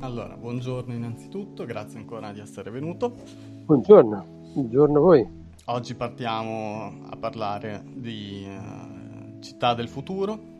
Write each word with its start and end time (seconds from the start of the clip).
Allora, 0.00 0.36
buongiorno 0.36 0.92
innanzitutto, 0.92 1.64
grazie 1.64 1.98
ancora 1.98 2.30
di 2.30 2.40
essere 2.40 2.70
venuto. 2.70 3.14
Buongiorno, 3.64 4.26
buongiorno 4.52 4.98
a 4.98 5.00
voi. 5.00 5.26
Oggi 5.64 5.94
partiamo 5.94 7.00
a 7.08 7.16
parlare 7.16 7.82
di 7.94 8.46
uh, 8.46 9.40
Città 9.40 9.72
del 9.72 9.88
Futuro. 9.88 10.54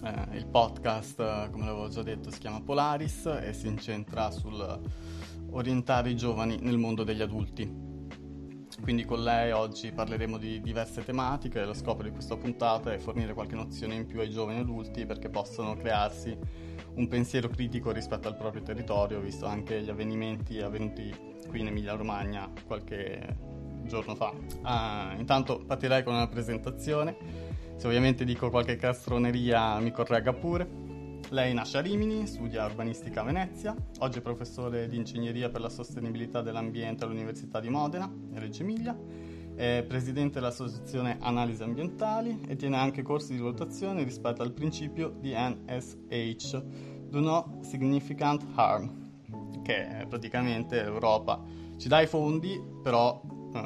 Uh, 0.00 0.34
il 0.34 0.46
podcast, 0.46 1.50
come 1.50 1.64
l'avevo 1.66 1.88
già 1.88 2.02
detto, 2.02 2.30
si 2.30 2.38
chiama 2.38 2.60
Polaris 2.62 3.26
e 3.26 3.52
si 3.52 3.66
incentra 3.66 4.30
sul 4.30 4.80
orientare 5.50 6.10
i 6.10 6.16
giovani 6.16 6.58
nel 6.60 6.78
mondo 6.78 7.02
degli 7.02 7.20
adulti. 7.20 7.91
Quindi 8.82 9.04
con 9.04 9.22
lei 9.22 9.52
oggi 9.52 9.92
parleremo 9.92 10.38
di 10.38 10.60
diverse 10.60 11.04
tematiche, 11.04 11.64
lo 11.64 11.72
scopo 11.72 12.02
di 12.02 12.10
questa 12.10 12.36
puntata 12.36 12.92
è 12.92 12.98
fornire 12.98 13.32
qualche 13.32 13.54
nozione 13.54 13.94
in 13.94 14.06
più 14.06 14.18
ai 14.18 14.28
giovani 14.28 14.58
adulti 14.58 15.06
perché 15.06 15.28
possano 15.28 15.76
crearsi 15.76 16.36
un 16.94 17.06
pensiero 17.06 17.48
critico 17.48 17.92
rispetto 17.92 18.26
al 18.26 18.36
proprio 18.36 18.62
territorio, 18.62 19.20
visto 19.20 19.46
anche 19.46 19.80
gli 19.82 19.88
avvenimenti 19.88 20.60
avvenuti 20.60 21.14
qui 21.48 21.60
in 21.60 21.68
Emilia 21.68 21.94
Romagna 21.94 22.50
qualche 22.66 23.36
giorno 23.84 24.16
fa. 24.16 24.32
Ah, 24.62 25.14
intanto 25.16 25.62
partirei 25.64 26.02
con 26.02 26.14
una 26.14 26.26
presentazione, 26.26 27.16
se 27.76 27.86
ovviamente 27.86 28.24
dico 28.24 28.50
qualche 28.50 28.74
castroneria 28.74 29.78
mi 29.78 29.92
corregga 29.92 30.32
pure. 30.32 30.81
Lei 31.32 31.54
nasce 31.54 31.78
a 31.78 31.80
Rimini, 31.80 32.26
studia 32.26 32.66
urbanistica 32.66 33.22
a 33.22 33.24
Venezia, 33.24 33.74
oggi 34.00 34.18
è 34.18 34.20
professore 34.20 34.86
di 34.86 34.98
ingegneria 34.98 35.48
per 35.48 35.62
la 35.62 35.70
sostenibilità 35.70 36.42
dell'ambiente 36.42 37.04
all'Università 37.04 37.58
di 37.58 37.70
Modena, 37.70 38.04
in 38.04 38.38
Reggio 38.38 38.60
Emilia, 38.60 38.94
è 39.54 39.82
presidente 39.88 40.40
dell'associazione 40.40 41.16
Analisi 41.20 41.62
Ambientali 41.62 42.42
e 42.46 42.56
tiene 42.56 42.76
anche 42.76 43.00
corsi 43.00 43.32
di 43.32 43.38
valutazione 43.38 44.04
rispetto 44.04 44.42
al 44.42 44.52
principio 44.52 45.08
di 45.08 45.32
NSH, 45.34 46.62
Do 47.08 47.20
No 47.20 47.60
Significant 47.62 48.44
Harm, 48.54 49.62
che 49.62 50.04
praticamente 50.10 50.82
l'Europa 50.82 51.42
ci 51.78 51.88
dà 51.88 52.02
i 52.02 52.06
fondi, 52.06 52.62
però 52.82 53.22
uh, 53.24 53.56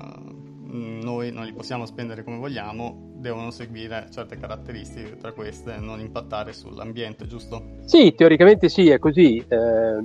noi 0.69 1.33
non 1.33 1.45
li 1.45 1.53
possiamo 1.53 1.85
spendere 1.85 2.23
come 2.23 2.37
vogliamo, 2.37 3.16
devono 3.27 3.51
seguire 3.51 4.07
certe 4.11 4.37
caratteristiche, 4.37 5.17
tra 5.17 5.33
queste 5.33 5.77
non 5.79 6.01
impattare 6.01 6.53
sull'ambiente, 6.53 7.27
giusto? 7.27 7.63
Sì, 7.85 8.15
teoricamente 8.15 8.69
sì, 8.69 8.89
è 8.91 8.99
così. 8.99 9.39
Eh, 9.47 9.99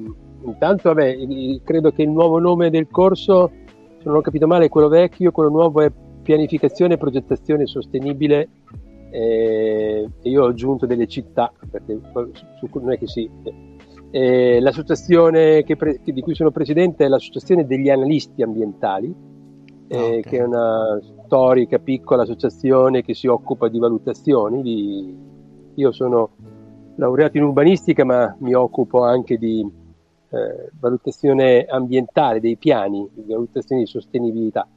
intanto, 0.44 0.94
vabbè, 0.94 1.18
credo 1.64 1.92
che 1.92 2.02
il 2.02 2.10
nuovo 2.10 2.40
nome 2.40 2.70
del 2.70 2.88
corso 2.90 3.52
se 4.02 4.10
non 4.10 4.18
ho 4.18 4.22
capito 4.22 4.48
male, 4.48 4.68
quello 4.68 4.88
vecchio, 4.88 5.32
quello 5.32 5.50
nuovo 5.50 5.82
è 5.82 5.92
pianificazione 6.24 6.96
e 6.96 6.98
progettazione 6.98 7.68
sostenibile. 7.68 8.50
Eh, 9.12 10.10
io 10.24 10.44
ho 10.44 10.48
aggiunto 10.48 10.88
delle 10.88 11.06
città, 11.06 11.54
perché 11.70 12.00
su, 12.58 12.68
non 12.80 12.92
è 12.92 12.98
che 12.98 13.08
sì. 13.08 13.30
Eh, 14.10 14.60
l'associazione 14.60 15.64
pre, 15.64 16.00
di 16.04 16.22
cui 16.22 16.34
sono 16.34 16.52
presidente 16.52 17.06
è 17.06 17.08
l'Associazione 17.08 17.66
degli 17.66 17.90
Analisti 17.90 18.42
Ambientali, 18.42 19.14
eh, 19.88 19.98
okay. 19.98 20.22
che 20.22 20.38
è 20.38 20.44
una 20.44 21.00
storica 21.32 21.80
piccola 21.80 22.24
associazione 22.24 23.04
che 23.04 23.14
si 23.14 23.28
occupa 23.28 23.70
di 23.70 23.80
valutazioni. 23.80 24.62
Di... 24.62 25.18
Io 25.76 25.92
sono 25.94 26.32
laureato 26.96 27.38
in 27.38 27.44
urbanistica, 27.44 28.04
ma 28.04 28.36
mi 28.40 28.54
occupo 28.54 29.06
anche 29.06 29.38
di 29.38 29.62
eh, 29.62 30.70
valutazione 30.78 31.64
ambientale 31.64 32.42
dei 32.42 32.58
piani, 32.58 33.09
di 33.14 33.32
valutazione 33.32 33.84
di 33.84 33.88
sostenibilità. 33.88 34.68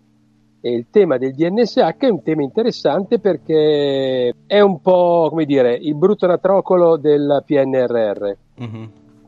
E 0.61 0.73
il 0.73 0.87
tema 0.91 1.19
del 1.19 1.35
DNSH 1.35 1.97
è 1.99 2.09
un 2.09 2.23
tema 2.23 2.43
interessante 2.43 3.19
perché 3.19 4.33
è 4.47 4.61
un 4.61 4.81
po' 4.81 5.27
come 5.31 5.47
dire 5.47 5.75
il 5.75 5.97
brutto 5.97 6.29
natrocolo 6.29 6.97
del 6.97 7.43
PNRR. 7.45 8.37
Mm-hmm. 8.63 8.85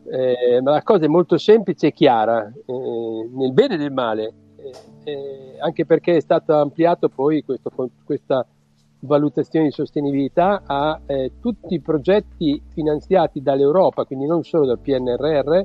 Eh, 0.08 0.60
ma 0.62 0.70
la 0.70 0.82
cosa 0.84 1.04
è 1.04 1.08
molto 1.08 1.36
semplice 1.38 1.88
e 1.88 1.92
chiara, 1.92 2.46
eh, 2.46 3.28
nel 3.34 3.52
bene 3.52 3.74
e 3.74 3.78
nel 3.78 3.92
male, 3.92 4.32
eh, 5.06 5.56
anche 5.60 5.86
perché 5.86 6.16
è 6.16 6.20
stato 6.20 6.54
ampliato 6.54 7.08
poi 7.08 7.44
questo, 7.44 7.70
questa 8.04 8.44
valutazione 9.00 9.66
di 9.66 9.72
sostenibilità 9.72 10.62
a 10.66 11.00
eh, 11.06 11.32
tutti 11.40 11.74
i 11.74 11.80
progetti 11.80 12.60
finanziati 12.72 13.40
dall'Europa, 13.40 14.04
quindi 14.04 14.26
non 14.26 14.42
solo 14.42 14.66
dal 14.66 14.80
PNRR, 14.80 15.60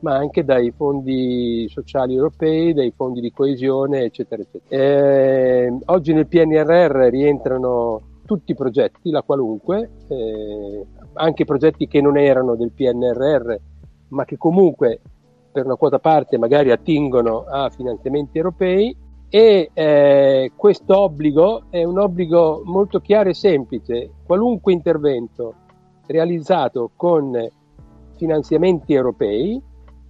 ma 0.00 0.16
anche 0.16 0.44
dai 0.44 0.72
fondi 0.72 1.66
sociali 1.68 2.14
europei, 2.14 2.74
dai 2.74 2.92
fondi 2.94 3.20
di 3.20 3.32
coesione, 3.32 4.02
eccetera, 4.02 4.42
eccetera. 4.42 4.82
Eh, 4.82 5.78
oggi 5.86 6.12
nel 6.12 6.26
PNRR 6.26 7.08
rientrano 7.08 8.00
tutti 8.26 8.52
i 8.52 8.56
progetti, 8.56 9.10
la 9.10 9.22
qualunque, 9.22 9.90
eh, 10.08 10.86
anche 11.14 11.44
progetti 11.44 11.86
che 11.86 12.00
non 12.00 12.18
erano 12.18 12.56
del 12.56 12.72
PNRR, 12.72 13.54
ma 14.08 14.24
che 14.24 14.36
comunque 14.36 15.00
per 15.52 15.66
una 15.66 15.76
quota 15.76 15.98
parte 15.98 16.38
magari 16.38 16.70
attingono 16.70 17.44
a 17.44 17.70
finanziamenti 17.70 18.38
europei 18.38 18.96
e 19.28 19.70
eh, 19.72 20.52
questo 20.56 20.98
obbligo 20.98 21.64
è 21.70 21.84
un 21.84 21.98
obbligo 21.98 22.62
molto 22.64 23.00
chiaro 23.00 23.30
e 23.30 23.34
semplice. 23.34 24.10
Qualunque 24.26 24.72
intervento 24.72 25.54
realizzato 26.06 26.90
con 26.96 27.48
finanziamenti 28.16 28.92
europei 28.92 29.60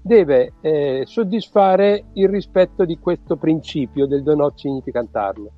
deve 0.02 0.54
eh, 0.60 1.02
soddisfare 1.06 2.06
il 2.14 2.28
rispetto 2.28 2.84
di 2.84 2.98
questo 2.98 3.36
principio 3.36 4.06
del 4.06 4.24
do 4.24 4.34
not 4.34 4.58
significant 4.58 5.14
harm, 5.14 5.48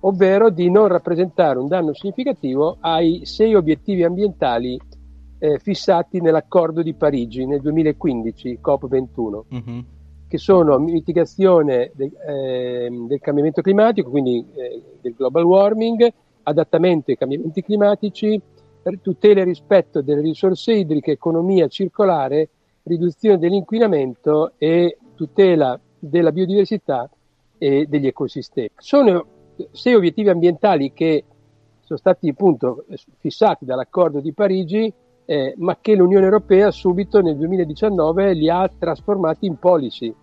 ovvero 0.00 0.50
di 0.50 0.70
non 0.70 0.88
rappresentare 0.88 1.58
un 1.58 1.66
danno 1.66 1.94
significativo 1.94 2.76
ai 2.80 3.24
sei 3.24 3.54
obiettivi 3.54 4.04
ambientali 4.04 4.78
eh, 5.38 5.58
fissati 5.58 6.20
nell'accordo 6.20 6.82
di 6.82 6.94
Parigi 6.94 7.46
nel 7.46 7.60
2015, 7.60 8.58
COP21, 8.62 9.40
mm-hmm. 9.54 9.78
che 10.28 10.38
sono 10.38 10.78
mitigazione 10.78 11.92
de, 11.94 12.10
eh, 12.26 12.88
del 12.90 13.20
cambiamento 13.20 13.62
climatico, 13.62 14.10
quindi 14.10 14.44
eh, 14.54 14.82
del 15.00 15.14
global 15.14 15.44
warming, 15.44 16.12
adattamento 16.42 17.10
ai 17.10 17.16
cambiamenti 17.16 17.62
climatici, 17.62 18.40
tutela 19.02 19.42
e 19.42 19.44
rispetto 19.44 20.00
delle 20.00 20.22
risorse 20.22 20.72
idriche, 20.72 21.12
economia 21.12 21.68
circolare 21.68 22.48
riduzione 22.84 23.38
dell'inquinamento 23.38 24.52
e 24.56 24.96
tutela 25.14 25.78
della 25.98 26.32
biodiversità 26.32 27.08
e 27.58 27.86
degli 27.86 28.06
ecosistemi. 28.06 28.70
Sono 28.76 29.26
sei 29.72 29.94
obiettivi 29.94 30.28
ambientali 30.30 30.92
che 30.92 31.24
sono 31.80 31.98
stati 31.98 32.28
appunto 32.28 32.84
fissati 33.18 33.64
dall'accordo 33.64 34.20
di 34.20 34.32
Parigi, 34.32 34.92
eh, 35.30 35.52
ma 35.58 35.76
che 35.78 35.94
l'Unione 35.94 36.24
Europea 36.24 36.70
subito 36.70 37.20
nel 37.20 37.36
2019 37.36 38.32
li 38.32 38.48
ha 38.48 38.66
trasformati 38.66 39.44
in 39.44 39.58
policy, 39.58 40.14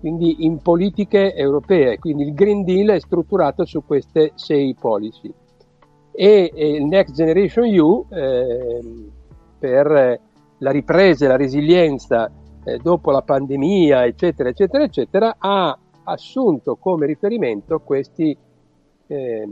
quindi 0.00 0.44
in 0.44 0.58
politiche 0.58 1.34
europee. 1.34 1.98
Quindi 1.98 2.24
il 2.24 2.34
Green 2.34 2.62
Deal 2.62 2.88
è 2.88 3.00
strutturato 3.00 3.64
su 3.64 3.82
queste 3.86 4.32
sei 4.34 4.76
policy. 4.78 5.32
E, 6.12 6.52
e 6.54 6.68
il 6.74 6.84
Next 6.84 7.14
Generation 7.14 7.64
EU 7.64 8.06
eh, 8.10 8.80
per 9.58 10.20
la 10.58 10.70
ripresa 10.70 11.24
e 11.24 11.28
la 11.28 11.36
resilienza 11.36 12.30
eh, 12.64 12.76
dopo 12.82 13.10
la 13.10 13.22
pandemia, 13.22 14.04
eccetera, 14.04 14.50
eccetera, 14.50 14.84
eccetera, 14.84 15.36
ha 15.38 15.78
assunto 16.04 16.76
come 16.76 17.06
riferimento 17.06 17.80
questi, 17.80 18.36
eh, 19.14 19.48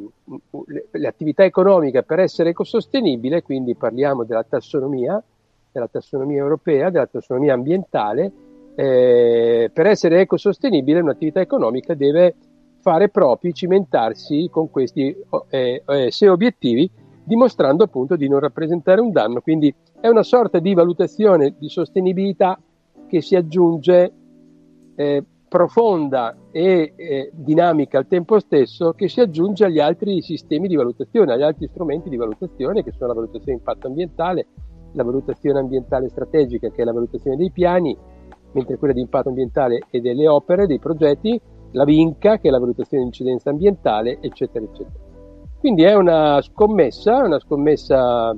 le, 0.66 0.86
le, 0.90 1.06
attività 1.06 1.44
economiche 1.44 2.02
per 2.02 2.18
essere 2.18 2.50
ecosostenibile, 2.50 3.42
quindi 3.42 3.74
parliamo 3.74 4.24
della 4.24 4.44
tassonomia, 4.44 5.22
della 5.70 5.88
tassonomia 5.88 6.40
europea, 6.40 6.90
della 6.90 7.06
tassonomia 7.06 7.54
ambientale, 7.54 8.32
eh, 8.74 9.70
per 9.72 9.86
essere 9.86 10.20
ecosostenibile 10.20 11.00
un'attività 11.00 11.40
economica 11.40 11.94
deve 11.94 12.34
fare 12.80 13.08
propri, 13.10 13.54
cimentarsi 13.54 14.48
con 14.50 14.70
questi 14.70 15.14
eh, 15.50 15.82
eh, 15.86 16.10
sei 16.10 16.28
obiettivi, 16.28 16.90
dimostrando 17.24 17.84
appunto 17.84 18.16
di 18.16 18.28
non 18.28 18.40
rappresentare 18.40 19.00
un 19.00 19.12
danno. 19.12 19.40
Quindi 19.40 19.72
è 20.00 20.08
una 20.08 20.24
sorta 20.24 20.58
di 20.58 20.74
valutazione 20.74 21.54
di 21.56 21.68
sostenibilità 21.68 22.58
che 23.06 23.20
si 23.20 23.36
aggiunge 23.36 24.12
eh, 24.96 25.22
profonda 25.52 26.34
e 26.50 26.94
eh, 26.96 27.30
dinamica 27.34 27.98
al 27.98 28.06
tempo 28.06 28.40
stesso, 28.40 28.94
che 28.94 29.06
si 29.06 29.20
aggiunge 29.20 29.66
agli 29.66 29.80
altri 29.80 30.22
sistemi 30.22 30.66
di 30.66 30.76
valutazione, 30.76 31.34
agli 31.34 31.42
altri 31.42 31.68
strumenti 31.68 32.08
di 32.08 32.16
valutazione 32.16 32.82
che 32.82 32.90
sono 32.92 33.08
la 33.08 33.20
valutazione 33.20 33.58
di 33.58 33.58
impatto 33.58 33.86
ambientale, 33.86 34.46
la 34.92 35.04
valutazione 35.04 35.58
ambientale 35.58 36.08
strategica 36.08 36.70
che 36.70 36.80
è 36.80 36.84
la 36.86 36.94
valutazione 36.94 37.36
dei 37.36 37.50
piani, 37.50 37.94
mentre 38.52 38.78
quella 38.78 38.94
di 38.94 39.02
impatto 39.02 39.28
ambientale 39.28 39.82
e 39.90 40.00
delle 40.00 40.26
opere, 40.26 40.66
dei 40.66 40.78
progetti, 40.78 41.38
la 41.72 41.84
VINCA 41.84 42.38
che 42.38 42.48
è 42.48 42.50
la 42.50 42.58
valutazione 42.58 43.02
di 43.02 43.08
incidenza 43.10 43.50
ambientale, 43.50 44.20
eccetera, 44.22 44.64
eccetera. 44.64 45.04
Quindi 45.58 45.82
è 45.82 45.94
una 45.94 46.40
scommessa, 46.40 47.22
una 47.24 47.38
scommessa 47.38 48.34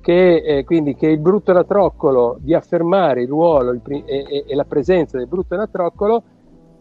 che, 0.00 0.36
eh, 0.36 0.62
quindi, 0.62 0.94
che 0.94 1.08
il 1.08 1.18
brutto 1.18 1.50
anatroccolo 1.50 2.36
di 2.38 2.54
affermare 2.54 3.22
il 3.22 3.28
ruolo 3.28 3.72
il, 3.72 3.82
e, 4.04 4.44
e, 4.46 4.54
la 4.54 4.62
presenza 4.62 5.18
del 5.18 5.26
brutto 5.26 5.54
anatroccolo 5.54 6.22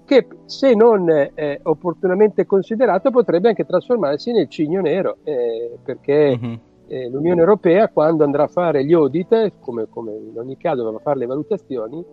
che 0.05 0.27
se 0.45 0.73
non 0.73 1.09
eh, 1.09 1.59
opportunamente 1.63 2.45
considerato 2.45 3.11
potrebbe 3.11 3.49
anche 3.49 3.65
trasformarsi 3.65 4.31
nel 4.31 4.47
cigno 4.47 4.81
nero 4.81 5.17
eh, 5.23 5.77
perché 5.83 6.37
mm-hmm. 6.37 6.53
eh, 6.87 7.09
l'Unione 7.09 7.39
Europea 7.39 7.89
quando 7.89 8.23
andrà 8.23 8.43
a 8.43 8.47
fare 8.47 8.85
gli 8.85 8.93
audit, 8.93 9.53
come, 9.59 9.87
come 9.89 10.13
in 10.13 10.37
ogni 10.37 10.57
caso 10.57 10.87
a 10.87 10.99
fare 10.99 11.19
le 11.19 11.25
valutazioni 11.25 12.05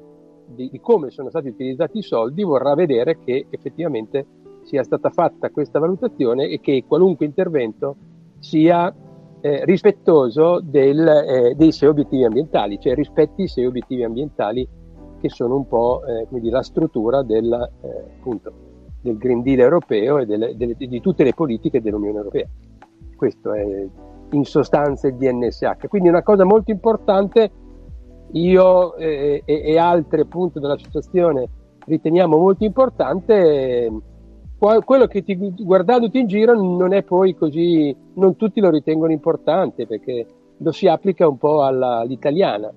di, 0.46 0.68
di, 0.70 0.80
come 0.80 1.10
sono 1.10 1.28
stati 1.28 1.48
utilizzati 1.48 1.98
i 1.98 2.02
soldi, 2.02 2.42
vorrà 2.42 2.74
vedere 2.74 3.18
che 3.18 3.46
effettivamente 3.50 4.26
sia 4.62 4.82
stata 4.82 5.10
fatta 5.10 5.50
questa 5.50 5.78
valutazione 5.78 6.48
e 6.48 6.60
che 6.60 6.84
qualunque 6.86 7.26
intervento 7.26 7.96
sia 8.38 8.92
eh, 9.40 9.64
rispettoso 9.64 10.60
del, 10.60 11.06
eh, 11.06 11.54
dei 11.56 11.72
sei 11.72 11.88
obiettivi 11.88 12.24
ambientali, 12.24 12.78
cioè 12.80 12.94
rispetti 12.94 13.42
i 13.42 13.48
sei 13.48 13.66
obiettivi 13.66 14.04
ambientali 14.04 14.66
che 15.22 15.30
sono 15.30 15.54
un 15.54 15.68
po' 15.68 16.02
eh, 16.04 16.26
dire, 16.28 16.50
la 16.50 16.62
struttura 16.62 17.22
del, 17.22 17.52
eh, 17.80 17.88
appunto, 18.18 18.52
del 19.00 19.16
Green 19.16 19.42
Deal 19.42 19.60
europeo 19.60 20.18
e 20.18 20.26
delle, 20.26 20.56
delle, 20.56 20.74
di 20.76 21.00
tutte 21.00 21.22
le 21.22 21.32
politiche 21.32 21.80
dell'Unione 21.80 22.18
Europea. 22.18 22.48
Questo 23.16 23.52
è 23.52 23.86
in 24.30 24.44
sostanza 24.44 25.06
il 25.06 25.14
DNSH. 25.14 25.86
Quindi 25.88 26.08
una 26.08 26.24
cosa 26.24 26.44
molto 26.44 26.72
importante, 26.72 27.50
io 28.32 28.96
eh, 28.96 29.42
e, 29.44 29.62
e 29.64 29.78
altri 29.78 30.22
appunto 30.22 30.58
dell'associazione 30.58 31.48
riteniamo 31.84 32.36
molto 32.36 32.64
importante 32.64 33.90
quello 34.84 35.06
che 35.06 35.24
ti, 35.24 35.36
guardandoti 35.36 36.20
in 36.20 36.28
giro 36.28 36.54
non 36.54 36.92
è 36.92 37.02
poi 37.02 37.34
così, 37.34 37.94
non 38.14 38.36
tutti 38.36 38.60
lo 38.60 38.70
ritengono 38.70 39.10
importante 39.10 39.88
perché 39.88 40.24
lo 40.58 40.70
si 40.70 40.86
applica 40.86 41.26
un 41.26 41.36
po' 41.36 41.64
alla, 41.64 41.98
all'italiana, 41.98 42.72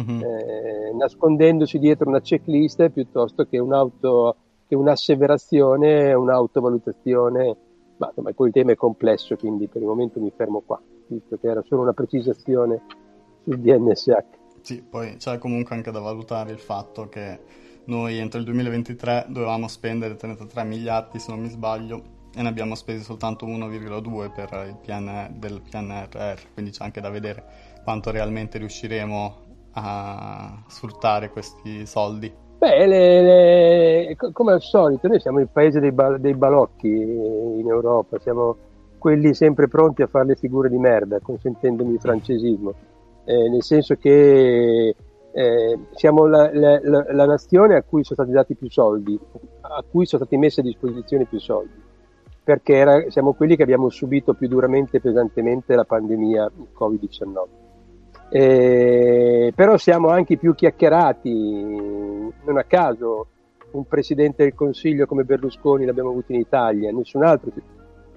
mm-hmm. 0.00 0.22
eh, 0.22 0.92
nascondendosi 0.96 1.78
dietro 1.78 2.08
una 2.08 2.20
checklist 2.20 2.88
piuttosto 2.90 3.44
che, 3.46 3.58
un'auto, 3.58 4.36
che 4.66 4.74
un'asseverazione, 4.74 6.12
un'autovalutazione, 6.12 7.56
ma 7.96 8.06
insomma 8.08 8.32
poi 8.32 8.48
il 8.48 8.52
tema 8.52 8.72
è 8.72 8.76
complesso 8.76 9.36
quindi 9.36 9.66
per 9.66 9.82
il 9.82 9.88
momento 9.88 10.20
mi 10.20 10.32
fermo 10.34 10.62
qua, 10.64 10.80
visto 11.06 11.36
che 11.36 11.48
era 11.48 11.62
solo 11.66 11.82
una 11.82 11.92
precisazione 11.92 12.82
sul 13.42 13.58
DNSH. 13.58 14.24
Sì, 14.60 14.82
poi 14.82 15.16
c'è 15.16 15.38
comunque 15.38 15.74
anche 15.74 15.90
da 15.90 16.00
valutare 16.00 16.52
il 16.52 16.58
fatto 16.58 17.08
che 17.08 17.38
noi 17.84 18.18
entro 18.18 18.38
il 18.38 18.44
2023 18.44 19.26
dovevamo 19.28 19.66
spendere 19.66 20.16
33 20.16 20.64
miliardi 20.64 21.18
se 21.18 21.30
non 21.30 21.40
mi 21.40 21.48
sbaglio 21.48 22.16
e 22.34 22.42
ne 22.42 22.48
abbiamo 22.48 22.74
spesi 22.74 23.02
soltanto 23.02 23.46
1,2 23.46 24.32
per 24.32 24.66
il 24.68 24.76
PN, 24.76 25.38
del 25.38 25.62
PNRR, 25.62 26.52
quindi 26.52 26.70
c'è 26.70 26.84
anche 26.84 27.00
da 27.00 27.08
vedere 27.08 27.42
quanto 27.82 28.10
realmente 28.10 28.58
riusciremo 28.58 29.46
a 29.82 30.62
sfruttare 30.66 31.30
questi 31.30 31.86
soldi. 31.86 32.32
Beh, 32.58 32.86
le, 32.86 33.22
le, 33.22 34.16
come 34.32 34.52
al 34.52 34.60
solito, 34.60 35.06
noi 35.06 35.20
siamo 35.20 35.38
il 35.38 35.48
paese 35.48 35.78
dei, 35.78 35.92
bal, 35.92 36.18
dei 36.18 36.34
balocchi 36.34 36.88
in 36.88 37.66
Europa, 37.68 38.18
siamo 38.18 38.56
quelli 38.98 39.32
sempre 39.32 39.68
pronti 39.68 40.02
a 40.02 40.08
fare 40.08 40.26
le 40.26 40.34
figure 40.34 40.68
di 40.68 40.76
merda, 40.76 41.20
consentendomi 41.20 41.94
il 41.94 42.00
francesismo, 42.00 42.74
eh, 43.24 43.48
nel 43.48 43.62
senso 43.62 43.94
che 43.94 44.94
eh, 45.30 45.78
siamo 45.92 46.26
la, 46.26 46.50
la, 46.52 46.80
la, 46.82 47.06
la, 47.12 47.26
nazione 47.26 47.76
a 47.76 47.82
cui 47.82 48.02
sono 48.02 48.16
stati 48.16 48.32
dati 48.32 48.56
più 48.56 48.68
soldi, 48.68 49.16
a 49.60 49.84
cui 49.88 50.04
sono 50.04 50.24
stati 50.24 50.36
messi 50.36 50.58
a 50.58 50.64
disposizione 50.64 51.26
più 51.26 51.38
soldi, 51.38 51.80
perché 52.42 52.74
era, 52.74 53.08
siamo 53.08 53.34
quelli 53.34 53.54
che 53.54 53.62
abbiamo 53.62 53.88
subito 53.88 54.34
più 54.34 54.48
duramente 54.48 54.96
e 54.96 55.00
pesantemente 55.00 55.76
la 55.76 55.84
pandemia 55.84 56.50
Covid-19. 56.76 57.66
Eh, 58.30 59.52
però 59.54 59.76
siamo 59.76 60.08
anche 60.08 60.36
più 60.36 60.54
chiacchierati, 60.54 61.32
non 62.44 62.58
a 62.58 62.64
caso 62.64 63.26
un 63.70 63.86
presidente 63.86 64.44
del 64.44 64.54
Consiglio 64.54 65.06
come 65.06 65.24
Berlusconi 65.24 65.84
l'abbiamo 65.84 66.10
avuto 66.10 66.32
in 66.32 66.40
Italia, 66.40 66.90
nessun 66.90 67.22
altro 67.22 67.50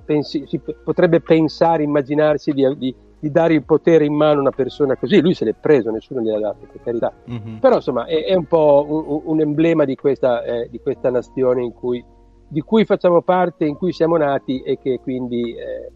pensi, 0.05 0.45
si 0.47 0.59
potrebbe 0.59 1.21
pensare, 1.21 1.83
immaginarsi 1.83 2.51
di, 2.51 2.77
di 2.77 2.95
di 3.21 3.29
dare 3.29 3.53
il 3.53 3.63
potere 3.63 4.03
in 4.03 4.15
mano 4.15 4.39
a 4.39 4.41
una 4.41 4.49
persona 4.49 4.95
così, 4.95 5.21
lui 5.21 5.35
se 5.35 5.45
l'è 5.45 5.53
preso, 5.53 5.91
nessuno 5.91 6.21
gliel'ha 6.21 6.39
dato, 6.39 6.65
per 6.71 6.81
carità. 6.81 7.13
Mm-hmm. 7.29 7.57
Però 7.57 7.75
insomma 7.75 8.05
è, 8.05 8.25
è, 8.25 8.33
un 8.33 8.45
po' 8.45 8.83
un, 8.89 9.21
un 9.25 9.39
emblema 9.39 9.85
di 9.85 9.95
questa, 9.95 10.43
eh, 10.43 10.67
di 10.71 10.79
questa 10.79 11.11
nazione 11.11 11.71
cui, 11.71 12.03
di 12.47 12.61
cui 12.61 12.83
facciamo 12.83 13.21
parte, 13.21 13.65
in 13.65 13.77
cui 13.77 13.93
siamo 13.93 14.17
nati 14.17 14.61
e 14.61 14.79
che 14.79 14.99
quindi 15.03 15.55
eh, 15.55 15.91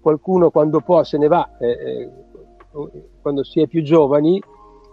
qualcuno 0.00 0.50
quando 0.50 0.80
può 0.80 1.04
se 1.04 1.16
ne 1.16 1.28
va, 1.28 1.56
eh, 1.60 1.68
eh 1.68 2.10
quando 3.20 3.44
si 3.44 3.60
è 3.60 3.66
più 3.66 3.82
giovani, 3.82 4.42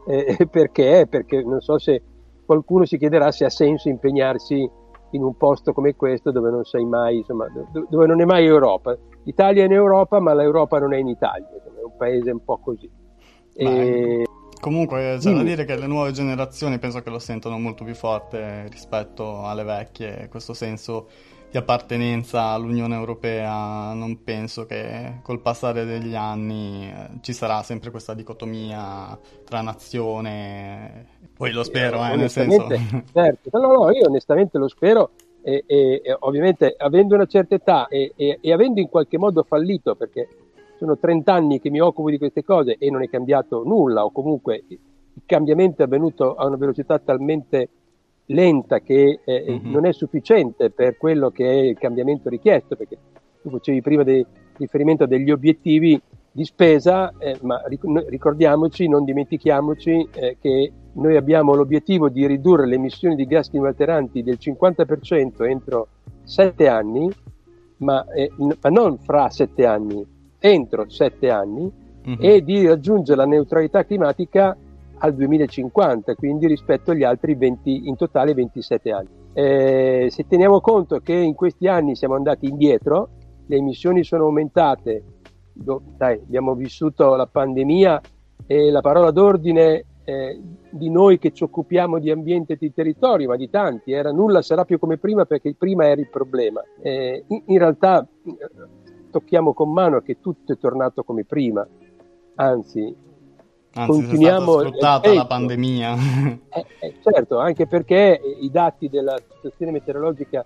eh, 0.08 0.48
perché? 0.50 1.08
Perché 1.10 1.42
non 1.44 1.62
so 1.62 1.78
se 1.80 2.02
qualcuno 2.46 2.86
si 2.86 2.98
chiederà 2.98 3.32
se 3.32 3.46
ha 3.46 3.50
senso 3.50 3.90
impegnarsi 3.90 4.70
in 5.12 5.24
un 5.24 5.36
posto 5.36 5.74
come 5.74 5.96
questo 5.96 6.32
dove 6.32 6.50
non 6.50 6.64
sei 6.64 6.86
mai, 6.86 7.18
insomma, 7.18 7.48
dove 7.90 8.06
non 8.06 8.22
è 8.22 8.26
mai 8.26 8.46
Europa. 8.46 8.98
L'Italia 9.24 9.64
è 9.64 9.66
in 9.66 9.74
Europa, 9.74 10.20
ma 10.20 10.34
l'Europa 10.34 10.80
non 10.80 10.94
è 10.94 10.98
in 10.98 11.08
Italia, 11.08 11.48
è 11.48 11.84
un 11.84 11.98
paese 11.98 12.32
un 12.32 12.44
po' 12.44 12.58
così. 12.58 12.90
E... 13.54 14.26
Comunque 14.60 15.18
c'è 15.20 15.34
da 15.34 15.44
dire 15.44 15.66
che 15.66 15.76
le 15.76 15.88
nuove 15.88 16.12
generazioni 16.12 16.78
penso 16.78 17.02
che 17.02 17.10
lo 17.10 17.18
sentono 17.18 17.58
molto 17.58 17.84
più 17.84 17.96
forte 17.96 18.68
rispetto 18.70 19.44
alle 19.44 19.64
vecchie, 19.64 20.28
questo 20.30 20.54
senso 20.54 21.08
di 21.52 21.58
appartenenza 21.58 22.44
all'Unione 22.44 22.96
Europea, 22.96 23.92
non 23.94 24.24
penso 24.24 24.66
che 24.66 25.20
col 25.22 25.42
passare 25.42 25.84
degli 25.84 26.16
anni 26.16 26.90
eh, 26.90 27.20
ci 27.20 27.34
sarà 27.34 27.62
sempre 27.62 27.92
questa 27.92 28.14
dicotomia 28.14 29.20
tra 29.44 29.60
nazione, 29.60 31.08
poi 31.36 31.52
lo 31.52 31.64
spero, 31.64 32.04
eh, 32.06 32.16
nel 32.16 32.30
senso... 32.30 32.68
Certo, 33.12 33.50
no, 33.52 33.74
no, 33.74 33.92
io 33.92 34.08
onestamente 34.08 34.58
lo 34.58 34.70
spero 34.70 35.12
e, 35.42 35.66
e, 35.68 36.02
e 36.02 36.16
ovviamente 36.20 36.74
avendo 36.78 37.16
una 37.16 37.26
certa 37.26 37.56
età 37.56 37.88
e, 37.90 38.14
e, 38.16 38.54
avendo 38.54 38.80
in 38.80 38.88
qualche 38.88 39.18
modo 39.18 39.44
fallito, 39.44 39.96
perché 39.96 40.30
sono 40.78 40.98
30 40.98 41.34
anni 41.34 41.60
che 41.60 41.70
mi 41.70 41.82
occupo 41.82 42.10
di 42.10 42.18
queste 42.18 42.46
cose 42.46 42.78
e 42.80 42.90
non 42.90 43.04
è 43.04 43.10
cambiato 43.10 43.64
nulla, 43.66 44.06
o 44.06 44.12
comunque 44.12 44.64
il 44.68 44.80
cambiamento 45.26 45.82
è 45.82 45.86
avvenuto 45.86 46.36
a 46.36 46.46
una 46.46 46.56
velocità 46.56 46.98
talmente 46.98 47.68
lenta 48.32 48.80
che 48.80 49.20
eh, 49.24 49.46
mm-hmm. 49.48 49.72
non 49.72 49.86
è 49.86 49.94
sufficiente 49.94 50.70
per 50.70 50.98
quello 50.98 51.30
che 51.30 51.46
è 51.46 51.56
il 51.56 51.78
cambiamento 51.78 52.30
richiesto, 52.30 52.76
perché 52.76 52.98
tu 53.42 53.50
facevi 53.50 53.82
prima 53.82 54.04
di 54.04 54.26
riferimento 54.58 55.04
a 55.04 55.08
degli 55.08 55.32
obiettivi 55.32 56.00
di 56.34 56.46
spesa, 56.46 57.14
eh, 57.18 57.38
ma 57.42 57.62
ricordiamoci, 58.08 58.88
non 58.88 59.04
dimentichiamoci 59.04 60.08
eh, 60.14 60.38
che 60.40 60.72
noi 60.94 61.16
abbiamo 61.18 61.54
l'obiettivo 61.54 62.10
di 62.10 62.26
ridurre 62.26 62.66
le 62.66 62.76
emissioni 62.76 63.16
di 63.16 63.26
gas 63.26 63.50
climalteranti 63.50 64.24
del 64.24 64.38
50% 64.40 65.48
entro 65.50 65.88
7 66.24 66.68
anni, 66.68 67.10
ma, 67.78 68.06
eh, 68.12 68.32
ma, 68.38 68.70
non 68.70 68.98
fra 68.98 69.30
7 69.30 69.66
anni, 69.66 70.06
entro 70.40 70.90
7 70.90 71.30
anni, 71.30 71.70
mm-hmm. 72.08 72.18
e 72.20 72.44
di 72.44 72.66
raggiungere 72.66 73.18
la 73.18 73.26
neutralità 73.26 73.84
climatica 73.84 74.56
al 75.04 75.16
2050, 75.16 76.16
quindi 76.16 76.48
rispetto 76.48 76.92
agli 76.92 77.04
altri 77.04 77.36
20, 77.36 77.88
in 77.88 77.96
totale 77.96 78.34
27 78.34 78.92
anni. 78.92 79.10
Eh, 79.34 80.08
se 80.10 80.28
teniamo 80.28 80.62
conto 80.62 81.00
che 81.00 81.14
in 81.14 81.34
questi 81.34 81.68
anni 81.68 81.96
siamo 81.96 82.16
andati 82.16 82.48
indietro, 82.48 83.10
le 83.48 83.56
emissioni 83.56 84.04
sono 84.04 84.26
aumentate, 84.26 85.04
dai, 85.54 86.20
abbiamo 86.24 86.54
vissuto 86.54 87.16
la 87.16 87.26
pandemia 87.26 88.02
e 88.46 88.70
la 88.70 88.82
parola 88.82 89.12
d'ordine 89.12 89.86
eh, 90.04 90.40
di 90.70 90.90
noi 90.90 91.18
che 91.18 91.32
ci 91.32 91.44
occupiamo 91.44 92.00
di 92.00 92.12
ambiente 92.12 92.54
e 92.54 92.58
di 92.60 92.72
territorio, 92.72 93.28
ma 93.28 93.38
di 93.38 93.50
tanti, 93.50 93.92
era 93.92 94.12
nulla 94.12 94.42
sarà 94.42 94.66
più 94.66 94.78
come 94.78 94.98
prima 94.98 95.26
perché 95.26 95.56
prima 95.56 95.88
era 95.88 96.00
il 96.00 96.10
problema. 96.10 96.62
Eh, 96.80 97.24
in, 97.28 97.44
in, 97.48 97.58
realtà 97.58 98.08
eh, 98.24 98.38
tocchiamo 99.10 99.54
con 99.54 99.72
mano 99.72 100.00
che 100.02 100.20
tutto 100.20 100.54
è 100.54 100.58
tornato 100.58 101.04
come 101.04 101.26
prima, 101.26 101.68
anzi, 102.36 102.96
anzi 103.74 103.92
continuiamo... 103.92 104.62
È 104.62 104.66
sfruttata 104.68 105.14
la 105.14 105.26
pandemia. 105.26 105.96
Eh, 106.54 106.66
eh, 106.80 106.96
certo, 107.02 107.40
anche 107.40 107.66
perché 107.66 108.20
i 108.42 108.52
dati 108.52 108.90
della 108.90 109.18
situazione 109.36 109.72
meteorologica 109.72 110.46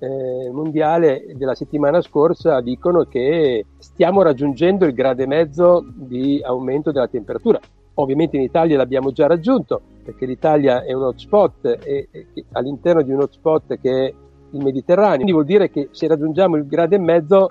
eh, 0.00 0.50
mondiale 0.50 1.24
della 1.34 1.54
settimana 1.54 2.00
scorsa 2.00 2.60
dicono 2.60 3.04
che 3.04 3.64
stiamo 3.78 4.22
raggiungendo 4.22 4.84
il 4.84 4.92
grado 4.92 5.22
e 5.22 5.26
mezzo 5.26 5.84
di 5.94 6.40
aumento 6.42 6.90
della 6.92 7.08
temperatura. 7.08 7.58
Ovviamente 7.94 8.36
in 8.36 8.42
Italia 8.42 8.76
l'abbiamo 8.76 9.12
già 9.12 9.26
raggiunto 9.26 9.80
perché 10.02 10.26
l'Italia 10.26 10.84
è 10.84 10.92
un 10.92 11.02
hotspot 11.02 11.78
e, 11.84 12.08
e 12.10 12.26
all'interno 12.52 13.02
di 13.02 13.12
un 13.12 13.20
hotspot 13.20 13.78
che 13.80 14.06
è 14.06 14.14
il 14.52 14.62
Mediterraneo. 14.62 15.14
Quindi 15.16 15.32
vuol 15.32 15.44
dire 15.44 15.70
che 15.70 15.88
se 15.92 16.06
raggiungiamo 16.06 16.56
il 16.56 16.66
grado 16.66 16.94
e 16.94 16.98
mezzo, 16.98 17.50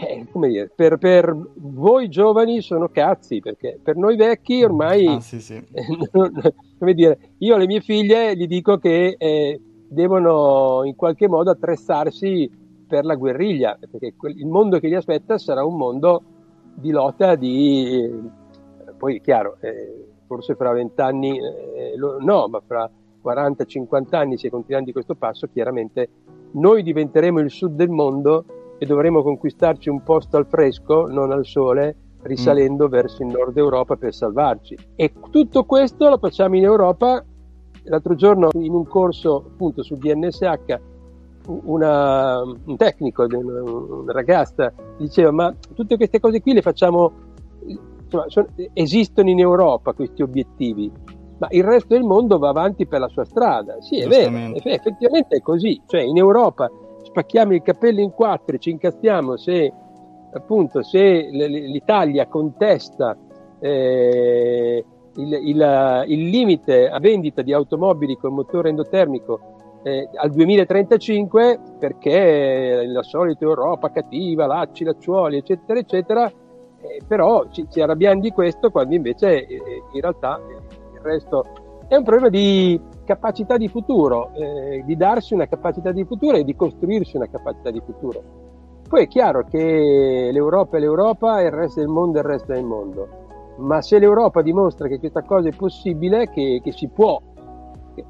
eh, 0.00 0.26
come 0.30 0.48
dire, 0.48 0.70
per, 0.74 0.96
per, 0.98 1.36
voi 1.54 2.08
giovani 2.08 2.60
sono 2.60 2.88
cazzi, 2.88 3.40
perché 3.40 3.80
per 3.82 3.96
noi 3.96 4.16
vecchi 4.16 4.62
ormai, 4.62 5.06
ah, 5.06 5.20
sì, 5.20 5.40
sì. 5.40 5.60
come 6.78 6.94
dire, 6.94 7.32
io 7.38 7.56
alle 7.56 7.66
mie 7.66 7.80
figlie 7.80 8.36
gli 8.36 8.46
dico 8.46 8.78
che 8.78 9.16
eh, 9.18 9.60
devono 9.88 10.82
in 10.84 10.94
qualche 10.94 11.28
modo 11.28 11.50
attrezzarsi 11.50 12.48
per 12.86 13.04
la 13.04 13.16
guerriglia, 13.16 13.76
perché 13.90 14.14
il 14.36 14.46
mondo 14.46 14.78
che 14.78 14.86
li 14.86 14.94
aspetta 14.94 15.36
sarà 15.36 15.64
un 15.64 15.76
mondo 15.76 16.22
di 16.74 16.90
lotta 16.90 17.34
di 17.34 18.36
poi 18.96 19.16
è 19.16 19.20
chiaro, 19.20 19.56
eh, 19.60 20.08
forse 20.26 20.54
fra 20.54 20.72
vent'anni, 20.72 21.38
eh, 21.38 21.94
no, 21.96 22.48
ma 22.48 22.60
fra 22.64 22.90
40-50 23.22 24.16
anni, 24.16 24.36
se 24.36 24.50
continuiamo 24.50 24.84
di 24.84 24.92
questo 24.92 25.14
passo, 25.14 25.48
chiaramente 25.52 26.08
noi 26.52 26.82
diventeremo 26.82 27.40
il 27.40 27.50
sud 27.50 27.74
del 27.74 27.88
mondo 27.88 28.44
e 28.78 28.86
dovremo 28.86 29.22
conquistarci 29.22 29.88
un 29.88 30.02
posto 30.02 30.36
al 30.36 30.46
fresco, 30.46 31.06
non 31.06 31.32
al 31.32 31.44
sole, 31.44 31.96
risalendo 32.22 32.86
mm. 32.86 32.90
verso 32.90 33.22
il 33.22 33.28
nord 33.28 33.56
Europa 33.56 33.96
per 33.96 34.14
salvarci. 34.14 34.76
E 34.94 35.12
tutto 35.30 35.64
questo 35.64 36.08
lo 36.08 36.18
facciamo 36.18 36.56
in 36.56 36.64
Europa. 36.64 37.24
L'altro 37.84 38.14
giorno 38.14 38.50
in 38.54 38.72
un 38.72 38.86
corso 38.86 39.44
appunto 39.46 39.82
sul 39.82 39.98
DNSH 39.98 40.78
una, 41.46 42.42
un 42.42 42.76
tecnico, 42.76 43.24
una, 43.24 43.62
una, 43.62 44.12
ragazza, 44.12 44.72
diceva 44.98 45.30
ma 45.30 45.54
tutte 45.74 45.96
queste 45.96 46.20
cose 46.20 46.42
qui 46.42 46.52
le 46.52 46.60
facciamo, 46.60 47.12
insomma, 47.64 48.28
sono, 48.28 48.48
esistono 48.74 49.30
in 49.30 49.38
Europa 49.38 49.94
questi 49.94 50.20
obiettivi, 50.20 50.90
ma 51.38 51.46
il 51.50 51.64
resto 51.64 51.94
del 51.94 52.02
mondo 52.02 52.38
va 52.38 52.50
avanti 52.50 52.86
per 52.86 53.00
la 53.00 53.08
sua 53.08 53.24
strada. 53.24 53.80
Sì, 53.80 54.00
è 54.00 54.06
vero, 54.06 54.54
effettivamente 54.56 55.36
è 55.36 55.40
così, 55.40 55.80
cioè 55.86 56.02
in 56.02 56.18
Europa 56.18 56.70
spacchiamo 57.18 57.52
il 57.52 57.62
capello 57.62 58.00
in 58.00 58.12
quattro 58.12 58.54
e 58.54 58.58
ci 58.60 58.70
incazziamo 58.70 59.36
se 59.36 59.72
appunto 60.32 60.82
se 60.84 61.28
l'Italia 61.30 62.28
contesta 62.28 63.16
eh, 63.58 64.84
il, 65.16 65.32
il, 65.32 66.04
il, 66.06 66.28
limite 66.28 66.88
a 66.88 67.00
vendita 67.00 67.42
di 67.42 67.52
automobili 67.52 68.16
con 68.16 68.34
motore 68.34 68.68
endotermico 68.68 69.80
eh, 69.82 70.08
al 70.14 70.30
2035 70.30 71.58
perché 71.80 72.84
la 72.86 73.02
solita 73.02 73.44
Europa 73.44 73.90
cattiva, 73.90 74.46
lacci, 74.46 74.84
lacciuoli, 74.84 75.38
eccetera, 75.38 75.78
eccetera, 75.78 76.26
eh, 76.28 77.00
però 77.04 77.48
ci, 77.50 77.66
ci, 77.68 77.80
arrabbiamo 77.80 78.20
di 78.20 78.30
questo 78.30 78.70
quando 78.70 78.94
invece 78.94 79.44
eh, 79.44 79.60
in 79.92 80.00
realtà 80.00 80.40
il 80.94 81.00
resto 81.00 81.44
è 81.88 81.96
un 81.96 82.04
problema 82.04 82.28
di 82.28 82.80
capacità 83.08 83.56
di 83.56 83.68
futuro, 83.68 84.32
eh, 84.34 84.82
di 84.84 84.94
darsi 84.94 85.32
una 85.32 85.46
capacità 85.46 85.92
di 85.92 86.04
futuro 86.04 86.36
e 86.36 86.44
di 86.44 86.54
costruirsi 86.54 87.16
una 87.16 87.26
capacità 87.26 87.70
di 87.70 87.80
futuro. 87.80 88.22
Poi 88.86 89.04
è 89.04 89.08
chiaro 89.08 89.44
che 89.44 90.28
l'Europa 90.30 90.76
è 90.76 90.80
l'Europa 90.80 91.40
e 91.40 91.46
il 91.46 91.52
resto 91.52 91.80
del 91.80 91.88
mondo 91.88 92.18
è 92.18 92.20
il 92.20 92.26
resto 92.26 92.52
del 92.52 92.64
mondo, 92.64 93.08
ma 93.60 93.80
se 93.80 93.98
l'Europa 93.98 94.42
dimostra 94.42 94.88
che 94.88 94.98
questa 94.98 95.22
cosa 95.22 95.48
è 95.48 95.56
possibile, 95.56 96.28
che, 96.28 96.60
che 96.62 96.70
si 96.72 96.88
può 96.88 97.18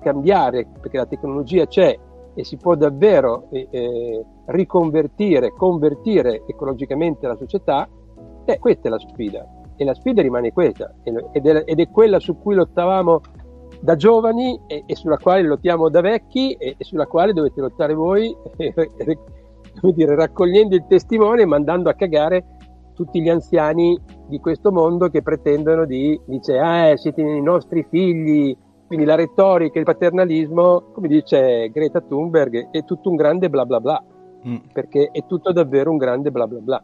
cambiare 0.01 0.67
perché 0.81 0.97
la 0.97 1.07
tecnologia 1.07 1.67
c'è 1.67 1.97
e 2.35 2.45
si 2.45 2.57
può 2.57 2.75
davvero 2.75 3.47
eh, 3.51 3.69
eh 3.71 4.25
riconvertire, 4.47 5.53
convertire 5.53 6.43
ecologicamente 6.45 7.29
la 7.29 7.37
società, 7.37 7.89
eh, 8.45 8.59
questa 8.59 8.89
è 8.89 8.91
la 8.91 8.99
sfida. 8.99 9.47
E 9.77 9.85
la 9.85 9.95
sfida 9.95 10.23
rimane 10.23 10.53
questa, 10.53 10.93
ed 11.05 11.47
è, 11.47 11.63
ed 11.65 11.79
è 11.79 11.89
quella 11.89 12.19
su 12.19 12.37
cui 12.41 12.57
lottavamo 12.57 13.21
da 13.81 13.97
giovani 13.97 14.61
e, 14.67 14.83
e, 14.87 14.97
sulla 14.97 15.17
quale 15.17 15.43
lottiamo 15.43 15.89
da 15.89 16.01
vecchi 16.01 16.53
e, 16.55 16.75
e 16.77 16.85
sulla 16.85 17.07
quale 17.07 17.33
dovete 17.33 17.61
lottare 17.61 17.95
voi, 17.95 18.35
come 19.81 19.93
dire, 19.93 20.15
raccogliendo 20.15 20.75
il 20.75 20.87
testimone 20.89 21.43
e 21.43 21.47
mandando 21.47 21.89
a 21.89 21.95
cagare 21.95 22.45
tutti 22.95 23.21
gli 23.21 23.29
anziani 23.29 23.97
di 24.27 24.41
questo 24.41 24.73
mondo 24.73 25.09
che 25.09 25.23
pretendono 25.23 25.85
di, 25.85 26.21
dice, 26.27 26.59
ah, 26.59 26.97
siete 26.97 27.21
i 27.23 27.41
nostri 27.41 27.87
figli, 27.89 28.57
quindi 28.89 29.07
la 29.07 29.15
retorica 29.15 29.77
e 29.77 29.81
il 29.81 29.85
paternalismo, 29.85 30.91
come 30.93 31.07
dice 31.07 31.71
Greta 31.71 32.01
Thunberg, 32.01 32.71
è 32.71 32.85
tutto 32.85 33.11
un 33.11 33.15
grande 33.15 33.49
bla 33.49 33.65
bla 33.65 33.81
bla, 33.81 34.03
mm. 34.49 34.57
perché 34.73 35.11
è 35.13 35.25
tutto 35.27 35.53
davvero 35.53 35.93
un 35.93 35.97
grande 35.97 36.33
bla 36.33 36.49
bla 36.49 36.59
bla. 36.59 36.83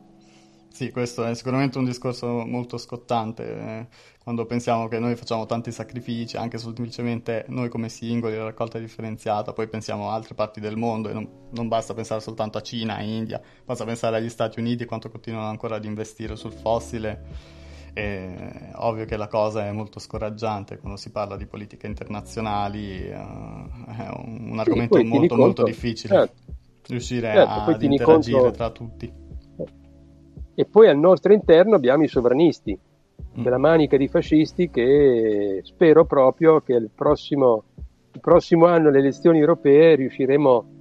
Sì, 0.74 0.90
questo 0.90 1.24
è 1.24 1.36
sicuramente 1.36 1.78
un 1.78 1.84
discorso 1.84 2.26
molto 2.44 2.78
scottante, 2.78 3.44
eh, 3.44 3.86
quando 4.24 4.44
pensiamo 4.44 4.88
che 4.88 4.98
noi 4.98 5.14
facciamo 5.14 5.46
tanti 5.46 5.70
sacrifici, 5.70 6.36
anche 6.36 6.58
semplicemente 6.58 7.44
noi 7.46 7.68
come 7.68 7.88
singoli, 7.88 8.34
la 8.34 8.42
raccolta 8.42 8.80
differenziata, 8.80 9.52
poi 9.52 9.68
pensiamo 9.68 10.10
a 10.10 10.14
altre 10.14 10.34
parti 10.34 10.58
del 10.58 10.76
mondo 10.76 11.10
e 11.10 11.12
non, 11.12 11.28
non 11.52 11.68
basta 11.68 11.94
pensare 11.94 12.20
soltanto 12.20 12.58
a 12.58 12.60
Cina, 12.60 12.96
a 12.96 13.02
India, 13.02 13.40
basta 13.64 13.84
pensare 13.84 14.16
agli 14.16 14.28
Stati 14.28 14.58
Uniti 14.58 14.82
e 14.82 14.86
quanto 14.86 15.08
continuano 15.10 15.48
ancora 15.48 15.76
ad 15.76 15.84
investire 15.84 16.34
sul 16.34 16.50
fossile. 16.50 17.22
È 17.92 18.72
ovvio 18.74 19.04
che 19.04 19.16
la 19.16 19.28
cosa 19.28 19.66
è 19.66 19.70
molto 19.70 20.00
scoraggiante 20.00 20.78
quando 20.78 20.98
si 20.98 21.12
parla 21.12 21.36
di 21.36 21.46
politiche 21.46 21.86
internazionali, 21.86 23.12
uh, 23.12 23.92
è 23.92 24.08
un, 24.10 24.48
un 24.50 24.58
argomento 24.58 24.98
sì, 24.98 25.04
molto 25.04 25.36
molto 25.36 25.62
difficile 25.62 26.14
certo. 26.14 26.52
riuscire 26.88 27.32
certo, 27.32 27.70
ad 27.70 27.80
interagire 27.80 28.40
conto... 28.40 28.56
tra 28.56 28.70
tutti 28.70 29.22
e 30.54 30.64
poi 30.64 30.88
al 30.88 30.98
nostro 30.98 31.32
interno 31.32 31.74
abbiamo 31.74 32.04
i 32.04 32.08
sovranisti, 32.08 32.78
mm. 33.38 33.54
manica 33.54 33.96
di 33.96 34.08
fascisti 34.08 34.70
che 34.70 35.60
spero 35.64 36.04
proprio 36.04 36.60
che 36.60 36.74
il 36.74 36.90
prossimo, 36.94 37.64
il 38.12 38.20
prossimo 38.20 38.66
anno 38.66 38.88
alle 38.88 38.98
elezioni 38.98 39.38
europee 39.38 39.96
riusciremo 39.96 40.72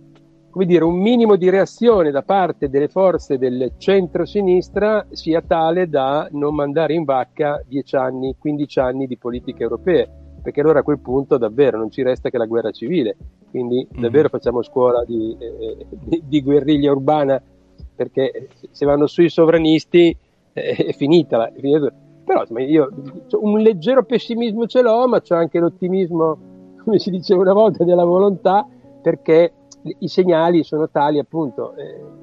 come 0.53 0.65
dire, 0.67 0.83
un 0.83 0.99
minimo 0.99 1.35
di 1.35 1.49
reazione 1.49 2.11
da 2.11 2.21
parte 2.21 2.69
delle 2.69 2.87
forze 2.87 3.39
del 3.39 3.71
centro-sinistra 3.79 5.07
sia 5.09 5.41
tale 5.41 5.89
da 5.89 6.27
non 6.29 6.53
mandare 6.53 6.93
in 6.93 7.05
vacca 7.05 7.59
10 7.67 7.95
anni, 7.95 8.35
15 8.37 8.79
anni 8.79 9.07
di 9.07 9.17
politiche 9.17 9.63
europee, 9.63 10.07
perché 10.43 10.61
allora 10.61 10.81
a 10.81 10.83
quel 10.83 10.99
punto 10.99 11.39
davvero 11.39 11.79
non 11.79 11.89
ci 11.89 12.03
resta 12.03 12.29
che 12.29 12.37
la 12.37 12.45
guerra 12.45 12.69
civile, 12.69 13.17
quindi 13.49 13.87
mm. 13.97 13.99
davvero 13.99 14.29
facciamo 14.29 14.61
scuola 14.61 15.03
di, 15.03 15.35
eh, 15.39 15.87
di, 15.89 16.21
di 16.23 16.41
guerriglia 16.43 16.91
urbana 16.91 17.41
perché 17.95 18.49
se 18.71 18.85
vanno 18.85 19.07
sui 19.07 19.29
sovranisti 19.29 20.15
eh, 20.53 20.75
è 20.75 20.93
finita. 20.93 21.51
È 21.51 21.59
finita. 21.59 21.91
Però 22.23 22.43
io 22.59 22.89
un 23.41 23.59
leggero 23.59 24.03
pessimismo 24.03 24.65
ce 24.65 24.81
l'ho, 24.81 25.07
ma 25.07 25.21
c'è 25.21 25.35
anche 25.35 25.59
l'ottimismo, 25.59 26.37
come 26.83 26.97
si 26.97 27.09
diceva 27.09 27.41
una 27.41 27.53
volta, 27.53 27.83
della 27.83 28.05
volontà, 28.05 28.65
perché 29.01 29.51
i 29.99 30.07
segnali 30.07 30.63
sono 30.63 30.89
tali 30.89 31.19
appunto. 31.19 31.75
Eh, 31.75 32.21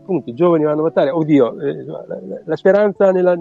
appunto 0.00 0.30
i 0.30 0.34
giovani 0.34 0.64
vanno 0.64 0.80
a 0.80 0.84
votare, 0.84 1.10
oddio, 1.10 1.60
eh, 1.60 1.84
la, 1.84 2.04
la, 2.44 2.56
speranza 2.56 3.10
nella, 3.10 3.36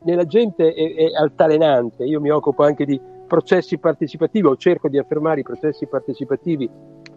nella 0.00 0.24
gente 0.24 0.72
è, 0.72 0.94
è, 0.94 1.12
altalenante. 1.14 2.04
Io 2.04 2.20
mi 2.20 2.30
occupo 2.30 2.62
anche 2.62 2.84
di 2.84 3.00
processi 3.26 3.78
partecipativi, 3.78 4.46
o 4.46 4.56
cerco 4.56 4.88
di 4.88 4.98
affermare 4.98 5.40
i 5.40 5.42
processi 5.42 5.86
partecipativi, 5.86 6.68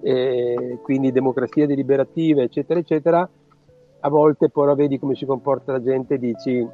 eh, 0.01 0.79
quindi 0.81 1.11
democrazia 1.11 1.65
deliberativa, 1.65 2.41
eccetera, 2.41 2.79
eccetera 2.79 3.29
a 4.07 4.09
volte 4.09 4.49
però 4.49 4.73
vedi 4.75 4.99
come 4.99 5.15
si 5.15 5.25
comporta 5.25 5.73
la 5.73 5.81
gente 5.81 6.15
e 6.15 6.19
dici 6.19 6.67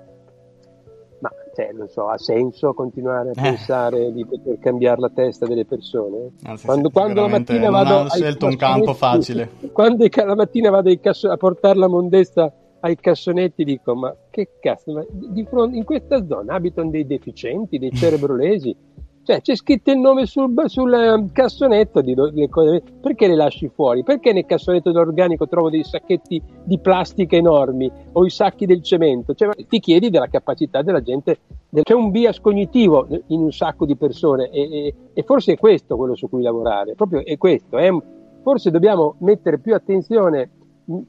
ma 1.19 1.29
cioè, 1.55 1.71
non 1.71 1.87
so, 1.87 2.09
ha 2.09 2.17
senso 2.17 2.73
continuare 2.73 3.29
a 3.29 3.31
eh. 3.31 3.41
pensare 3.41 4.11
di 4.11 4.25
poter 4.25 4.59
cambiare 4.59 4.99
la 4.99 5.09
testa 5.09 5.45
delle 5.45 5.65
persone? 5.65 6.31
Sì, 6.55 6.65
quando, 6.65 6.87
sì, 6.87 6.93
quando 6.93 7.21
la 7.21 7.27
mattina 7.27 7.69
vado... 7.69 8.09
scelto 8.09 8.47
un 8.47 8.57
campo 8.57 8.93
facile. 8.93 9.49
Quando 9.71 10.05
la 10.11 10.35
mattina 10.35 10.69
vado 10.69 10.91
casso, 10.99 11.31
a 11.31 11.37
portare 11.37 11.77
la 11.77 11.87
mondezza 11.87 12.51
ai 12.81 12.97
cassonetti 12.97 13.63
dico 13.63 13.95
ma 13.95 14.13
che 14.29 14.49
cazzo, 14.59 14.91
ma 14.91 15.05
di 15.09 15.45
fronte, 15.45 15.77
in 15.77 15.85
questa 15.85 16.25
zona 16.25 16.55
abitano 16.55 16.89
dei 16.89 17.07
deficienti, 17.07 17.79
dei 17.79 17.91
cerebrolesi 17.91 18.75
cioè, 19.23 19.39
c'è 19.39 19.55
scritto 19.55 19.89
il 19.89 19.99
nome 19.99 20.25
sul, 20.25 20.53
sul 20.65 20.93
ehm, 20.93 21.31
cassonetto 21.31 22.01
di, 22.01 22.13
di 22.33 22.49
cose, 22.49 22.83
perché 23.01 23.27
le 23.27 23.35
lasci 23.35 23.69
fuori? 23.73 24.03
Perché 24.03 24.33
nel 24.33 24.45
cassonetto 24.45 24.91
dell'organico 24.91 25.47
trovo 25.47 25.69
dei 25.69 25.83
sacchetti 25.83 26.41
di 26.63 26.77
plastica 26.79 27.37
enormi 27.37 27.89
o 28.11 28.25
i 28.25 28.29
sacchi 28.29 28.65
del 28.65 28.83
cemento? 28.83 29.33
Cioè, 29.33 29.49
ti 29.67 29.79
chiedi 29.79 30.09
della 30.09 30.27
capacità 30.27 30.81
della 30.81 31.01
gente. 31.01 31.37
C'è 31.73 31.93
un 31.93 32.11
bias 32.11 32.39
cognitivo 32.39 33.07
in 33.27 33.41
un 33.41 33.51
sacco 33.51 33.85
di 33.85 33.95
persone 33.95 34.49
e, 34.49 34.61
e, 34.61 34.95
e 35.13 35.23
forse 35.23 35.53
è 35.53 35.57
questo 35.57 35.95
quello 35.95 36.15
su 36.15 36.27
cui 36.29 36.41
lavorare. 36.41 36.93
Proprio 36.95 37.23
è 37.23 37.37
questo. 37.37 37.77
È, 37.77 37.89
forse 38.43 38.71
dobbiamo 38.71 39.15
mettere 39.19 39.57
più 39.57 39.73
attenzione, 39.73 40.49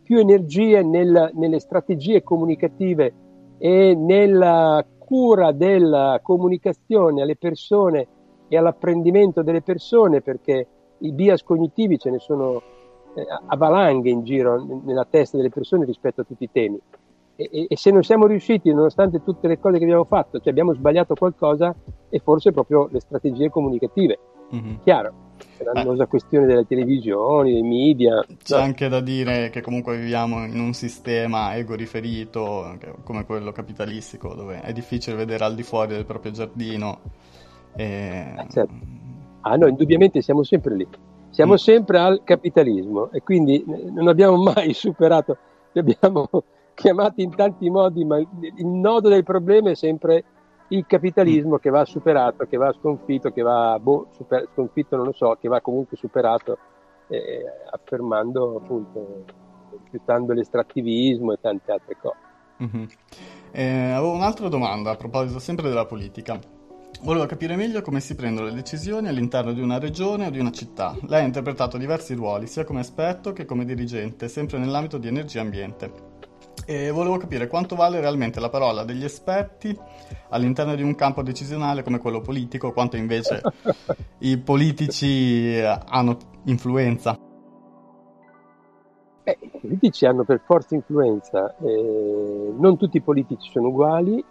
più 0.02 0.18
energie 0.18 0.82
nel, 0.82 1.32
nelle 1.34 1.58
strategie 1.58 2.22
comunicative 2.22 3.12
e 3.58 3.94
nella 3.94 4.84
cura 5.14 5.52
della 5.52 6.18
comunicazione 6.20 7.22
alle 7.22 7.36
persone 7.36 8.06
e 8.48 8.56
all'apprendimento 8.56 9.42
delle 9.42 9.62
persone 9.62 10.20
perché 10.20 10.66
i 10.98 11.12
bias 11.12 11.44
cognitivi 11.44 12.00
ce 12.00 12.10
ne 12.10 12.18
sono 12.18 12.60
eh, 13.14 13.24
a 13.46 13.56
valanghe 13.56 14.10
in 14.10 14.24
giro 14.24 14.80
nella 14.82 15.06
testa 15.08 15.36
delle 15.36 15.50
persone 15.50 15.84
rispetto 15.84 16.22
a 16.22 16.24
tutti 16.24 16.42
i 16.42 16.50
temi. 16.50 16.80
E, 17.36 17.66
e, 17.68 17.76
se 17.76 17.92
non 17.92 18.02
siamo 18.02 18.26
riusciti, 18.26 18.72
nonostante 18.72 19.22
tutte 19.22 19.46
le 19.46 19.60
cose 19.60 19.78
che 19.78 19.84
abbiamo 19.84 20.02
fatto, 20.02 20.40
cioè 20.40 20.50
abbiamo 20.50 20.74
sbagliato 20.74 21.14
qualcosa, 21.14 21.72
è 22.08 22.18
forse 22.18 22.50
proprio 22.50 22.88
le 22.90 22.98
strategie 22.98 23.50
comunicative. 23.50 24.18
Mm-hmm. 24.52 24.74
Chiaro, 24.82 25.12
è 25.56 25.62
la 25.64 25.72
famosa 25.74 26.06
questione 26.06 26.46
delle 26.46 26.66
televisioni, 26.66 27.52
dei 27.52 27.62
media. 27.62 28.24
C'è 28.42 28.56
no. 28.56 28.62
anche 28.62 28.88
da 28.88 29.00
dire 29.00 29.50
che 29.50 29.60
comunque 29.60 29.96
viviamo 29.96 30.44
in 30.44 30.58
un 30.58 30.72
sistema 30.72 31.54
ego 31.56 31.74
riferito 31.74 32.76
come 33.04 33.24
quello 33.24 33.52
capitalistico, 33.52 34.34
dove 34.34 34.60
è 34.60 34.72
difficile 34.72 35.16
vedere 35.16 35.44
al 35.44 35.54
di 35.54 35.62
fuori 35.62 35.94
del 35.94 36.04
proprio 36.04 36.32
giardino. 36.32 37.00
E... 37.76 38.34
Eh, 38.36 38.46
certo. 38.50 38.74
Ah 39.42 39.56
no, 39.56 39.66
indubbiamente 39.66 40.22
siamo 40.22 40.42
sempre 40.42 40.74
lì. 40.74 40.88
Siamo 41.30 41.54
mm. 41.54 41.56
sempre 41.56 41.98
al 41.98 42.20
capitalismo 42.24 43.10
e 43.10 43.22
quindi 43.22 43.64
non 43.66 44.08
abbiamo 44.08 44.36
mai 44.36 44.72
superato, 44.74 45.36
li 45.72 45.80
abbiamo 45.80 46.28
chiamati 46.74 47.22
in 47.22 47.34
tanti 47.34 47.68
modi, 47.70 48.04
ma 48.04 48.18
il 48.18 48.66
nodo 48.66 49.08
del 49.08 49.24
problema 49.24 49.70
è 49.70 49.74
sempre 49.74 50.24
il 50.74 50.84
capitalismo 50.86 51.58
che 51.58 51.70
va 51.70 51.84
superato, 51.84 52.46
che 52.46 52.56
va 52.56 52.72
sconfitto, 52.72 53.30
che 53.30 53.42
va 53.42 53.78
boh, 53.80 54.08
super, 54.16 54.48
sconfitto, 54.52 54.96
non 54.96 55.06
lo 55.06 55.12
so, 55.12 55.36
che 55.40 55.48
va 55.48 55.60
comunque 55.60 55.96
superato, 55.96 56.58
eh, 57.08 57.44
affermando 57.70 58.56
appunto, 58.56 59.24
rifiutando 59.82 60.32
l'estrattivismo 60.32 61.32
e 61.32 61.38
tante 61.40 61.72
altre 61.72 61.96
cose. 62.00 62.16
Mm-hmm. 62.62 62.84
E 63.52 63.90
avevo 63.92 64.12
un'altra 64.12 64.48
domanda 64.48 64.90
a 64.90 64.96
proposito 64.96 65.38
sempre 65.38 65.68
della 65.68 65.86
politica. 65.86 66.38
Volevo 67.02 67.26
capire 67.26 67.54
meglio 67.54 67.82
come 67.82 68.00
si 68.00 68.14
prendono 68.14 68.46
le 68.46 68.54
decisioni 68.54 69.08
all'interno 69.08 69.52
di 69.52 69.60
una 69.60 69.78
regione 69.78 70.26
o 70.26 70.30
di 70.30 70.38
una 70.38 70.50
città. 70.50 70.96
Lei 71.06 71.22
ha 71.22 71.26
interpretato 71.26 71.76
diversi 71.76 72.14
ruoli, 72.14 72.46
sia 72.46 72.64
come 72.64 72.80
esperto 72.80 73.32
che 73.32 73.44
come 73.44 73.64
dirigente, 73.64 74.28
sempre 74.28 74.58
nell'ambito 74.58 74.98
di 74.98 75.08
energia 75.08 75.38
e 75.38 75.42
ambiente. 75.42 75.92
E 76.66 76.90
volevo 76.90 77.18
capire 77.18 77.46
quanto 77.46 77.76
vale 77.76 78.00
realmente 78.00 78.40
la 78.40 78.48
parola 78.48 78.84
degli 78.84 79.04
esperti 79.04 79.78
all'interno 80.30 80.74
di 80.74 80.82
un 80.82 80.94
campo 80.94 81.22
decisionale 81.22 81.82
come 81.82 81.98
quello 81.98 82.20
politico, 82.20 82.72
quanto 82.72 82.96
invece 82.96 83.42
i 84.20 84.38
politici 84.38 85.60
hanno 85.62 86.16
influenza. 86.44 87.18
Beh, 89.24 89.38
I 89.40 89.58
politici 89.60 90.06
hanno 90.06 90.24
per 90.24 90.40
forza 90.44 90.74
influenza, 90.74 91.54
eh, 91.62 92.52
non 92.56 92.76
tutti 92.76 92.96
i 92.98 93.02
politici 93.02 93.50
sono 93.50 93.68
uguali, 93.68 94.22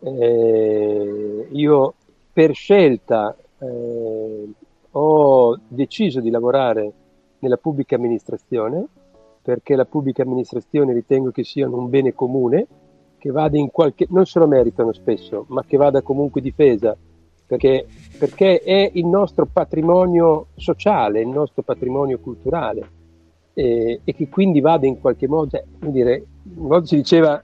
eh, 0.00 1.48
io 1.50 1.94
per 2.32 2.54
scelta 2.54 3.36
eh, 3.58 4.48
ho 4.90 5.58
deciso 5.68 6.20
di 6.20 6.30
lavorare 6.30 6.92
nella 7.38 7.56
pubblica 7.56 7.96
amministrazione 7.96 8.86
perché 9.42 9.74
la 9.74 9.84
pubblica 9.84 10.22
amministrazione 10.22 10.92
ritengo 10.92 11.30
che 11.30 11.44
sia 11.44 11.68
un 11.68 11.88
bene 11.88 12.14
comune 12.14 12.66
che 13.18 13.30
vada 13.30 13.58
in 13.58 13.70
qualche 13.70 14.06
non 14.10 14.26
se 14.26 14.38
lo 14.38 14.46
meritano 14.46 14.92
spesso 14.92 15.44
ma 15.48 15.64
che 15.64 15.76
vada 15.76 16.02
comunque 16.02 16.40
difesa 16.40 16.96
perché, 17.46 17.86
perché 18.18 18.60
è 18.60 18.90
il 18.94 19.06
nostro 19.06 19.46
patrimonio 19.46 20.46
sociale 20.56 21.20
il 21.20 21.28
nostro 21.28 21.62
patrimonio 21.62 22.18
culturale 22.18 23.00
eh, 23.54 24.00
e 24.02 24.14
che 24.14 24.28
quindi 24.28 24.60
vada 24.60 24.86
in 24.86 25.00
qualche 25.00 25.28
modo 25.28 25.50
cioè, 25.50 25.64
dire, 25.90 26.24
una 26.56 26.68
volta 26.68 26.86
si 26.86 26.96
diceva 26.96 27.42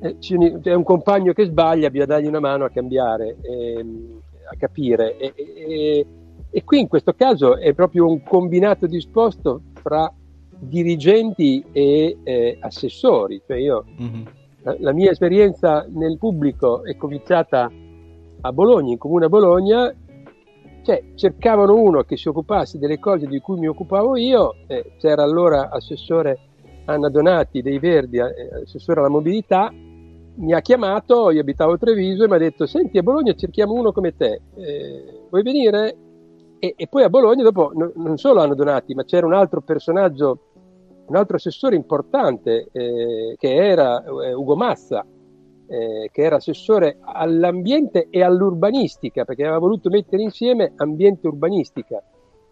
eh, 0.00 0.18
c'è 0.18 0.74
un 0.74 0.82
compagno 0.82 1.32
che 1.32 1.46
sbaglia, 1.46 1.88
bisogna 1.88 2.06
dargli 2.06 2.26
una 2.26 2.40
mano 2.40 2.64
a 2.64 2.70
cambiare, 2.70 3.36
ehm, 3.40 4.20
a 4.52 4.56
capire. 4.58 5.16
E, 5.16 5.32
e, 5.34 6.06
e, 6.50 6.64
qui 6.64 6.80
in 6.80 6.88
questo 6.88 7.14
caso 7.14 7.56
è 7.56 7.72
proprio 7.72 8.06
un 8.06 8.22
combinato 8.22 8.86
disposto 8.86 9.62
fra 9.74 10.12
dirigenti 10.58 11.64
e 11.72 12.18
eh, 12.22 12.56
assessori. 12.60 13.42
Cioè 13.46 13.56
io, 13.56 13.84
mm-hmm. 14.00 14.22
la, 14.62 14.76
la, 14.80 14.92
mia 14.92 15.10
esperienza 15.10 15.86
nel 15.88 16.18
pubblico 16.18 16.84
è 16.84 16.96
cominciata 16.96 17.70
a 18.40 18.52
Bologna, 18.52 18.92
in 18.92 18.98
comune 18.98 19.26
a 19.26 19.28
Bologna, 19.28 19.94
cioè 20.82 21.02
cercavano 21.14 21.74
uno 21.74 22.02
che 22.04 22.16
si 22.16 22.28
occupasse 22.28 22.78
delle 22.78 22.98
cose 22.98 23.26
di 23.26 23.40
cui 23.40 23.58
mi 23.58 23.66
occupavo 23.66 24.16
io, 24.16 24.54
eh, 24.68 24.92
c'era 24.98 25.22
allora 25.22 25.70
assessore 25.70 26.38
Anna 26.84 27.08
Donati 27.08 27.60
dei 27.60 27.78
Verdi, 27.78 28.18
eh, 28.18 28.62
assessore 28.62 29.00
alla 29.00 29.08
mobilità, 29.08 29.72
mi 30.36 30.52
ha 30.52 30.60
chiamato, 30.60 31.30
io 31.30 31.40
abitavo 31.40 31.72
a 31.72 31.78
Treviso 31.78 32.24
e 32.24 32.28
mi 32.28 32.34
ha 32.34 32.38
detto 32.38 32.66
senti 32.66 32.98
a 32.98 33.02
Bologna 33.02 33.34
cerchiamo 33.34 33.72
uno 33.72 33.92
come 33.92 34.14
te, 34.14 34.40
eh, 34.54 35.26
vuoi 35.28 35.42
venire? 35.42 35.96
E, 36.58 36.74
e, 36.76 36.86
poi 36.86 37.02
a 37.02 37.10
Bologna 37.10 37.42
dopo 37.42 37.72
no, 37.74 37.92
non 37.96 38.16
solo 38.16 38.40
hanno 38.40 38.54
donati, 38.54 38.94
ma 38.94 39.04
c'era 39.04 39.26
un 39.26 39.34
altro 39.34 39.60
personaggio, 39.60 40.38
un 41.06 41.16
altro 41.16 41.36
assessore 41.36 41.76
importante 41.76 42.68
eh, 42.72 43.36
che 43.38 43.54
era 43.54 44.02
eh, 44.04 44.32
Ugo 44.32 44.56
Massa, 44.56 45.04
eh, 45.68 46.08
che 46.12 46.22
era 46.22 46.36
assessore 46.36 46.98
all'ambiente 47.00 48.08
e 48.10 48.22
all'urbanistica, 48.22 49.24
perché 49.24 49.42
aveva 49.42 49.58
voluto 49.58 49.88
mettere 49.88 50.22
insieme 50.22 50.72
ambiente 50.76 51.26
e 51.26 51.30
urbanistica. 51.30 52.02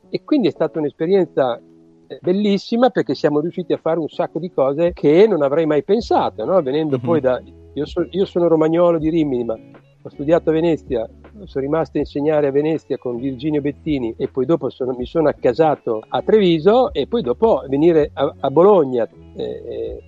E 0.09 0.23
quindi 0.25 0.49
è 0.49 0.51
stata 0.51 0.79
un'esperienza 0.79 1.61
eh, 2.07 2.19
bellissima 2.21 2.91
perché 2.91 3.15
siamo 3.15 3.41
riusciti 3.41 3.73
a 3.73 3.79
fare 3.79 3.99
un 3.99 4.09
sacco 4.09 4.39
di 4.39 4.53
cose 4.53 4.93
che 4.93 5.27
non 5.27 5.43
avrei 5.43 5.67
mai 5.67 5.83
pensato, 5.83 6.45
no? 6.45 6.61
venendo 6.63 6.97
mm-hmm. 6.97 7.05
poi 7.07 7.21
da 7.21 7.41
io, 7.75 7.87
so, 7.87 8.07
io, 8.11 8.25
sono 8.25 8.47
romagnolo 8.47 8.99
di 8.99 9.11
Rimini, 9.11 9.45
ma 9.45 9.59
ho 10.07 10.11
studiato 10.11 10.51
a 10.51 10.53
Venezia, 10.53 11.09
sono 11.45 11.65
rimasto 11.65 11.97
a 11.97 12.01
insegnare 12.01 12.47
a 12.47 12.51
Venezia 12.51 12.99
con 12.99 13.17
Virginio 13.17 13.63
Bettini 13.63 14.15
e 14.19 14.29
poi 14.29 14.45
dopo 14.45 14.69
sono, 14.69 14.93
mi 14.93 15.07
sono 15.07 15.29
accasato 15.31 16.05
a 16.07 16.21
Treviso 16.21 16.93
e 16.93 17.07
poi 17.07 17.23
dopo 17.23 17.65
venire 17.69 18.11
a, 18.13 18.35
a 18.39 18.51
Bologna 18.51 19.09
eh, 19.35 19.43
eh, 19.43 20.03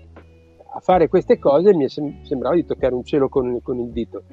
a 0.71 0.81
fare 0.81 1.09
queste 1.09 1.39
cose 1.39 1.75
mi 1.75 1.89
sem- 1.89 2.23
sembrava 2.25 2.55
di 2.57 2.67
toccare 2.67 2.95
un 2.95 3.05
cielo 3.05 3.31
con, 3.31 3.63
con 3.63 3.79
il 3.79 3.89
dito. 3.89 4.25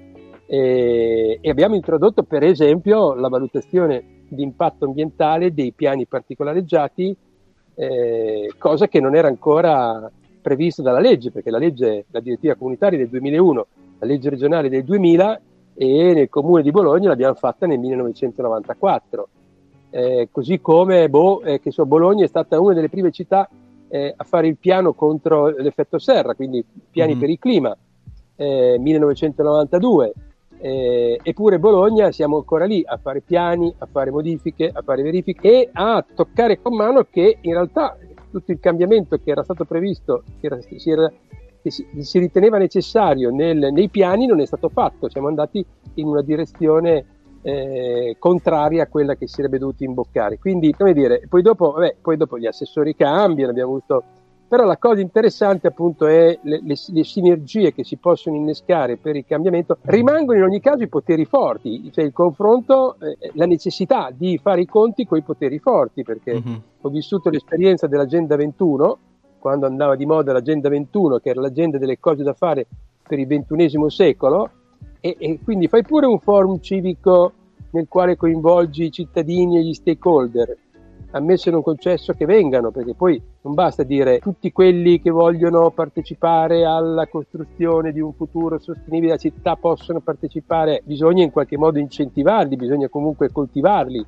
E, 0.47 1.38
e 1.39 1.49
abbiamo 1.49 1.75
introdotto 1.75 2.23
per 2.23 2.43
esempio 2.43 3.13
la 3.13 3.29
valutazione 3.29 4.25
di 4.27 4.43
impatto 4.43 4.83
ambientale 4.83 5.53
dei 5.53 5.71
piani 5.71 6.05
particolareggiati, 6.05 7.15
eh, 7.75 8.51
cosa 8.57 8.89
che 8.89 8.99
non 8.99 9.15
era 9.15 9.29
ancora 9.29 10.11
previsto 10.41 10.81
dalla 10.81 10.99
legge, 10.99 11.31
perché 11.31 11.49
la 11.49 11.57
legge, 11.57 12.03
la 12.11 12.19
direttiva 12.19 12.55
comunitaria 12.55 12.97
del 12.97 13.07
2001, 13.07 13.67
la 13.99 14.05
legge 14.05 14.29
regionale 14.29 14.67
del 14.67 14.83
2000 14.83 15.41
e 15.75 16.13
nel 16.13 16.29
comune 16.29 16.62
di 16.62 16.71
Bologna 16.71 17.09
l'abbiamo 17.09 17.36
fatta 17.36 17.65
nel 17.65 17.79
1994. 17.79 19.27
Eh, 19.89 20.29
così 20.31 20.59
come 20.59 21.09
boh, 21.09 21.41
eh, 21.41 21.59
che 21.59 21.71
so, 21.71 21.86
Bologna 21.86 22.23
è 22.23 22.27
stata 22.27 22.59
una 22.59 22.73
delle 22.73 22.89
prime 22.89 23.12
città 23.12 23.47
eh, 23.89 24.13
a 24.15 24.23
fare 24.23 24.47
il 24.47 24.57
piano 24.57 24.93
contro 24.93 25.49
l'effetto 25.49 25.99
serra, 25.99 26.33
quindi 26.33 26.65
piani 26.89 27.15
mm. 27.15 27.19
per 27.19 27.29
il 27.29 27.39
clima, 27.39 27.77
1992. 28.36 30.07
Eh, 30.07 30.13
eh, 30.65 31.19
eppure 31.21 31.59
Bologna 31.59 32.12
siamo 32.12 32.38
ancora 32.38 32.65
lì 32.65 32.81
a 32.86 32.97
fare 32.97 33.19
piani, 33.19 33.73
a 33.79 33.86
fare 33.86 34.12
modifiche, 34.12 34.71
a 34.73 34.81
fare 34.81 35.03
verifiche 35.03 35.49
e 35.49 35.69
a 35.73 36.03
toccare 36.15 36.62
con 36.62 36.73
mano 36.73 37.05
che 37.09 37.38
in 37.41 37.51
realtà 37.51 37.97
tutto 38.31 38.51
il 38.51 38.59
cambiamento 38.59 39.17
che 39.17 39.29
era 39.29 39.43
stato 39.43 39.65
previsto, 39.65 40.23
che, 40.39 40.47
era, 40.47 40.59
si, 40.62 40.89
era, 40.89 41.12
che 41.63 41.71
si, 41.71 41.88
si, 41.99 42.19
riteneva 42.19 42.58
necessario 42.58 43.32
nel, 43.32 43.69
nei 43.71 43.89
piani, 43.89 44.26
non 44.28 44.41
è 44.41 44.45
stato 44.45 44.69
fatto. 44.69 45.10
Siamo 45.10 45.30
andati 45.30 45.65
in 45.95 46.08
una 46.08 46.21
direzione 46.21 47.06
eh, 47.41 48.17
contraria 48.19 48.84
a 48.84 48.88
quella 48.88 49.15
che 49.15 49.28
si 49.28 49.36
sarebbe 49.36 49.58
dovuto 49.58 49.84
imboccare. 49.84 50.38
Quindi, 50.38 50.73
come 50.73 50.93
dire, 50.93 51.26
poi 51.30 51.41
dopo, 51.41 51.71
vabbè, 51.71 51.95
poi 52.02 52.17
dopo 52.17 52.38
gli 52.38 52.45
assessori 52.45 52.95
cambiano, 52.95 53.52
abbiamo 53.52 53.71
avuto 53.71 54.04
però 54.54 54.65
la 54.65 54.78
cosa 54.78 55.02
interessante 55.02 55.65
appunto 55.65 56.06
è 56.06 56.38
le, 56.43 56.62
le, 56.63 56.76
le, 56.86 57.04
sinergie 57.04 57.73
che 57.73 57.84
si 57.84 57.95
possono 57.95 58.36
innescare 58.36 58.97
per 58.97 59.15
il 59.15 59.26
cambiamento. 59.26 59.80
Rimangono 59.82 60.38
in 60.38 60.43
ogni 60.43 60.60
caso 60.60 60.84
i 60.84 60.88
poteri 60.89 61.26
forti, 61.26 61.91
cioè 61.91 62.04
il 62.06 62.13
confronto, 62.13 62.97
eh, 62.99 63.32
la 63.34 63.47
necessità 63.47 64.12
di 64.15 64.38
fare 64.39 64.62
i 64.62 64.67
conti 64.67 65.08
con 65.08 65.17
i 65.17 65.23
poteri 65.23 65.58
forti, 65.58 66.04
perché 66.04 66.34
mm-hmm. 66.34 66.56
ho 66.82 66.89
vissuto 66.89 67.32
l'esperienza 67.32 67.88
dell'Agenda 67.88 68.36
21, 68.36 68.97
quando 69.43 69.65
andava 69.65 69.97
di 69.97 70.06
moda 70.06 70.32
l'Agenda 70.32 70.69
21, 70.69 71.17
che 71.17 71.32
era 71.32 71.41
l'agenda 71.41 71.77
delle 71.77 71.99
cose 71.99 72.23
da 72.23 72.32
fare 72.32 72.65
per 73.06 73.19
il 73.19 73.27
XXI 73.27 73.89
secolo, 73.89 74.49
e, 75.01 75.17
e 75.19 75.39
quindi 75.43 75.67
fai 75.67 75.84
pure 75.84 76.06
un 76.06 76.17
forum 76.17 76.62
civico 76.62 77.34
nel 77.71 77.88
quale 77.89 78.15
coinvolgi 78.15 78.86
i 78.86 78.91
cittadini 78.91 79.58
e 79.58 79.63
gli 79.63 79.73
stakeholder 79.73 80.58
a 81.12 81.19
me 81.19 81.36
se 81.36 81.51
non 81.51 81.62
concesso 81.62 82.13
che 82.13 82.25
vengano, 82.25 82.71
perché 82.71 82.95
poi 82.95 83.21
non 83.41 83.53
basta 83.53 83.84
dire 83.84 84.19
tutti 84.19 84.51
quelli 84.53 85.01
che 85.01 85.12
vogliono 85.12 85.69
partecipare 85.71 86.63
alla 86.65 87.06
costruzione 87.08 87.91
di 87.91 87.99
un 87.99 88.13
futuro 88.13 88.58
sostenibile 88.60 89.17
della 89.17 89.17
città 89.17 89.58
possono 89.58 89.99
partecipare, 89.99 90.82
bisogna 90.86 91.21
in 91.21 91.32
qualche 91.32 91.58
modo 91.58 91.79
incentivarli, 91.79 92.56
bisogna 92.56 92.88
comunque 92.88 93.29
coltivarli. 93.29 94.03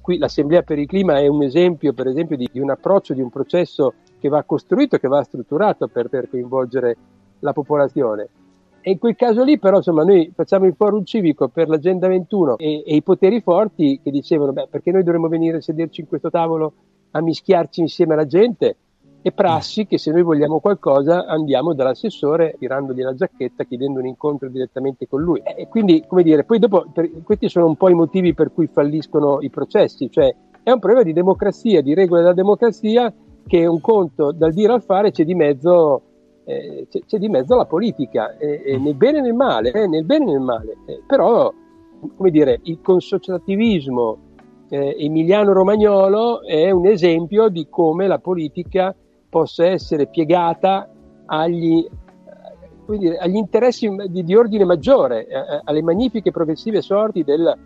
Qui 0.00 0.16
l'Assemblea 0.16 0.62
per 0.62 0.78
il 0.78 0.86
Clima 0.86 1.18
è 1.18 1.26
un 1.26 1.42
esempio, 1.42 1.92
per 1.92 2.06
esempio, 2.06 2.36
di, 2.36 2.48
di 2.50 2.58
un 2.58 2.70
approccio, 2.70 3.14
di 3.14 3.20
un 3.20 3.30
processo 3.30 3.94
che 4.22 4.28
va 4.28 4.44
costruito, 4.44 4.98
che 4.98 5.08
va 5.08 5.20
strutturato 5.24 5.88
per, 5.88 6.08
per 6.08 6.30
coinvolgere 6.30 6.96
la 7.40 7.52
popolazione. 7.52 8.28
E 8.80 8.92
in 8.92 8.98
quel 8.98 9.16
caso 9.16 9.42
lì, 9.42 9.58
però, 9.58 9.78
insomma, 9.78 10.04
noi 10.04 10.30
facciamo 10.32 10.66
il 10.66 10.74
forum 10.76 11.02
civico 11.02 11.48
per 11.48 11.68
l'Agenda 11.68 12.06
21 12.06 12.58
e, 12.58 12.84
e 12.86 12.94
i 12.94 13.02
poteri 13.02 13.40
forti 13.40 14.00
che 14.00 14.12
dicevano, 14.12 14.52
beh, 14.52 14.68
perché 14.70 14.92
noi 14.92 15.02
dovremmo 15.02 15.26
venire 15.26 15.56
a 15.56 15.60
sederci 15.60 16.02
in 16.02 16.06
questo 16.06 16.30
tavolo 16.30 16.72
a 17.10 17.20
mischiarci 17.20 17.80
insieme 17.80 18.14
alla 18.14 18.26
gente? 18.26 18.76
E 19.24 19.32
prassi 19.32 19.86
che 19.86 19.98
se 19.98 20.10
noi 20.10 20.22
vogliamo 20.22 20.60
qualcosa 20.60 21.26
andiamo 21.26 21.74
dall'assessore 21.74 22.54
tirandogli 22.58 23.02
la 23.02 23.14
giacchetta, 23.14 23.64
chiedendo 23.64 23.98
un 23.98 24.06
incontro 24.06 24.48
direttamente 24.48 25.08
con 25.08 25.20
lui. 25.20 25.40
E 25.44 25.66
quindi, 25.68 26.04
come 26.06 26.22
dire, 26.22 26.44
poi 26.44 26.60
dopo, 26.60 26.86
per, 26.92 27.10
questi 27.24 27.48
sono 27.48 27.66
un 27.66 27.76
po' 27.76 27.88
i 27.88 27.94
motivi 27.94 28.34
per 28.34 28.52
cui 28.52 28.68
falliscono 28.68 29.40
i 29.40 29.50
processi, 29.50 30.10
cioè 30.10 30.32
è 30.64 30.70
un 30.70 30.78
problema 30.78 31.02
di 31.02 31.12
democrazia, 31.12 31.82
di 31.82 31.92
regole 31.92 32.20
della 32.20 32.34
democrazia, 32.34 33.12
che 33.46 33.66
un 33.66 33.80
conto 33.80 34.32
dal 34.32 34.52
dire 34.52 34.72
al 34.72 34.82
fare 34.82 35.10
c'è 35.10 35.24
di 35.24 35.34
mezzo 35.34 36.02
eh, 36.44 36.86
c'è, 36.90 37.00
c'è, 37.06 37.18
di 37.18 37.28
mezzo 37.28 37.54
la 37.54 37.66
politica, 37.66 38.36
eh, 38.36 38.62
eh, 38.64 38.78
nel 38.78 38.94
bene 38.94 39.18
e 39.18 39.20
nel 39.20 39.34
male, 39.34 39.70
eh, 39.72 39.86
nel 39.86 40.04
bene 40.04 40.24
e 40.24 40.32
nel 40.32 40.40
male. 40.40 40.76
Eh, 40.86 41.02
però, 41.06 41.52
come 42.16 42.30
dire, 42.30 42.58
il 42.64 42.80
consociativismo 42.82 44.18
eh, 44.68 44.96
emiliano-romagnolo 44.98 46.42
è 46.42 46.70
un 46.70 46.86
esempio 46.86 47.48
di 47.48 47.66
come 47.68 48.06
la 48.06 48.18
politica 48.18 48.94
possa 49.28 49.66
essere 49.66 50.06
piegata 50.06 50.88
agli, 51.26 51.86
dire, 52.86 53.18
agli 53.18 53.36
interessi 53.36 53.88
di, 54.08 54.24
di, 54.24 54.34
ordine 54.34 54.64
maggiore, 54.64 55.26
alle 55.64 55.82
magnifiche 55.82 56.30
progressive 56.30 56.82
sorti 56.82 57.22
del, 57.22 57.56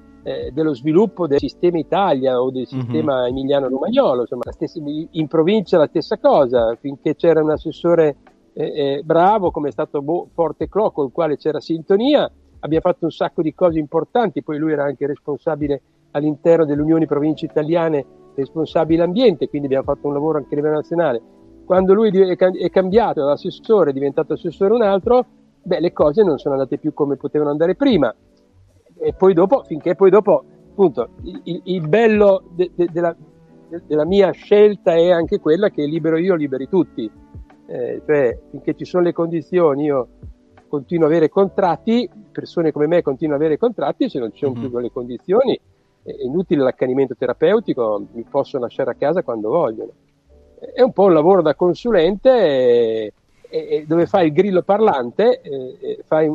dello 0.52 0.74
sviluppo 0.74 1.26
del 1.26 1.38
sistema 1.38 1.78
Italia 1.78 2.40
o 2.40 2.50
del 2.50 2.66
mhm. 2.70 2.80
sistema 2.80 3.20
mm-hmm. 3.20 3.28
emiliano-romagnolo. 3.28 4.20
Insomma, 4.22 4.50
stessa, 4.50 4.80
in 4.82 5.26
provincia 5.28 5.78
la 5.78 5.86
stessa 5.86 6.18
cosa, 6.18 6.76
finché 6.80 7.14
c'era 7.14 7.42
un 7.42 7.50
assessore 7.50 8.16
eh, 8.52 9.02
bravo, 9.04 9.50
come 9.50 9.68
è 9.68 9.72
stato 9.72 10.00
Bo- 10.02 10.28
Forte 10.32 10.68
Clo, 10.68 10.90
con 10.90 11.06
il 11.06 11.12
quale 11.12 11.36
c'era 11.36 11.60
sintonia, 11.60 12.30
abbiamo 12.60 12.90
fatto 12.90 13.04
un 13.04 13.10
sacco 13.10 13.42
di 13.42 13.54
cose 13.54 13.78
importanti, 13.78 14.42
poi 14.42 14.58
lui 14.58 14.72
era 14.72 14.84
anche 14.84 15.06
responsabile 15.06 15.82
all'interno 16.12 16.64
dell'Unione 16.64 17.06
Province 17.06 17.44
Italiane, 17.44 18.04
responsabile 18.34 19.02
ambiente, 19.02 19.48
quindi 19.48 19.66
abbiamo 19.66 19.84
fatto 19.84 20.06
un 20.06 20.14
lavoro 20.14 20.38
anche 20.38 20.54
a 20.54 20.56
livello 20.56 20.76
nazionale. 20.76 21.20
Quando 21.64 21.94
lui 21.94 22.10
è 22.10 22.70
cambiato 22.70 23.20
dall'assessore, 23.20 23.90
è 23.90 23.92
diventato 23.92 24.32
assessore 24.32 24.72
un 24.72 24.82
altro, 24.82 25.26
beh, 25.62 25.80
le 25.80 25.92
cose 25.92 26.22
non 26.22 26.38
sono 26.38 26.54
andate 26.54 26.78
più 26.78 26.94
come 26.94 27.16
potevano 27.16 27.50
andare 27.50 27.74
prima. 27.74 28.14
E 28.98 29.12
poi 29.12 29.34
dopo, 29.34 29.62
finché 29.64 29.94
poi 29.94 30.10
dopo, 30.10 30.44
appunto, 30.70 31.10
il, 31.22 31.60
il 31.64 31.88
bello 31.88 32.44
de, 32.50 32.70
de, 32.74 32.88
della, 32.90 33.14
de, 33.68 33.82
della 33.86 34.04
mia 34.04 34.30
scelta 34.30 34.94
è 34.94 35.10
anche 35.10 35.38
quella 35.38 35.70
che 35.70 35.84
libero 35.84 36.16
io, 36.16 36.34
liberi 36.34 36.68
tutti. 36.68 37.10
Eh, 37.68 38.02
cioè, 38.06 38.38
finché 38.50 38.74
ci 38.74 38.84
sono 38.84 39.02
le 39.02 39.12
condizioni, 39.12 39.84
io 39.84 40.08
continuo 40.68 41.06
ad 41.06 41.12
avere 41.12 41.28
contratti, 41.28 42.08
persone 42.32 42.72
come 42.72 42.86
me 42.86 43.02
continuano 43.02 43.38
ad 43.38 43.44
avere 43.44 43.58
contratti, 43.58 44.08
se 44.08 44.18
non 44.18 44.32
ci 44.32 44.38
sono 44.38 44.52
mm-hmm. 44.52 44.60
più 44.60 44.70
quelle 44.70 44.90
condizioni, 44.92 45.60
è 46.02 46.12
inutile 46.22 46.62
l'accanimento 46.62 47.16
terapeutico, 47.16 48.06
mi 48.12 48.24
posso 48.28 48.58
lasciare 48.58 48.90
a 48.90 48.94
casa 48.94 49.22
quando 49.22 49.50
vogliono. 49.50 49.90
È 50.58 50.80
un 50.80 50.92
po' 50.92 51.04
un 51.04 51.12
lavoro 51.12 51.42
da 51.42 51.54
consulente 51.54 52.30
e, 52.30 53.12
e, 53.68 53.84
dove 53.86 54.06
fai 54.06 54.26
il 54.26 54.32
grillo 54.32 54.62
parlante, 54.62 55.40
e, 55.40 56.02
fai 56.04 56.30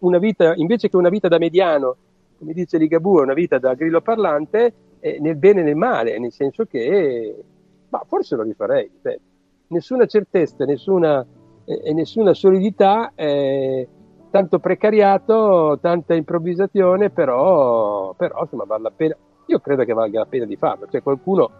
una 0.00 0.18
vita, 0.18 0.54
invece 0.56 0.88
che 0.88 0.96
una 0.96 1.08
vita 1.08 1.28
da 1.28 1.38
mediano, 1.38 1.96
come 2.38 2.52
dice 2.52 2.78
Ligabue, 2.78 3.22
una 3.22 3.34
vita 3.34 3.58
da 3.58 3.74
grillo 3.74 4.00
parlante, 4.00 4.72
nel 5.20 5.36
bene 5.36 5.60
e 5.60 5.64
nel 5.64 5.76
male, 5.76 6.18
nel 6.18 6.32
senso 6.32 6.64
che, 6.64 7.34
ma 7.88 8.02
forse 8.06 8.36
lo 8.36 8.42
rifarei, 8.42 8.90
beh, 9.00 9.20
nessuna 9.68 10.06
certezza, 10.06 10.64
nessuna, 10.64 11.26
e 11.64 11.92
nessuna 11.92 12.34
solidità. 12.34 13.12
Eh, 13.14 13.88
tanto 14.32 14.58
precariato, 14.58 15.78
tanta 15.80 16.14
improvvisazione, 16.14 17.10
però, 17.10 18.14
però 18.14 18.40
insomma 18.40 18.64
vale 18.64 18.82
la 18.82 18.90
pena. 18.90 19.14
Io 19.46 19.58
credo 19.60 19.84
che 19.84 19.92
valga 19.92 20.20
la 20.20 20.26
pena 20.26 20.46
di 20.46 20.56
farlo, 20.56 20.86
cioè 20.90 21.02
qualcuno 21.02 21.50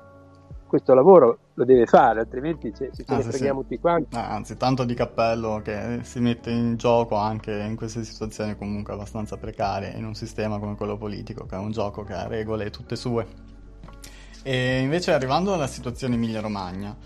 questo 0.67 0.95
lavoro 0.95 1.39
lo 1.55 1.65
deve 1.65 1.87
fare, 1.87 2.21
altrimenti 2.21 2.73
se 2.75 2.91
ce 2.95 3.05
ah, 3.07 3.17
ne 3.17 3.23
freghiamo 3.23 3.61
sì. 3.61 3.69
tutti 3.69 3.81
quanti. 3.81 4.17
Ah, 4.17 4.31
anzi, 4.31 4.57
tanto 4.57 4.85
di 4.85 4.95
cappello 4.95 5.61
che 5.63 6.01
si 6.03 6.21
mette 6.21 6.51
in 6.51 6.77
gioco 6.77 7.17
anche 7.17 7.53
in 7.53 7.77
queste 7.77 8.05
situazioni 8.05 8.57
comunque 8.57 8.95
abbastanza 8.95 9.37
precarie, 9.37 9.93
in 9.97 10.05
un 10.05 10.15
sistema 10.15 10.59
come 10.59 10.77
quello 10.77 10.97
politico, 10.97 11.45
che 11.47 11.57
è 11.57 11.59
un 11.59 11.71
gioco 11.71 12.05
che 12.05 12.15
ha 12.15 12.27
regole 12.27 12.71
tutte 12.71 12.97
sue. 12.97 13.27
E 14.43 14.81
invece 14.81 15.13
arrivando 15.13 15.53
alla 15.53 15.67
situazione 15.67 16.15
Emilia-Romagna, 16.15 16.97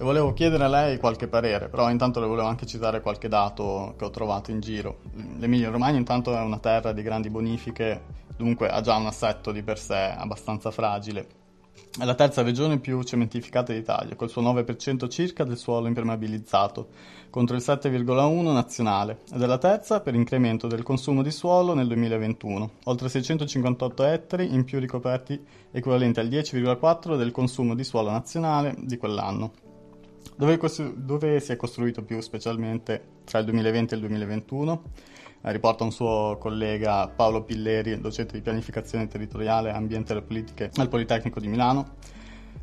e 0.00 0.04
volevo 0.04 0.32
chiedere 0.32 0.62
a 0.62 0.68
lei 0.68 0.98
qualche 0.98 1.26
parere, 1.26 1.68
però 1.68 1.90
intanto 1.90 2.20
le 2.20 2.28
volevo 2.28 2.46
anche 2.46 2.66
citare 2.66 3.00
qualche 3.00 3.26
dato 3.26 3.94
che 3.98 4.04
ho 4.04 4.10
trovato 4.10 4.52
in 4.52 4.60
giro. 4.60 5.00
L'Emilia 5.38 5.70
Romagna 5.70 5.98
intanto 5.98 6.36
è 6.36 6.40
una 6.40 6.60
terra 6.60 6.92
di 6.92 7.02
grandi 7.02 7.30
bonifiche, 7.30 8.02
dunque 8.36 8.68
ha 8.68 8.80
già 8.80 8.94
un 8.94 9.06
assetto 9.06 9.50
di 9.50 9.64
per 9.64 9.76
sé 9.76 10.14
abbastanza 10.16 10.70
fragile. 10.70 11.37
È 11.98 12.04
la 12.04 12.14
terza 12.14 12.42
regione 12.42 12.78
più 12.78 13.02
cementificata 13.02 13.72
d'Italia, 13.72 14.14
col 14.14 14.30
suo 14.30 14.42
9% 14.42 15.08
circa 15.08 15.44
del 15.44 15.56
suolo 15.56 15.88
impermeabilizzato, 15.88 16.88
contro 17.30 17.56
il 17.56 17.62
7,1% 17.64 18.52
nazionale, 18.52 19.18
ed 19.32 19.42
è 19.42 19.46
la 19.46 19.58
terza 19.58 20.00
per 20.00 20.14
incremento 20.14 20.66
del 20.66 20.82
consumo 20.82 21.22
di 21.22 21.30
suolo 21.30 21.74
nel 21.74 21.86
2021, 21.86 22.70
oltre 22.84 23.08
658 23.08 24.04
ettari 24.04 24.54
in 24.54 24.64
più 24.64 24.78
ricoperti, 24.78 25.42
equivalente 25.70 26.20
al 26.20 26.28
10,4% 26.28 27.16
del 27.16 27.32
consumo 27.32 27.74
di 27.74 27.84
suolo 27.84 28.10
nazionale 28.10 28.74
di 28.78 28.96
quell'anno 28.96 29.66
dove, 30.38 30.56
costru- 30.56 30.94
dove, 30.94 31.40
si 31.40 31.50
è 31.50 31.56
costruito 31.56 32.04
più 32.04 32.20
specialmente 32.20 33.02
tra 33.24 33.40
il 33.40 33.44
2020 33.46 33.92
e 33.92 33.96
il 33.96 34.02
2021. 34.02 34.82
Eh, 35.40 35.52
riporta 35.52 35.84
un 35.84 35.92
suo 35.92 36.36
collega 36.38 37.08
Paolo 37.08 37.42
Pilleri, 37.42 38.00
docente 38.00 38.34
di 38.34 38.42
pianificazione 38.42 39.06
territoriale, 39.06 39.70
ambiente 39.70 40.14
e 40.14 40.22
politiche 40.22 40.70
al 40.76 40.88
Politecnico 40.88 41.38
di 41.38 41.48
Milano. 41.48 41.96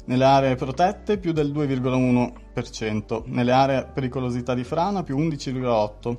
Nelle 0.05 0.25
aree 0.25 0.55
protette 0.55 1.17
più 1.17 1.31
del 1.31 1.51
2,1%, 1.51 3.23
nelle 3.27 3.51
aree 3.51 3.89
pericolosità 3.91 4.53
di 4.53 4.63
frana 4.63 5.03
più 5.03 5.17
11,8%, 5.17 6.17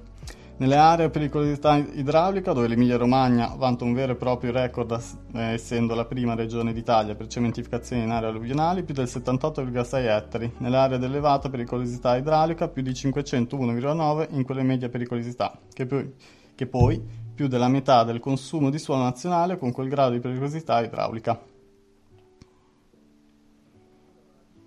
nelle 0.59 0.77
aree 0.77 1.11
pericolosità 1.11 1.77
idraulica, 1.77 2.55
dove 2.55 2.67
l'Emilia 2.67 2.97
Romagna 2.97 3.55
vanta 3.57 3.85
un 3.85 3.93
vero 3.93 4.13
e 4.13 4.17
proprio 4.17 4.53
record, 4.53 4.99
eh, 5.35 5.53
essendo 5.53 5.95
la 5.95 6.07
prima 6.07 6.35
regione 6.35 6.73
d'Italia 6.73 7.15
per 7.15 7.27
cementificazione 7.27 8.05
in 8.05 8.11
aree 8.11 8.31
alluvionali, 8.31 8.83
più 8.83 8.95
del 8.95 9.07
78,6 9.07 10.07
ettari. 10.07 10.51
Nelle 10.59 10.77
aree 10.79 10.97
ad 10.97 11.03
elevata 11.03 11.51
pericolosità 11.51 12.17
idraulica, 12.17 12.69
più 12.69 12.83
di 12.83 12.93
501,9 12.93 14.29
in 14.31 14.45
quelle 14.45 14.63
media 14.63 14.89
pericolosità, 14.89 15.59
che 15.73 15.85
poi, 15.85 16.11
che 16.57 16.67
poi 16.67 17.01
più 17.37 17.47
della 17.47 17.69
metà 17.69 18.03
del 18.03 18.19
consumo 18.19 18.71
di 18.71 18.79
suolo 18.79 19.03
nazionale 19.03 19.59
con 19.59 19.71
quel 19.71 19.89
grado 19.89 20.13
di 20.13 20.21
pericolosità 20.21 20.83
idraulica. 20.83 21.39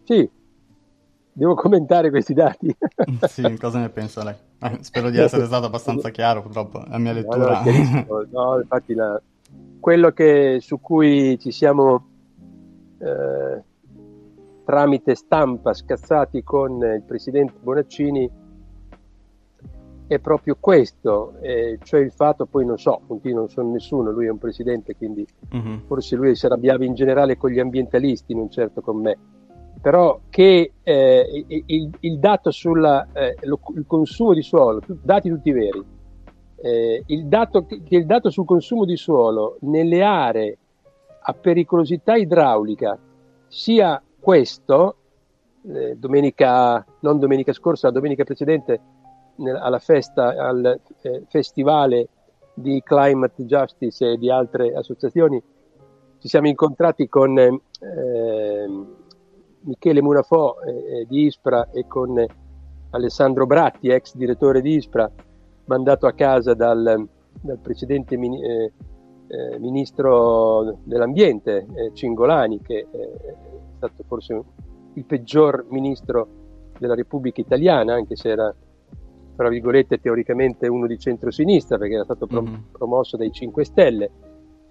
Sì, 0.04 0.30
devo 1.34 1.56
commentare 1.56 2.10
questi 2.12 2.34
dati. 2.34 2.74
sì, 3.28 3.58
cosa 3.58 3.80
ne 3.80 3.90
pensa 3.90 4.24
lei? 4.24 4.36
Eh, 4.62 4.78
spero 4.82 5.10
di 5.10 5.18
essere 5.18 5.46
stato 5.46 5.66
abbastanza 5.66 6.10
chiaro, 6.10 6.44
purtroppo 6.44 6.84
la 6.88 6.98
mia 7.00 7.12
lettura. 7.12 7.64
No, 7.64 8.26
no 8.30 8.60
infatti 8.60 8.94
la, 8.94 9.20
quello 9.80 10.12
che, 10.12 10.60
su 10.62 10.80
cui 10.80 11.40
ci 11.40 11.52
siamo 11.52 12.08
eh, 13.00 13.64
tramite 14.64 15.16
stampa 15.16 15.74
scazzati 15.74 16.44
con 16.44 16.78
il 16.84 17.04
presidente 17.06 17.54
Bonaccini 17.60 18.30
è 20.10 20.18
proprio 20.18 20.58
questo, 20.60 21.36
eh, 21.40 21.78
cioè 21.84 22.00
il 22.00 22.12
fatto, 22.12 22.48
poi 22.48 22.66
non 22.66 22.80
so, 22.80 22.96
appunto 22.96 23.30
non 23.30 23.48
sono 23.48 23.72
nessuno, 23.72 24.10
lui 24.10 24.26
è 24.26 24.30
un 24.30 24.40
presidente, 24.40 24.96
quindi 24.96 25.24
uh-huh. 25.52 25.82
forse 25.86 26.16
lui 26.16 26.36
si 26.36 26.48
arrabbiava 26.48 26.84
in 26.84 26.96
generale 26.96 27.38
con 27.38 27.52
gli 27.52 27.60
ambientalisti, 27.60 28.34
non 28.34 28.50
certo 28.50 28.82
con 28.82 28.98
me 29.02 29.18
però 29.82 30.20
che 30.30 30.74
eh, 30.84 31.46
il, 31.48 31.90
il, 32.00 32.20
dato 32.20 32.52
sul 32.52 32.84
eh, 33.14 33.36
consumo 33.88 34.34
di 34.34 34.42
suolo, 34.42 34.82
dati 34.86 35.30
tutti 35.30 35.52
veri, 35.52 35.82
eh, 36.58 37.04
il 37.06 37.28
dato, 37.28 37.66
che 37.66 37.80
il 37.88 38.06
dato 38.06 38.30
sul 38.30 38.44
consumo 38.46 38.84
di 38.84 38.98
suolo 38.98 39.58
nelle 39.62 40.04
aree 40.04 40.58
a 41.22 41.34
pericolosità 41.34 42.16
idraulica 42.16 42.98
sia 43.48 44.02
questo, 44.20 44.96
eh, 45.66 45.96
domenica, 45.96 46.86
non 47.00 47.20
domenica 47.20 47.54
scorsa, 47.54 47.88
la 47.88 47.94
domenica 47.94 48.26
precedente, 48.26 48.82
alla 49.48 49.80
festa, 49.80 50.36
al 50.36 50.80
eh, 51.02 51.24
festivale 51.28 52.10
di 52.54 52.82
Climate 52.84 53.46
Justice 53.46 54.12
e 54.12 54.18
di 54.18 54.30
altre 54.30 54.74
associazioni, 54.74 55.42
ci 56.20 56.28
siamo 56.28 56.48
incontrati 56.48 57.08
con 57.08 57.38
eh, 57.38 57.60
Michele 59.62 60.02
Munafò 60.02 60.58
eh, 60.60 61.06
di 61.08 61.26
Ispra 61.26 61.70
e 61.72 61.88
con 61.88 62.24
Alessandro 62.92 63.46
Bratti, 63.46 63.90
ex 63.90 64.16
direttore 64.16 64.62
di 64.62 64.76
Ispra, 64.76 65.10
mandato 65.66 66.08
a 66.08 66.14
casa 66.14 66.54
dal, 66.54 67.08
dal 67.42 67.60
precedente 67.60 68.18
mini, 68.18 68.44
eh, 68.44 68.74
eh, 69.28 69.60
ministro 69.60 70.80
dell'ambiente 70.84 71.68
eh, 71.74 71.94
Cingolani, 71.94 72.62
che 72.62 72.88
è 72.92 73.36
stato 73.78 74.04
forse 74.08 74.44
il 74.94 75.06
peggior 75.06 75.66
ministro 75.70 76.28
della 76.80 76.96
Repubblica 76.96 77.40
Italiana, 77.40 77.94
anche 77.94 78.16
se 78.16 78.30
era 78.30 78.54
tra 79.40 79.48
virgolette 79.48 80.02
teoricamente 80.02 80.68
uno 80.68 80.86
di 80.86 81.00
centrosinistra 81.00 81.78
perché 81.78 81.94
era 81.94 82.04
stato 82.04 82.28
pro- 82.28 82.42
mm-hmm. 82.42 82.62
promosso 82.74 83.16
dai 83.16 83.32
5 83.32 83.64
Stelle 83.64 84.12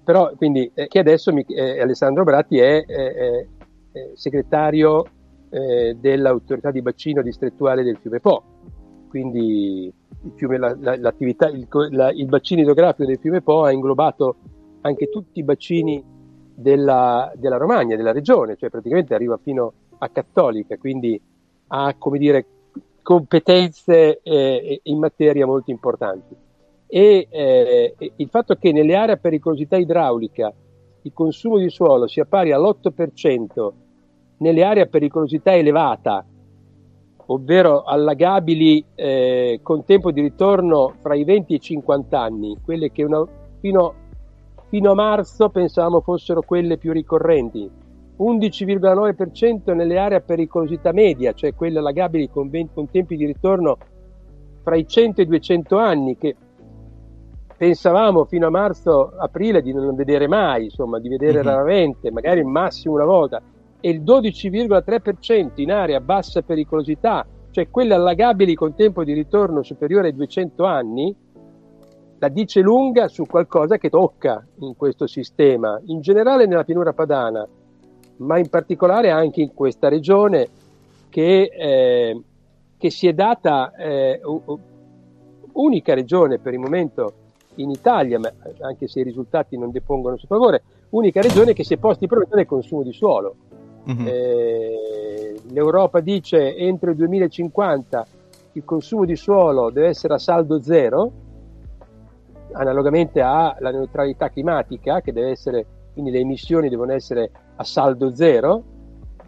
però 0.05 0.33
quindi 0.37 0.71
eh, 0.75 0.89
che 0.89 0.99
adesso 0.99 1.33
mi, 1.33 1.43
eh, 1.49 1.81
Alessandro 1.81 2.25
Bratti 2.25 2.59
è, 2.59 2.85
è, 2.85 3.47
eh, 3.93 4.13
segretario 4.15 5.05
eh, 5.51 5.97
dell'autorità 5.99 6.71
di 6.71 6.81
bacino 6.81 7.21
distrettuale 7.21 7.83
del 7.83 7.99
fiume 8.01 8.19
Po. 8.21 8.43
Quindi 9.09 9.93
il, 10.23 10.33
fiume, 10.35 10.57
la, 10.57 10.75
la, 10.79 10.95
il, 10.95 11.67
la, 11.91 12.11
il, 12.11 12.27
bacino 12.27 12.63
idrografico 12.63 13.05
del 13.05 13.19
fiume 13.19 13.43
Po 13.43 13.65
ha 13.65 13.71
inglobato 13.71 14.37
anche 14.81 15.11
tutti 15.11 15.41
i 15.41 15.43
bacini 15.43 16.03
della, 16.55 17.31
della 17.37 17.59
Romagna, 17.59 17.95
della 17.95 18.13
regione, 18.13 18.57
cioè 18.57 18.71
praticamente 18.71 19.15
arriva 19.15 19.39
fino 19.43 19.73
a 19.99 20.09
Cattolica, 20.09 20.79
quindi 20.79 21.21
ha 21.69 21.95
come 21.99 22.19
dire 22.19 22.47
competenze 23.09 24.21
eh, 24.23 24.81
in 24.83 24.99
materia 24.99 25.47
molto 25.47 25.71
importanti. 25.71 26.37
E 26.87 27.27
eh, 27.31 27.95
il 28.17 28.29
fatto 28.29 28.57
che 28.57 28.71
nelle 28.71 28.97
aree 28.97 29.15
a 29.15 29.17
pericolosità 29.17 29.79
idraulica 29.79 30.53
il 31.01 31.13
consumo 31.15 31.57
di 31.57 31.71
suolo 31.71 32.07
sia 32.07 32.27
pari 32.27 32.53
all'8% 32.53 33.73
nelle 34.39 34.63
aree 34.63 34.83
a 34.83 34.87
pericolosità 34.89 35.55
elevata, 35.55 36.23
ovvero 37.25 37.83
allagabili 37.85 38.85
eh, 38.95 39.61
con 39.63 39.87
tempo 39.87 40.13
di 40.13 40.21
ritorno 40.21 40.93
fra 41.01 41.15
i 41.15 41.25
20 41.25 41.55
e 41.55 41.57
i 41.57 41.61
50 41.61 42.21
anni, 42.21 42.59
quelle 42.63 42.93
che 42.93 43.05
una, 43.05 43.25
fino, 43.59 43.95
fino, 44.69 44.91
a 44.91 44.95
marzo 44.95 45.49
pensavamo 45.49 46.03
fossero 46.03 46.43
quelle 46.43 46.77
più 46.77 46.93
ricorrenti, 46.93 47.71
11,9% 48.19 49.75
nelle 49.75 49.99
aree 49.99 50.19
a 50.19 50.21
pericolosità 50.21 50.93
media, 50.93 51.33
cioè 51.33 51.55
quelle 51.55 51.79
allagabili 51.79 52.29
con, 52.29 52.51
20, 52.51 52.75
con 52.75 52.91
tempi 52.91 53.17
di 53.17 53.27
ritorno 53.27 53.77
fra 54.63 54.77
i 54.77 54.87
100 54.87 55.21
e 55.21 55.25
i 55.25 55.27
200 55.27 55.77
anni 55.79 56.17
che 56.17 56.35
pensavamo 57.57 58.25
fino 58.25 58.47
a 58.47 58.51
marzo-aprile 58.51 59.63
di 59.63 59.73
non 59.73 59.95
vedere 59.95 60.29
mai, 60.29 60.65
insomma, 60.65 60.99
di 60.99 61.09
vedere 61.09 61.39
mm-hmm. 61.39 61.47
raramente, 61.47 62.11
magari 62.11 62.45
massimo 62.45 62.95
una 62.95 63.05
volta, 63.05 63.41
e 63.81 63.91
il 63.91 64.03
12,3% 64.03 65.53
in 65.57 65.73
area 65.73 66.01
bassa 66.01 66.43
pericolosità, 66.43 67.27
cioè 67.51 67.71
quelle 67.71 67.95
allagabili 67.95 68.55
con 68.55 68.75
tempo 68.75 69.05
di 69.05 69.13
ritorno 69.13 69.63
superiore 69.63 70.09
ai 70.09 70.15
200 70.15 70.65
anni, 70.65 71.15
la 72.21 72.29
dice 72.29 72.61
lunga 72.61 73.09
su 73.09 73.25
qualcosa 73.27 73.77
che 73.79 73.91
tocca 73.91 74.45
in 74.61 74.77
questo 74.77 75.07
sistema, 75.07 75.81
in 75.87 76.01
generale 76.01 76.47
nella 76.47 76.65
pianura 76.65 76.93
padana, 76.93 77.47
ma 78.19 78.39
in 78.39 78.49
particolare 78.49 79.11
anche 79.11 79.41
in 79.41 79.53
questa 79.55 79.89
regione 79.89 80.49
che, 81.09 81.51
eh, 81.53 82.23
che 82.77 82.91
si 82.91 83.07
è 83.09 83.13
data 83.13 83.73
eh, 83.75 84.21
unica 85.53 85.95
regione 85.95 86.39
per 86.39 86.53
il 86.53 86.61
momento 86.61 87.13
in 87.57 87.71
Italia, 87.71 88.19
ma 88.19 88.33
anche 88.61 88.87
se 88.87 89.01
i 89.01 89.05
risultati 89.05 89.59
non 89.59 89.71
depongono 89.71 90.15
a 90.15 90.19
suo 90.19 90.29
favore, 90.29 90.63
unica 90.91 91.21
regione 91.21 91.53
che 91.53 91.65
si 91.65 91.75
è 91.75 91.79
posta 91.79 92.05
il 92.05 92.11
problema 92.11 92.37
del 92.37 92.47
consumo 92.47 92.83
di 92.83 92.93
suolo. 92.93 93.35
Mm-hmm. 93.91 94.07
Eh, 94.07 95.35
L'Europa 95.51 96.01
dice 96.01 96.55
entro 96.57 96.91
il 96.91 96.97
2050 96.97 98.07
il 98.53 98.65
consumo 98.65 99.05
di 99.05 99.17
suolo 99.17 99.71
deve 99.71 99.89
essere 99.89 100.15
a 100.15 100.19
saldo 100.19 100.61
zero, 100.61 101.13
analogamente 102.53 103.21
alla 103.21 103.71
neutralità 103.71 104.31
climatica, 104.31 105.01
che 105.01 105.13
deve 105.13 105.31
essere, 105.31 105.67
quindi 105.99 106.13
le 106.13 106.21
emissioni 106.21 106.69
devono 106.69 106.93
essere 106.93 107.29
a 107.57 107.65
saldo 107.65 108.15
zero. 108.15 108.63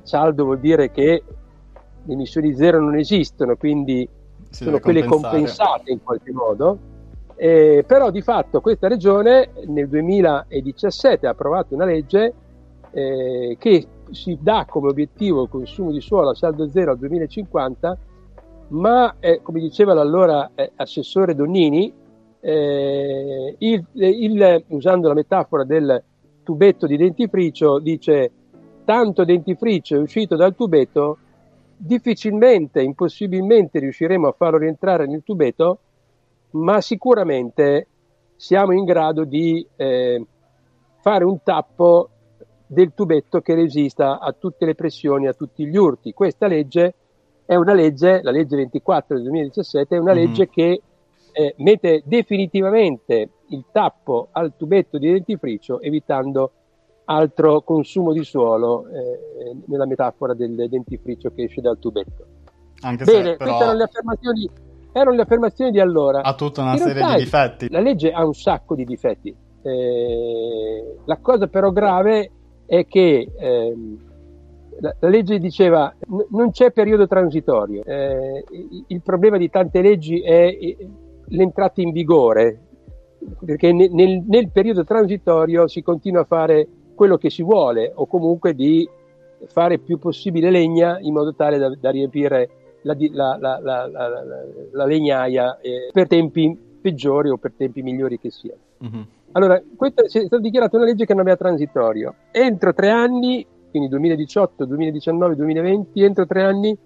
Saldo 0.03 0.45
vuol 0.45 0.61
dire 0.61 0.93
che 0.93 1.21
le 2.05 2.13
emissioni 2.13 2.55
zero 2.55 2.81
non 2.81 2.95
esistono, 2.97 3.57
quindi 3.57 4.09
si 4.51 4.63
sono 4.63 4.79
quelle 4.79 5.05
compensate 5.05 5.91
in 5.91 6.01
qualche 6.01 6.31
modo. 6.31 6.79
Eh, 7.35 7.83
però 7.85 8.13
di 8.13 8.23
fatto 8.23 8.61
questa 8.61 8.87
regione 8.87 9.51
nel 9.67 9.89
2017 9.89 11.27
ha 11.27 11.31
approvato 11.31 11.75
una 11.75 11.87
legge 11.87 12.35
eh, 12.93 13.57
che 13.59 13.87
si 14.13 14.39
dà 14.41 14.65
come 14.69 14.91
obiettivo 14.91 15.43
il 15.43 15.49
consumo 15.49 15.91
di 15.91 16.01
suolo 16.01 16.31
a 16.31 16.35
saldo 16.37 16.71
zero 16.71 16.93
al 16.93 16.99
2050, 16.99 17.99
ma 18.69 19.17
eh, 19.19 19.41
come 19.43 19.59
diceva 19.59 19.93
l'allora 19.93 20.53
eh, 20.55 20.71
assessore 20.77 21.35
Donnini, 21.35 21.93
eh, 22.39 23.57
il, 23.59 23.87
il, 23.93 24.65
usando 24.69 25.09
la 25.09 25.15
metafora 25.15 25.65
del 25.65 26.05
tubetto 26.51 26.89
di 26.89 26.97
dentifricio, 26.97 27.79
dice 27.79 28.33
tanto 28.85 29.25
dentifricio 29.25 29.95
è 29.95 30.01
uscito 30.01 30.35
dal 30.35 30.57
tubetto, 30.57 31.19
difficilmente, 31.77 32.83
impossibilmente 32.83 33.79
riusciremo 33.79 34.27
a 34.27 34.35
farlo 34.37 34.59
rientrare 34.59 35.07
nel 35.07 35.23
tubetto, 35.23 35.79
ma 36.53 36.81
sicuramente 36.81 37.87
siamo 38.35 38.73
in 38.73 38.85
grado 38.85 39.25
di 39.25 39.65
eh, 39.77 40.27
fare 41.01 41.25
un 41.25 41.41
tappo 41.45 42.09
del 42.67 42.93
tubetto 42.95 43.41
che 43.41 43.55
resista 43.55 44.19
a 44.19 44.33
tutte 44.33 44.67
le 44.67 44.75
pressioni, 44.75 45.29
a 45.29 45.35
tutti 45.35 45.65
gli 45.65 45.77
urti. 45.77 46.13
Questa 46.13 46.49
legge 46.49 46.95
è 47.47 47.55
una 47.55 47.75
legge, 47.75 48.23
la 48.23 48.33
legge 48.33 48.57
24 48.57 49.15
del 49.15 49.25
2017, 49.25 49.95
è 49.95 49.99
una 50.01 50.15
mm-hmm. 50.15 50.25
legge 50.25 50.49
che 50.49 50.83
eh, 51.33 51.55
mette 51.59 52.03
definitivamente 52.05 53.31
il 53.49 53.65
tappo 53.73 54.29
al 54.33 54.55
tubetto 54.57 54.99
di 54.99 55.11
dentifricio 55.11 55.81
evitando 55.81 56.53
altro 57.11 57.63
consumo 57.63 58.13
di 58.13 58.23
suolo 58.23 58.87
eh, 58.89 59.57
nella 59.67 59.87
metafora 59.87 60.33
del 60.35 60.69
dentifricio 60.69 61.33
che 61.35 61.45
esce 61.45 61.61
dal 61.61 61.79
tubetto. 61.79 62.27
Anche 62.83 63.05
Bene, 63.05 63.37
però... 63.37 63.57
queste 63.57 63.65
erano 63.65 63.79
le, 63.79 63.85
affermazioni, 63.85 64.51
erano 64.93 65.17
le 65.17 65.23
affermazioni 65.23 65.71
di 65.73 65.81
allora. 65.81 66.23
Ha 66.23 66.35
tutta 66.35 66.63
una 66.63 66.73
In 66.73 66.79
serie 66.79 67.05
di 67.05 67.17
difetti. 67.17 67.69
La 67.71 67.81
legge 67.81 68.13
ha 68.13 68.25
un 68.25 68.35
sacco 68.35 68.75
di 68.75 68.85
difetti. 68.85 69.35
Eh, 69.63 70.97
la 71.05 71.19
cosa 71.19 71.49
però 71.49 71.71
grave 71.71 72.31
è 72.65 72.87
che 72.87 73.31
ehm, 73.37 73.99
la, 74.81 74.95
la, 74.99 75.09
legge 75.09 75.39
diceva 75.39 75.93
n- 76.07 76.27
non 76.31 76.53
c'è 76.53 76.71
periodo 76.71 77.07
transitorio. 77.07 77.83
Eh, 77.85 78.45
il 78.87 79.03
problema 79.03 79.37
di 79.37 79.51
tante 79.51 79.83
leggi 79.83 80.21
è 80.21 80.57
l'entrata 81.31 81.81
in 81.81 81.91
vigore, 81.91 82.61
perché 83.45 83.73
nel, 83.73 83.91
nel, 83.93 84.23
nel, 84.27 84.51
periodo 84.51 84.85
transitorio 84.85 85.67
si 85.69 85.83
continua 85.83 86.23
a 86.23 86.25
fare 86.25 86.67
quello 86.95 87.17
che 87.17 87.31
si 87.31 87.43
vuole 87.43 87.93
o 87.95 88.07
comunque 88.07 88.55
di 88.55 88.89
fare 89.47 89.79
più 89.79 89.99
possibile 89.99 90.51
legna 90.51 90.99
in 91.01 91.13
modo 91.13 91.35
tale 91.35 91.59
da, 91.59 91.75
da 91.75 91.91
riempire 91.91 92.51
la, 92.83 92.97
la, 93.11 93.59
la, 93.61 93.89
la 94.73 94.85
legnaia 94.85 95.59
eh, 95.61 95.91
per 95.93 96.07
tempi 96.07 96.57
peggiori 96.81 97.29
o 97.29 97.37
per 97.37 97.53
tempi 97.57 97.83
migliori 97.83 98.19
che 98.19 98.31
siano. 98.31 98.61
Mm-hmm. 98.83 99.03
Allora, 99.33 99.63
questa 99.77 100.03
è 100.03 100.09
stata 100.09 100.39
dichiarata 100.39 100.77
una 100.77 100.87
legge 100.87 101.05
che 101.05 101.13
non 101.13 101.23
aveva 101.23 101.37
transitorio. 101.37 102.15
Entro 102.33 102.73
tre 102.75 102.91
anni, 102.91 103.47
quindi 103.71 103.89
2018, 103.89 104.65
2019, 104.65 105.37
2020, 105.37 106.03
entro 106.03 106.27
tre 106.27 106.43
anni 106.43 106.77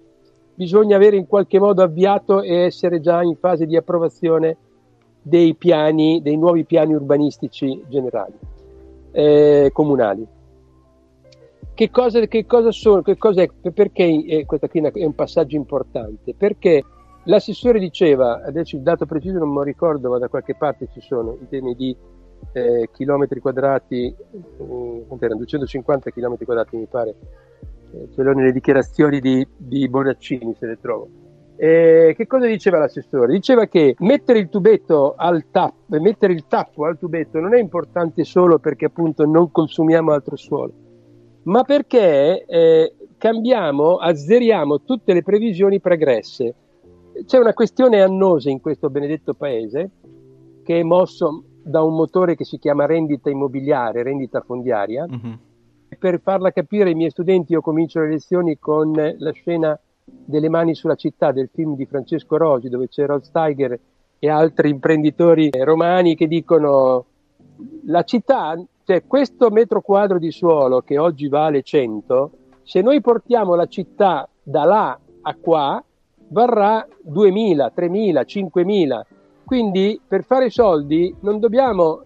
bisogna 0.55 0.95
avere 0.95 1.17
in 1.17 1.27
qualche 1.27 1.59
modo 1.59 1.83
avviato 1.83 2.41
e 2.41 2.63
essere 2.63 3.01
già 3.01 3.21
in 3.21 3.35
fase 3.35 3.65
di 3.65 3.75
approvazione 3.75 4.57
dei 5.21 5.55
piani, 5.55 6.21
dei 6.21 6.37
nuovi 6.37 6.65
piani 6.65 6.93
urbanistici 6.93 7.83
generali, 7.87 8.33
eh, 9.11 9.69
comunali. 9.73 10.25
Che 11.73 11.89
cosa, 11.89 12.21
che 12.21 12.45
cosa 12.45 12.71
sono, 12.71 13.01
che 13.01 13.17
cosa 13.17 13.41
è, 13.41 13.49
perché 13.73 14.03
eh, 14.03 14.45
questo 14.45 14.67
qui 14.67 14.79
è 14.81 15.03
un 15.03 15.15
passaggio 15.15 15.57
importante? 15.57 16.33
Perché 16.33 16.83
l'assessore 17.23 17.79
diceva, 17.79 18.41
adesso 18.43 18.77
il 18.77 18.81
dato 18.81 19.05
preciso 19.05 19.39
non 19.39 19.49
me 19.49 19.55
lo 19.55 19.63
ricordo, 19.63 20.09
ma 20.09 20.17
da 20.17 20.29
qualche 20.29 20.55
parte 20.55 20.87
ci 20.93 21.01
sono, 21.01 21.37
in 21.39 21.49
termini 21.49 21.75
di 21.75 21.95
eh, 22.53 22.89
chilometri 22.93 23.39
quadrati, 23.39 24.05
eh, 24.05 25.05
erano 25.19 25.37
250 25.37 26.11
chilometri 26.11 26.45
quadrati 26.45 26.77
mi 26.77 26.85
pare, 26.85 27.15
ce 28.13 28.21
l'ho 28.23 28.33
nelle 28.33 28.51
dichiarazioni 28.51 29.19
di, 29.19 29.45
di 29.57 29.87
Bonaccini 29.89 30.55
se 30.57 30.65
le 30.65 30.79
trovo. 30.79 31.07
Eh, 31.57 32.13
che 32.17 32.27
cosa 32.27 32.47
diceva 32.47 32.79
l'assessore? 32.79 33.31
Diceva 33.31 33.65
che 33.65 33.95
mettere 33.99 34.39
il 34.39 34.49
tubetto 34.49 35.13
al 35.15 35.45
tappo, 35.51 35.99
mettere 35.99 36.33
il 36.33 36.47
tappo 36.47 36.85
al 36.85 36.97
tubetto 36.97 37.39
non 37.39 37.55
è 37.55 37.59
importante 37.59 38.25
solo 38.25 38.59
perché 38.59 38.85
appunto 38.85 39.25
non 39.25 39.51
consumiamo 39.51 40.11
altro 40.11 40.35
suolo, 40.35 40.73
ma 41.43 41.63
perché 41.63 42.45
eh, 42.45 42.95
cambiamo, 43.17 43.95
azzeriamo 43.95 44.81
tutte 44.83 45.13
le 45.13 45.23
previsioni 45.23 45.79
pregresse. 45.79 46.55
C'è 47.25 47.37
una 47.37 47.53
questione 47.53 48.01
annosa 48.01 48.49
in 48.49 48.59
questo 48.59 48.89
benedetto 48.89 49.33
paese 49.33 49.91
che 50.63 50.79
è 50.79 50.83
mosso 50.83 51.43
da 51.63 51.81
un 51.81 51.95
motore 51.95 52.35
che 52.35 52.43
si 52.43 52.59
chiama 52.59 52.85
rendita 52.85 53.29
immobiliare, 53.29 54.03
rendita 54.03 54.41
fondiaria. 54.41 55.05
Mm-hmm. 55.07 55.33
Per 55.97 56.19
farla 56.21 56.51
capire 56.51 56.89
ai 56.89 56.95
miei 56.95 57.09
studenti 57.09 57.53
io 57.53 57.61
comincio 57.61 57.99
le 57.99 58.09
lezioni 58.09 58.57
con 58.59 58.93
la 58.93 59.31
scena 59.31 59.77
delle 60.03 60.49
mani 60.49 60.75
sulla 60.75 60.95
città 60.95 61.31
del 61.31 61.49
film 61.51 61.75
di 61.75 61.85
Francesco 61.85 62.37
Rosi 62.37 62.69
dove 62.69 62.87
c'è 62.87 63.05
Rod 63.05 63.23
Steiger 63.23 63.79
e 64.19 64.29
altri 64.29 64.69
imprenditori 64.69 65.49
romani 65.53 66.15
che 66.15 66.27
dicono 66.27 67.05
la 67.85 68.03
città, 68.03 68.55
cioè 68.83 69.05
questo 69.05 69.49
metro 69.49 69.81
quadro 69.81 70.19
di 70.19 70.31
suolo 70.31 70.81
che 70.81 70.97
oggi 70.97 71.27
vale 71.27 71.63
100, 71.63 72.31
se 72.63 72.81
noi 72.81 73.01
portiamo 73.01 73.55
la 73.55 73.67
città 73.67 74.27
da 74.41 74.63
là 74.63 74.99
a 75.21 75.35
qua 75.39 75.83
varrà 76.27 76.85
2000, 77.01 77.71
3000, 77.71 78.23
5000 78.23 79.05
quindi 79.45 80.01
per 80.05 80.23
fare 80.23 80.49
soldi 80.49 81.15
non 81.19 81.39
dobbiamo, 81.39 82.03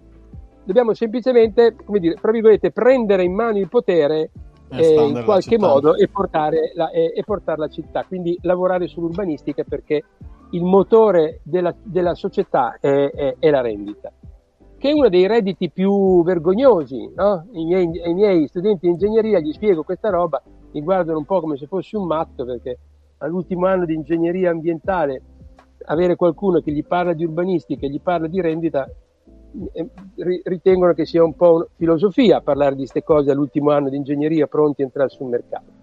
dobbiamo 0.70 0.94
semplicemente, 0.94 1.76
come 1.84 1.98
dire, 1.98 2.14
tra 2.14 2.32
virgolette, 2.32 2.72
prendere 2.72 3.24
in 3.24 3.34
mano 3.34 3.58
il 3.58 3.68
potere 3.68 4.30
eh, 4.70 5.04
in 5.04 5.24
qualche 5.26 5.58
modo 5.58 5.96
e 5.96 6.08
portare, 6.08 6.74
la, 6.76 6.92
e, 6.92 7.12
e 7.16 7.24
portare 7.24 7.58
la 7.58 7.68
città. 7.70 8.04
Quindi 8.04 8.38
lavorare 8.44 8.88
sull'urbanistica 8.88 9.64
perché 9.68 10.04
il 10.52 10.64
motore 10.64 11.40
della, 11.42 11.74
della 11.82 12.14
società 12.14 12.78
è, 12.80 12.88
è, 12.88 13.36
è, 13.40 13.50
la 13.50 13.62
rendita, 13.62 14.12
che 14.78 14.90
è 14.90 14.94
uno 14.94 15.10
dei 15.10 15.26
redditi 15.26 15.72
più 15.72 16.24
vergognosi. 16.24 17.14
No? 17.16 17.48
I, 17.54 17.66
miei, 17.66 17.90
I 18.06 18.14
miei 18.14 18.48
studenti 18.48 18.86
di 18.86 18.92
ingegneria 18.92 19.40
gli 19.40 19.54
spiego 19.54 19.82
questa 19.82 20.12
roba, 20.12 20.40
mi 20.72 20.84
guardano 20.84 21.18
un 21.18 21.26
po' 21.26 21.40
come 21.42 21.58
se 21.58 21.66
fossi 21.66 21.96
un 21.96 22.06
matto 22.06 22.46
perché 22.46 22.78
all'ultimo 23.18 23.66
anno 23.66 23.86
di 23.86 23.96
ingegneria 23.96 24.52
ambientale 24.52 25.24
avere 25.86 26.16
qualcuno 26.16 26.60
che 26.60 26.72
gli 26.72 26.86
parla 26.86 27.14
di 27.14 27.24
urbanistica 27.24 27.88
e 27.88 27.90
gli 27.90 28.00
parla 28.00 28.28
di 28.28 28.40
rendita 28.40 28.88
ritengono 30.44 30.94
che 30.94 31.06
sia 31.06 31.24
un 31.24 31.36
po' 31.36 31.70
filosofia 31.76 32.42
parlare 32.42 32.72
di 32.72 32.82
queste 32.82 33.04
cose 33.04 33.32
all'ultimo 33.32 33.72
anno 33.72 33.90
di 33.90 33.96
ingegneria 33.96 34.48
pronti 34.48 34.82
a 34.82 34.86
entrare 34.86 35.10
sul 35.10 35.28
mercato. 35.28 35.78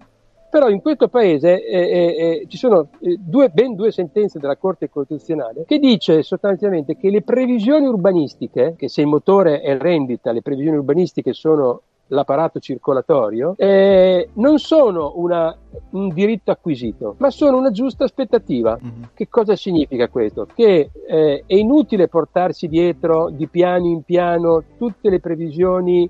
Però 0.49 0.69
in 0.69 0.81
questo 0.81 1.09
paese 1.09 1.63
eh, 1.63 1.77
eh, 1.77 2.05
eh 2.41 2.45
ci 2.47 2.57
sono 2.57 2.87
eh, 3.01 3.17
due, 3.19 3.49
ben 3.49 3.75
due 3.75 3.91
sentenze 3.91 4.39
della 4.39 4.55
Corte 4.55 4.89
Costituzionale 4.89 5.65
che 5.65 5.77
dice 5.77 6.23
sostanzialmente 6.23 6.95
che 6.95 7.09
le 7.09 7.21
previsioni 7.21 7.85
urbanistiche, 7.85 8.75
che 8.77 8.87
se 8.87 9.01
il 9.01 9.07
motore 9.07 9.59
è 9.59 9.77
rendita, 9.77 10.31
le 10.31 10.41
previsioni 10.41 10.77
urbanistiche 10.77 11.33
sono 11.33 11.81
l'apparato 12.07 12.59
circolatorio, 12.59 13.55
eh, 13.57 14.29
non 14.33 14.59
sono 14.59 15.13
una, 15.15 15.55
un 15.91 16.09
diritto 16.09 16.51
acquisito, 16.51 17.15
ma 17.17 17.29
sono 17.29 17.57
una 17.57 17.71
giusta 17.71 18.03
aspettativa. 18.03 18.77
Mm-hmm. 18.81 19.03
Che 19.13 19.27
cosa 19.27 19.55
significa 19.55 20.07
questo? 20.07 20.47
Che 20.53 20.89
eh, 21.07 21.43
è 21.45 21.55
inutile 21.55 22.07
portarsi 22.07 22.67
dietro 22.67 23.29
di 23.29 23.47
piano 23.47 23.87
in 23.87 24.03
piano 24.03 24.63
tutte 24.77 25.09
le 25.09 25.19
previsioni 25.19 26.09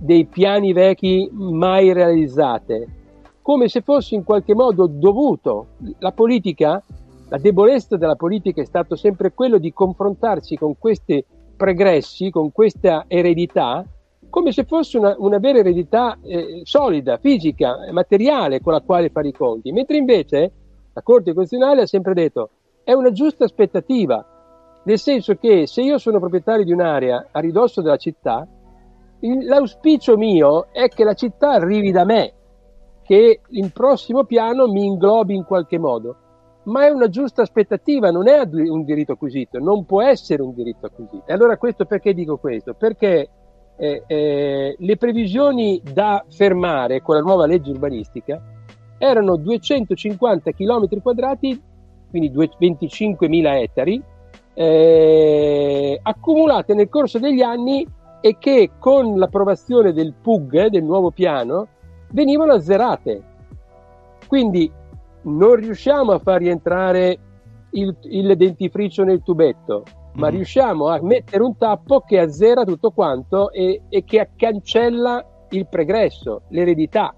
dei 0.00 0.26
piani 0.26 0.72
vecchi 0.72 1.28
mai 1.32 1.92
realizzate, 1.92 2.88
come 3.42 3.68
se 3.68 3.80
fosse 3.80 4.14
in 4.14 4.24
qualche 4.24 4.54
modo 4.54 4.86
dovuto. 4.86 5.66
La 5.98 6.12
politica, 6.12 6.82
la 7.28 7.38
debolezza 7.38 7.96
della 7.96 8.14
politica 8.14 8.62
è 8.62 8.64
stato 8.64 8.94
sempre 8.94 9.32
quello 9.32 9.58
di 9.58 9.72
confrontarsi 9.72 10.56
con 10.56 10.78
questi 10.78 11.24
pregressi, 11.56 12.30
con 12.30 12.52
questa 12.52 13.04
eredità, 13.08 13.84
come 14.30 14.52
se 14.52 14.64
fosse 14.64 14.98
una, 14.98 15.14
una 15.18 15.38
vera 15.38 15.58
eredità 15.58 16.18
eh, 16.22 16.60
solida, 16.64 17.18
fisica, 17.18 17.76
materiale 17.92 18.60
con 18.60 18.72
la 18.72 18.80
quale 18.80 19.10
fare 19.10 19.28
i 19.28 19.32
conti, 19.32 19.72
mentre 19.72 19.96
invece 19.96 20.52
la 20.92 21.02
Corte 21.02 21.32
Costituzionale 21.32 21.82
ha 21.82 21.86
sempre 21.86 22.14
detto 22.14 22.50
è 22.84 22.92
una 22.92 23.12
giusta 23.12 23.44
aspettativa, 23.44 24.24
nel 24.84 24.98
senso 24.98 25.34
che 25.34 25.66
se 25.66 25.82
io 25.82 25.98
sono 25.98 26.18
proprietario 26.18 26.64
di 26.64 26.72
un'area 26.72 27.28
a 27.30 27.40
ridosso 27.40 27.82
della 27.82 27.98
città, 27.98 28.46
l'auspicio 29.20 30.16
mio 30.16 30.68
è 30.72 30.88
che 30.88 31.04
la 31.04 31.12
città 31.12 31.50
arrivi 31.50 31.90
da 31.90 32.04
me, 32.04 32.32
che 33.02 33.40
il 33.46 33.72
prossimo 33.72 34.24
piano 34.24 34.68
mi 34.68 34.86
inglobi 34.86 35.34
in 35.34 35.44
qualche 35.44 35.78
modo, 35.78 36.16
ma 36.64 36.86
è 36.86 36.90
una 36.90 37.08
giusta 37.08 37.42
aspettativa, 37.42 38.10
non 38.10 38.28
è 38.28 38.40
un 38.40 38.84
diritto 38.84 39.12
acquisito, 39.12 39.58
non 39.58 39.84
può 39.84 40.02
essere 40.02 40.42
un 40.42 40.54
diritto 40.54 40.86
acquisito. 40.86 41.24
E 41.26 41.32
allora 41.32 41.56
questo 41.56 41.84
perché 41.84 42.14
dico 42.14 42.38
questo? 42.38 42.74
Perché 42.74 43.28
eh, 43.78 44.02
eh, 44.06 44.76
le 44.76 44.96
previsioni 44.96 45.80
da 45.82 46.24
fermare 46.28 47.00
con 47.00 47.14
la 47.14 47.20
nuova 47.20 47.46
legge 47.46 47.70
urbanistica 47.70 48.42
erano 48.98 49.36
250 49.36 50.50
km 50.50 51.00
quadrati, 51.00 51.62
quindi 52.10 52.30
25.000 52.30 53.62
ettari, 53.62 54.02
eh, 54.54 56.00
accumulate 56.02 56.74
nel 56.74 56.88
corso 56.88 57.20
degli 57.20 57.40
anni 57.40 57.86
e 58.20 58.36
che 58.38 58.72
con 58.80 59.16
l'approvazione 59.16 59.92
del 59.92 60.12
PUG, 60.20 60.66
del 60.66 60.82
nuovo 60.82 61.12
piano, 61.12 61.68
venivano 62.10 62.54
azzerate. 62.54 63.22
Quindi 64.26 64.70
non 65.22 65.54
riusciamo 65.54 66.10
a 66.10 66.18
far 66.18 66.40
rientrare 66.40 67.18
il, 67.70 67.96
il 68.02 68.36
dentifricio 68.36 69.04
nel 69.04 69.22
tubetto, 69.22 69.84
ma 70.18 70.28
mm. 70.28 70.30
riusciamo 70.30 70.88
a 70.88 71.00
mettere 71.00 71.42
un 71.42 71.56
tappo 71.56 72.00
che 72.00 72.18
azzera 72.18 72.64
tutto 72.64 72.90
quanto 72.90 73.50
e, 73.50 73.82
e 73.88 74.04
che 74.04 74.30
cancella 74.36 75.24
il 75.50 75.66
pregresso, 75.66 76.42
l'eredità. 76.48 77.14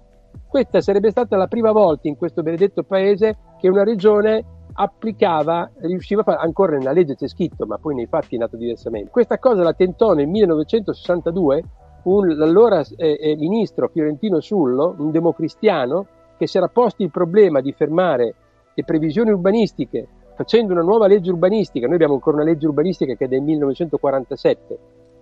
Questa 0.47 0.81
sarebbe 0.81 1.11
stata 1.11 1.35
la 1.35 1.47
prima 1.47 1.71
volta 1.71 2.07
in 2.07 2.15
questo 2.15 2.43
benedetto 2.43 2.83
paese 2.83 3.37
che 3.59 3.67
una 3.67 3.83
regione 3.83 4.43
applicava, 4.73 5.69
riusciva 5.79 6.21
a 6.21 6.23
fare, 6.23 6.39
ancora 6.39 6.77
nella 6.77 6.91
legge 6.91 7.15
c'è 7.15 7.27
scritto, 7.27 7.65
ma 7.65 7.77
poi 7.77 7.95
nei 7.95 8.07
fatti 8.07 8.35
è 8.35 8.37
nato 8.37 8.55
diversamente. 8.55 9.09
Questa 9.09 9.37
cosa 9.37 9.63
la 9.63 9.73
tentò 9.73 10.13
nel 10.13 10.27
1962 10.27 11.63
un, 12.03 12.27
l'allora 12.35 12.81
eh, 12.95 13.17
eh, 13.19 13.35
ministro 13.35 13.89
Fiorentino 13.89 14.39
Sullo, 14.39 14.95
un 14.97 15.11
democristiano, 15.11 16.07
che 16.37 16.47
si 16.47 16.57
era 16.57 16.67
posto 16.67 17.03
il 17.03 17.11
problema 17.11 17.61
di 17.61 17.71
fermare 17.73 18.35
le 18.73 18.83
previsioni 18.83 19.31
urbanistiche 19.31 20.07
facendo 20.41 20.73
una 20.73 20.81
nuova 20.81 21.05
legge 21.05 21.29
urbanistica, 21.29 21.85
noi 21.85 21.95
abbiamo 21.95 22.15
ancora 22.15 22.37
una 22.37 22.45
legge 22.45 22.65
urbanistica 22.65 23.13
che 23.13 23.25
è 23.25 23.27
del 23.27 23.41
1947, 23.41 24.79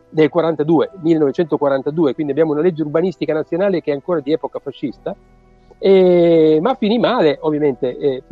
del 0.09 0.29
42, 0.29 0.91
1942, 1.01 2.13
quindi 2.13 2.31
abbiamo 2.31 2.53
una 2.53 2.61
legge 2.61 2.83
urbanistica 2.83 3.33
nazionale 3.33 3.81
che 3.81 3.91
è 3.91 3.93
ancora 3.93 4.21
di 4.21 4.31
epoca 4.31 4.59
fascista, 4.59 5.13
e, 5.77 6.59
ma 6.61 6.73
finì 6.75 6.97
male 6.99 7.37
ovviamente 7.41 7.97
eh, 7.97 8.23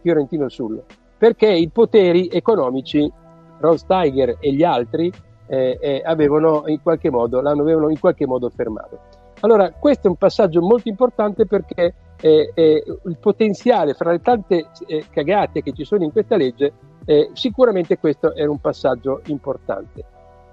Fiorentino 0.00 0.48
Sullo, 0.48 0.84
perché 1.16 1.48
i 1.48 1.68
poteri 1.68 2.28
economici, 2.28 3.10
Ron 3.58 3.78
Steiger 3.78 4.36
e 4.40 4.52
gli 4.52 4.64
altri, 4.64 5.12
eh, 5.46 5.78
eh, 5.80 6.02
avevano 6.04 6.64
in 6.66 6.82
qualche 6.82 7.08
modo, 7.08 7.40
l'avevano 7.40 7.88
in 7.88 8.00
qualche 8.00 8.26
modo 8.26 8.50
fermato. 8.50 8.98
Allora, 9.40 9.70
questo 9.70 10.08
è 10.08 10.10
un 10.10 10.16
passaggio 10.16 10.60
molto 10.60 10.88
importante 10.88 11.46
perché 11.46 11.94
eh, 12.20 12.50
eh, 12.54 12.84
il 13.04 13.16
potenziale 13.18 13.94
fra 13.94 14.10
le 14.10 14.20
tante 14.20 14.68
eh, 14.86 15.04
cagate 15.10 15.62
che 15.62 15.72
ci 15.72 15.84
sono 15.84 16.04
in 16.04 16.12
questa 16.12 16.36
legge, 16.36 16.72
eh, 17.04 17.30
sicuramente 17.32 17.98
questo 17.98 18.34
era 18.34 18.50
un 18.50 18.58
passaggio 18.58 19.20
importante. 19.26 20.04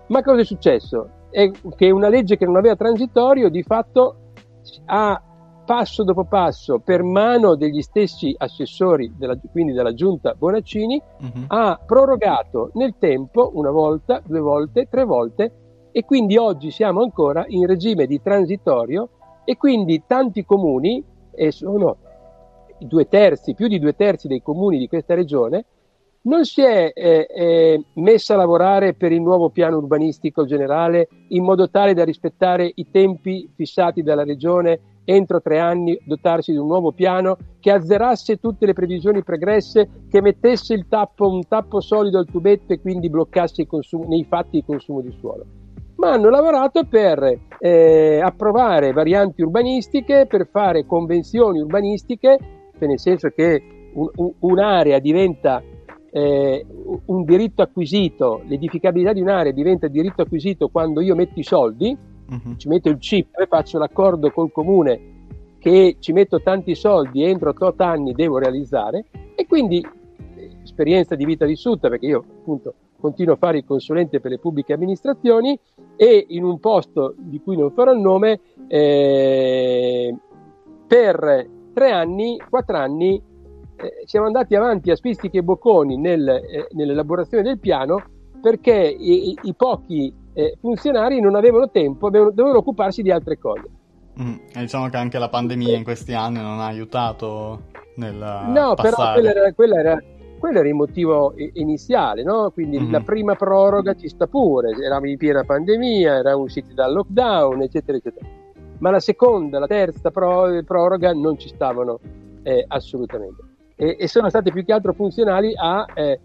Ma 0.08 0.22
cosa 0.22 0.42
è 0.42 0.46
successo? 0.46 1.10
È 1.30 1.50
che 1.76 1.90
una 1.90 2.10
legge 2.10 2.38
che 2.38 2.46
non 2.46 2.58
aveva 2.58 2.76
transitorio 2.76 3.50
di 3.50 3.64
fatto 3.64 4.16
ha 4.86 5.22
passo 5.66 6.04
dopo 6.04 6.26
passo 6.26 6.80
per 6.80 7.04
mano 7.04 7.56
degli 7.56 7.82
stessi 7.82 8.36
assessori, 8.38 9.14
della, 9.16 9.38
quindi 9.52 9.72
della 9.74 9.94
giunta 9.94 10.34
Bonaccini, 10.34 11.02
uh-huh. 11.20 11.44
ha 11.48 11.80
prorogato 11.86 12.72
nel 12.74 12.96
tempo 13.00 13.52
una 13.54 13.72
volta, 13.72 14.22
due 14.26 14.42
volte, 14.42 14.88
tre 14.90 15.06
volte 15.06 15.52
e 15.92 16.04
quindi 16.04 16.38
oggi 16.38 16.72
siamo 16.72 17.02
ancora 17.02 17.46
in 17.48 17.66
regime 17.66 18.06
di 18.08 18.22
transitorio 18.22 19.10
e 19.46 19.58
quindi 19.58 20.04
tanti 20.06 20.44
comuni 20.46 21.04
e 21.36 21.52
sono 21.52 21.98
due 22.80 23.08
terzi, 23.08 23.54
più 23.54 23.68
di 23.68 23.80
due 23.80 23.96
terzi 23.96 24.28
dei 24.28 24.42
comuni 24.42 24.78
di 24.78 24.88
questa 24.88 25.14
regione, 25.14 25.66
non 26.24 26.46
si 26.46 26.62
è 26.62 26.92
eh, 26.94 27.28
eh, 27.30 27.84
messa 27.96 28.34
a 28.34 28.38
lavorare 28.38 28.94
per 28.94 29.12
il 29.12 29.22
nuovo 29.22 29.50
piano 29.50 29.78
urbanistico 29.78 30.46
generale 30.46 31.10
in 31.30 31.44
modo 31.44 31.70
tale 31.70 31.94
da 31.94 32.06
rispettare 32.06 32.72
i 32.76 32.90
tempi 32.90 33.50
fissati 33.54 34.04
dalla 34.04 34.24
regione 34.24 34.80
entro 35.06 35.42
tre 35.42 35.60
anni 35.60 36.00
dotarsi 36.06 36.54
di 36.54 36.58
un 36.58 36.68
nuovo 36.68 36.94
piano 36.94 37.38
che 37.60 37.72
azzerasse 37.72 38.38
tutte 38.38 38.66
le 38.66 38.74
previsioni 38.74 39.22
pregresse, 39.22 40.06
che 40.10 40.22
mettesse 40.22 40.86
tappo, 40.88 41.28
un 41.28 41.46
tappo 41.46 41.82
solido 41.82 42.20
al 42.20 42.28
tubetto 42.32 42.72
e 42.72 42.80
quindi 42.80 43.10
bloccasse 43.10 43.68
consumo, 43.68 44.08
nei 44.08 44.24
fatti 44.24 44.58
il 44.58 44.66
consumo 44.66 45.02
di 45.02 45.12
suolo 45.20 45.63
ma 46.04 46.12
hanno 46.12 46.30
lavorato 46.30 46.84
per 46.84 47.40
eh, 47.60 48.20
approvare 48.22 48.92
varianti 48.92 49.42
urbanistiche, 49.42 50.26
per 50.28 50.50
fare 50.52 50.86
convenzioni 50.86 51.60
urbanistiche, 51.60 52.38
cioè 52.78 52.88
nel 52.90 53.00
senso 53.00 53.30
che 53.30 53.90
un, 53.94 54.10
un, 54.16 54.32
un'area 54.40 55.00
diventa 55.00 55.64
eh, 56.12 56.66
un 57.06 57.24
diritto 57.24 57.62
acquisito, 57.62 58.42
l'edificabilità 58.48 59.14
di 59.14 59.22
un'area 59.22 59.54
diventa 59.54 59.88
diritto 59.88 60.24
acquisito 60.24 60.68
quando 60.68 61.00
io 61.00 61.16
metto 61.16 61.40
i 61.40 61.44
soldi, 61.44 61.98
uh-huh. 62.30 62.58
ci 62.58 62.68
metto 62.68 62.90
il 62.90 62.98
chip 62.98 63.40
e 63.40 63.48
faccio 63.48 63.78
l'accordo 63.78 64.30
col 64.32 64.52
comune 64.52 65.12
che 65.58 65.96
ci 66.00 66.12
metto 66.12 66.42
tanti 66.42 66.76
soldi 66.76 67.24
e 67.24 67.30
entro 67.30 67.54
8 67.58 67.82
anni 67.82 68.12
devo 68.12 68.38
realizzare 68.38 69.06
e 69.34 69.48
quindi 69.48 69.80
eh, 70.36 70.50
esperienza 70.62 71.16
di 71.16 71.24
vita 71.24 71.46
vissuta 71.46 71.88
perché 71.88 72.08
io 72.08 72.20
appunto 72.20 72.74
continuo 73.04 73.34
a 73.34 73.38
fare 73.38 73.58
il 73.58 73.66
consulente 73.66 74.22
per 74.22 74.32
le 74.32 74.40
pubbliche 74.40 74.72
amministrazioni 74.72 75.60
e 75.98 76.26
in 76.30 76.46
un 76.46 76.58
posto 76.62 77.14
di 77.18 77.42
cui 77.42 77.58
non 77.58 77.70
farò 77.72 77.92
il 77.92 78.00
nome, 78.00 78.40
eh, 78.70 80.16
per 80.88 81.50
tre 81.74 81.92
anni, 81.92 82.42
quattro 82.50 82.78
anni, 82.78 83.22
eh, 83.76 84.04
siamo 84.06 84.28
andati 84.28 84.56
avanti 84.56 84.90
a 84.90 84.96
spistichi 84.96 85.36
e 85.36 85.44
bocconi 85.44 85.98
nel, 85.98 86.26
eh, 86.30 86.68
nell'elaborazione 86.72 87.44
del 87.44 87.60
piano 87.60 88.02
perché 88.42 88.74
i, 88.74 89.38
i 89.42 89.54
pochi 89.54 90.14
eh, 90.34 90.56
funzionari 90.62 91.20
non 91.20 91.36
avevano 91.36 91.70
tempo, 91.70 92.08
avevano, 92.08 92.32
dovevano 92.32 92.60
occuparsi 92.60 93.02
di 93.02 93.12
altre 93.12 93.38
cose. 93.38 93.70
Mm, 94.22 94.36
diciamo 94.56 94.88
che 94.88 94.96
anche 94.98 95.20
la 95.20 95.28
pandemia 95.28 95.76
in 95.76 95.84
questi 95.84 96.14
anni 96.14 96.40
non 96.40 96.60
ha 96.62 96.68
aiutato 96.68 97.64
nel 97.96 98.16
No, 98.16 98.76
passare. 98.76 98.90
però 98.96 99.14
quella 99.14 99.30
era, 99.30 99.54
quella 99.54 99.80
era 99.80 100.04
quello 100.44 100.60
era 100.60 100.68
il 100.68 100.74
motivo 100.74 101.34
iniziale, 101.54 102.22
no? 102.22 102.52
Quindi 102.52 102.78
mm-hmm. 102.78 102.92
la 102.92 103.00
prima 103.00 103.34
proroga 103.34 103.96
ci 103.96 104.10
sta 104.10 104.28
pure, 104.28 104.72
eravamo 104.72 105.08
in 105.08 105.16
piena 105.16 105.46
pandemia, 105.46 106.18
eravamo 106.18 106.44
usciti 106.44 106.74
dal 106.74 106.92
lockdown, 106.92 107.62
eccetera, 107.62 107.98
eccetera. 107.98 108.28
Ma 108.80 108.90
la 108.90 109.00
seconda, 109.00 109.58
la 109.58 109.68
terza 109.68 110.12
pro- 110.12 110.62
proroga 110.66 111.14
non 111.14 111.38
ci 111.38 111.48
stavano 111.48 111.98
eh, 112.42 112.66
assolutamente. 112.68 113.42
E, 113.78 113.96
e, 113.98 114.08
sono 114.10 114.28
state 114.28 114.52
più 114.52 114.66
che 114.66 114.74
altro 114.74 114.92
funzionali 114.92 115.54
a... 115.56 115.86
Eh, 115.94 116.20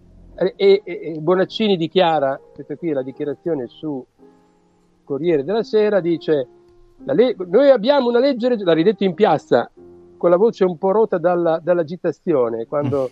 e, 0.57 0.81
e, 0.83 1.17
Bonaccini 1.21 1.77
dichiara, 1.77 2.37
questa 2.53 2.75
qui 2.75 2.89
è 2.89 2.93
la 2.93 3.03
dichiarazione 3.03 3.67
su 3.67 4.05
Corriere 5.05 5.45
della 5.45 5.63
Sera, 5.63 6.01
dice 6.01 6.45
le- 7.05 7.37
noi 7.47 7.69
abbiamo 7.69 8.09
una 8.09 8.19
legge, 8.19 8.53
l'ha 8.57 8.73
ridetto 8.73 9.05
in 9.05 9.13
piazza 9.13 9.71
con 10.17 10.29
la 10.29 10.35
voce 10.35 10.65
un 10.65 10.77
po' 10.77 10.91
rotta 10.91 11.17
dalla, 11.17 11.61
dall'agitazione, 11.63 12.65
quando 12.65 13.09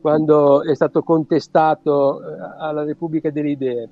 quando 0.00 0.62
è 0.62 0.74
stato 0.74 1.02
contestato 1.02 2.20
eh, 2.20 2.24
alla 2.58 2.84
Repubblica 2.84 3.30
delle 3.30 3.50
Idee. 3.50 3.88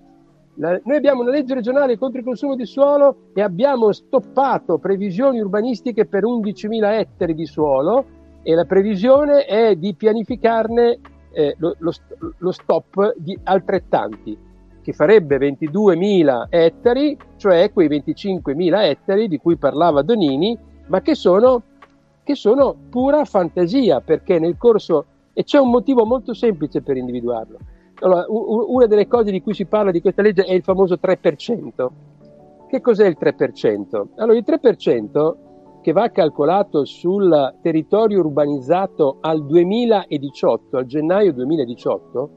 La, 0.54 0.78
noi 0.84 0.96
abbiamo 0.96 1.22
una 1.22 1.30
legge 1.30 1.54
regionale 1.54 1.98
contro 1.98 2.18
il 2.18 2.24
consumo 2.24 2.56
di 2.56 2.66
suolo 2.66 3.30
e 3.34 3.42
abbiamo 3.42 3.92
stoppato 3.92 4.78
previsioni 4.78 5.38
urbanistiche 5.38 6.06
per 6.06 6.24
11.000 6.24 6.98
ettari 6.98 7.34
di 7.34 7.46
suolo 7.46 8.04
e 8.42 8.54
la 8.54 8.64
previsione 8.64 9.44
è 9.44 9.76
di 9.76 9.94
pianificarne 9.94 10.98
eh, 11.32 11.54
lo, 11.58 11.76
lo, 11.78 11.92
lo, 12.38 12.50
stop 12.50 13.14
di 13.16 13.38
altrettanti, 13.44 14.36
che 14.82 14.92
farebbe 14.92 15.36
22.000 15.36 16.46
ettari, 16.48 17.16
cioè 17.36 17.70
quei 17.72 17.88
25.000 17.88 18.82
ettari 18.82 19.28
di 19.28 19.38
cui 19.38 19.56
parlava 19.56 20.02
Donini, 20.02 20.58
ma 20.86 21.00
che 21.00 21.14
sono, 21.14 21.62
che 22.24 22.34
sono 22.34 22.74
pura 22.88 23.24
fantasia, 23.24 24.00
perché 24.00 24.38
nel 24.38 24.56
corso, 24.56 25.04
e 25.38 25.44
c'è 25.44 25.60
un 25.60 25.70
motivo 25.70 26.04
molto 26.04 26.34
semplice 26.34 26.82
per 26.82 26.96
individuarlo. 26.96 27.58
Allora, 28.00 28.24
una 28.28 28.86
delle 28.86 29.06
cose 29.06 29.30
di 29.30 29.40
cui 29.40 29.54
si 29.54 29.66
parla 29.66 29.92
di 29.92 30.00
questa 30.00 30.20
legge 30.20 30.42
è 30.42 30.52
il 30.52 30.64
famoso 30.64 30.96
3%. 31.00 31.88
Che 32.66 32.80
cos'è 32.80 33.06
il 33.06 33.16
3%? 33.20 34.06
Allora, 34.16 34.36
il 34.36 34.44
3% 34.44 35.36
che 35.80 35.92
va 35.92 36.10
calcolato 36.10 36.84
sul 36.84 37.54
territorio 37.62 38.18
urbanizzato 38.18 39.18
al 39.20 39.46
2018, 39.46 40.76
al 40.76 40.86
gennaio 40.86 41.32
2018, 41.32 42.30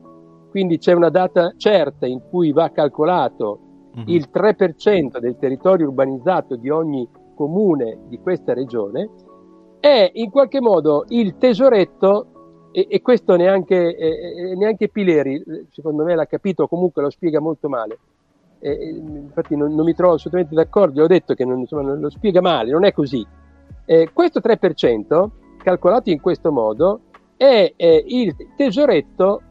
quindi 0.52 0.78
c'è 0.78 0.94
una 0.94 1.10
data 1.10 1.56
certa 1.58 2.06
in 2.06 2.22
cui 2.30 2.52
va 2.52 2.70
calcolato 2.70 3.60
uh-huh. 3.96 4.04
il 4.06 4.30
3% 4.32 5.18
del 5.18 5.38
territorio 5.40 5.88
urbanizzato 5.88 6.56
di 6.56 6.70
ogni 6.70 7.10
comune 7.34 7.98
di 8.10 8.20
questa 8.20 8.54
regione, 8.54 9.10
è 9.80 10.12
in 10.14 10.30
qualche 10.30 10.62
modo 10.62 11.06
il 11.08 11.38
tesoretto, 11.40 12.28
e, 12.72 12.88
e 12.90 13.02
questo 13.02 13.36
neanche, 13.36 13.96
eh, 13.96 14.56
neanche 14.56 14.90
Pileri, 14.90 15.44
secondo 15.72 16.04
me 16.04 16.16
l'ha 16.16 16.26
capito, 16.26 16.68
comunque 16.68 17.02
lo 17.02 17.10
spiega 17.10 17.40
molto 17.40 17.70
male. 17.70 17.98
Eh, 18.60 18.90
infatti 18.90 19.56
non, 19.56 19.74
non, 19.74 19.86
mi 19.86 19.96
trovo 19.96 20.14
assolutamente 20.14 20.56
d'accordo, 20.56 21.04
ho 21.04 21.08
detto 21.08 21.34
che 21.34 21.46
non, 21.46 21.60
insomma, 21.60 21.82
non 21.82 22.00
lo 22.00 22.10
spiega 22.10 22.42
male, 22.42 22.72
non 22.72 22.86
è 22.86 22.94
così. 22.94 23.26
Eh, 23.86 24.10
questo 24.14 24.40
3%, 24.40 25.30
calcolato 25.64 26.10
in 26.10 26.22
questo 26.22 26.52
modo, 26.52 27.02
è 27.36 27.74
il 28.06 28.36
tesoretto 28.56 29.42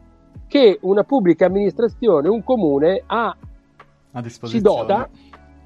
che 0.47 0.79
una 0.81 1.03
pubblica 1.03 1.45
amministrazione, 1.45 2.29
un 2.29 2.43
comune, 2.43 3.03
ha, 3.05 3.35
si 4.43 4.61
dota 4.61 5.09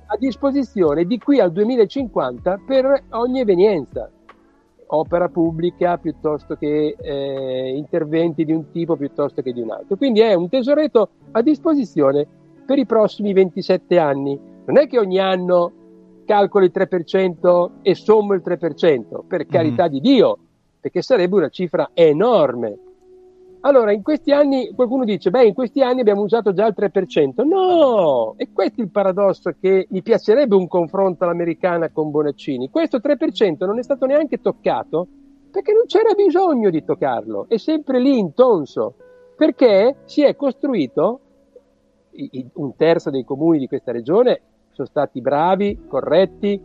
a 0.07 0.17
disposizione 0.17 1.05
di 1.05 1.17
qui 1.17 1.39
al 1.39 1.51
2050 1.51 2.61
per 2.65 3.03
ogni 3.09 3.39
evenienza, 3.39 4.09
opera 4.87 5.29
pubblica 5.29 5.97
piuttosto 5.97 6.55
che 6.55 6.95
eh, 6.99 7.73
interventi 7.75 8.45
di 8.45 8.51
un 8.51 8.71
tipo 8.71 8.95
piuttosto 8.95 9.41
che 9.41 9.53
di 9.53 9.61
un 9.61 9.71
altro. 9.71 9.95
Quindi 9.95 10.21
è 10.21 10.33
un 10.33 10.49
tesoretto 10.49 11.09
a 11.31 11.41
disposizione 11.41 12.27
per 12.65 12.77
i 12.77 12.85
prossimi 12.85 13.33
27 13.33 13.97
anni. 13.97 14.39
Non 14.65 14.77
è 14.77 14.87
che 14.87 14.99
ogni 14.99 15.19
anno 15.19 15.71
calcolo 16.25 16.65
il 16.65 16.71
3% 16.73 17.69
e 17.81 17.95
sommo 17.95 18.33
il 18.33 18.41
3%, 18.43 19.25
per 19.27 19.45
carità 19.45 19.85
mm. 19.85 19.89
di 19.89 20.01
Dio, 20.01 20.37
perché 20.79 21.01
sarebbe 21.01 21.35
una 21.35 21.49
cifra 21.49 21.91
enorme. 21.93 22.77
Allora, 23.65 23.91
in 23.91 24.03
questi 24.03 24.31
anni 24.31 24.71
qualcuno 24.75 25.05
dice, 25.05 25.31
beh, 25.31 25.47
in 25.47 25.53
questi 25.55 25.81
anni 25.81 26.01
abbiamo 26.01 26.21
usato 26.21 26.53
già 26.53 26.67
il 26.67 26.75
3%. 26.77 27.43
No! 27.43 28.35
E 28.37 28.49
questo 28.53 28.81
è 28.81 28.83
il 28.83 28.91
paradosso 28.91 29.55
che 29.59 29.87
mi 29.89 30.03
piacerebbe 30.03 30.53
un 30.53 30.67
confronto 30.67 31.23
all'americana 31.23 31.89
con 31.89 32.11
Bonaccini. 32.11 32.69
Questo 32.69 32.99
3% 32.99 33.65
non 33.65 33.79
è 33.79 33.83
stato 33.83 34.05
neanche 34.05 34.39
toccato 34.39 35.07
perché 35.49 35.73
non 35.73 35.85
c'era 35.87 36.13
bisogno 36.13 36.69
di 36.69 36.83
toccarlo, 36.83 37.45
è 37.47 37.57
sempre 37.57 37.99
lì 37.99 38.17
intonso, 38.19 38.95
perché 39.37 39.95
si 40.03 40.21
è 40.21 40.35
costruito, 40.35 41.19
un 42.53 42.75
terzo 42.75 43.09
dei 43.09 43.23
comuni 43.23 43.59
di 43.59 43.67
questa 43.67 43.93
regione 43.93 44.41
sono 44.71 44.87
stati 44.87 45.21
bravi, 45.21 45.85
corretti, 45.87 46.61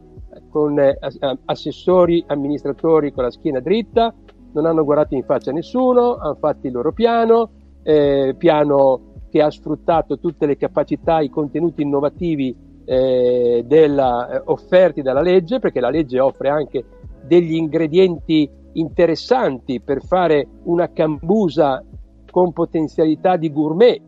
con 0.50 0.78
eh, 0.78 0.98
assessori, 1.44 2.24
amministratori 2.26 3.12
con 3.12 3.24
la 3.24 3.30
schiena 3.30 3.60
dritta, 3.60 4.12
non 4.52 4.66
hanno 4.66 4.84
guardato 4.84 5.14
in 5.14 5.24
faccia 5.24 5.52
nessuno, 5.52 6.16
hanno 6.16 6.36
fatto 6.36 6.66
il 6.66 6.72
loro 6.72 6.92
piano, 6.92 7.50
eh, 7.82 8.34
piano 8.36 9.08
che 9.30 9.40
ha 9.42 9.50
sfruttato 9.50 10.18
tutte 10.18 10.46
le 10.46 10.56
capacità, 10.56 11.20
i 11.20 11.30
contenuti 11.30 11.82
innovativi 11.82 12.54
eh, 12.84 13.64
della, 13.66 14.28
eh, 14.28 14.42
offerti 14.46 15.02
dalla 15.02 15.22
legge, 15.22 15.60
perché 15.60 15.80
la 15.80 15.90
legge 15.90 16.18
offre 16.18 16.48
anche 16.48 16.84
degli 17.24 17.54
ingredienti 17.54 18.48
interessanti 18.72 19.80
per 19.80 20.02
fare 20.02 20.46
una 20.64 20.92
cambusa 20.92 21.84
con 22.30 22.52
potenzialità 22.52 23.36
di 23.36 23.52
gourmet. 23.52 24.00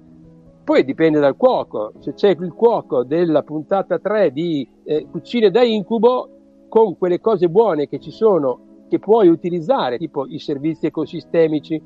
Poi 0.64 0.84
dipende 0.84 1.18
dal 1.18 1.36
cuoco, 1.36 1.92
se 1.98 2.14
c'è 2.14 2.30
il 2.30 2.52
cuoco 2.52 3.04
della 3.04 3.42
puntata 3.42 3.98
3 3.98 4.30
di 4.30 4.68
eh, 4.84 5.06
Cucine 5.10 5.50
da 5.50 5.62
incubo, 5.62 6.28
con 6.68 6.96
quelle 6.96 7.20
cose 7.20 7.48
buone 7.48 7.86
che 7.86 7.98
ci 7.98 8.10
sono 8.10 8.71
che 8.92 8.98
puoi 8.98 9.28
utilizzare, 9.28 9.96
tipo 9.96 10.26
i 10.26 10.38
servizi 10.38 10.84
ecosistemici, 10.84 11.80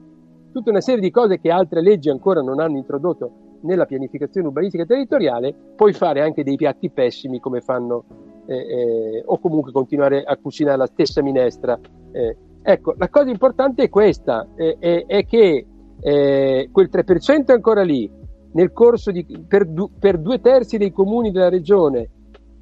tutta 0.51 0.71
una 0.71 0.81
serie 0.81 1.01
di 1.01 1.13
cose 1.13 1.39
che 1.39 1.53
altre 1.53 1.81
leggi 1.81 2.11
ancora 2.11 2.41
non 2.41 2.59
hanno 2.59 2.79
introdotto 2.79 3.59
nella 3.61 3.85
pianificazione 3.85 4.49
urbanistica 4.49 4.85
territoriale, 4.85 5.55
puoi 5.77 5.93
fare 5.93 6.21
anche 6.21 6.43
dei 6.43 6.57
piatti 6.57 6.91
pessimi 6.91 7.39
come 7.39 7.61
fanno, 7.61 8.07
eh, 8.47 8.57
eh, 8.57 9.23
o 9.25 9.39
comunque 9.39 9.71
continuare 9.71 10.25
a 10.25 10.37
cucinare 10.37 10.79
la 10.79 10.87
stessa 10.87 11.23
minestra. 11.23 11.79
Eh. 12.11 12.37
Ecco, 12.61 12.97
la 12.99 13.09
cosa 13.09 13.31
importante 13.31 13.85
è 13.85 13.89
questa, 13.89 14.49
è 14.57 15.25
che 15.29 15.67
eh, 16.01 16.69
quel 16.73 16.89
3% 16.93 17.47
è 17.47 17.53
ancora 17.53 17.85
lì, 17.85 18.11
nel 18.51 18.73
corso 18.73 19.13
di, 19.13 19.25
per, 19.47 19.65
du, 19.67 19.93
per 19.97 20.19
due 20.19 20.41
terzi 20.41 20.77
dei 20.77 20.91
comuni 20.91 21.31
della 21.31 21.51
regione 21.51 22.11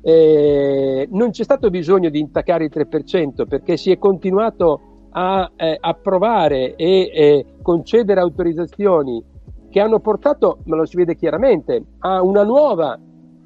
eh, 0.06 1.08
non 1.12 1.30
c'è 1.30 1.44
stato 1.44 1.70
bisogno 1.70 2.10
di 2.10 2.20
intaccare 2.20 2.64
il 2.64 2.70
3% 2.72 3.46
perché 3.46 3.78
si 3.78 3.90
è 3.90 3.96
continuato 3.96 5.08
a 5.12 5.50
eh, 5.56 5.78
approvare 5.80 6.74
e 6.76 7.10
eh, 7.12 7.46
concedere 7.62 8.20
autorizzazioni 8.20 9.22
che 9.70 9.80
hanno 9.80 10.00
portato, 10.00 10.58
ma 10.64 10.76
lo 10.76 10.84
si 10.84 10.96
vede 10.96 11.16
chiaramente, 11.16 11.82
a 12.00 12.22
una 12.22 12.44
nuova 12.44 12.98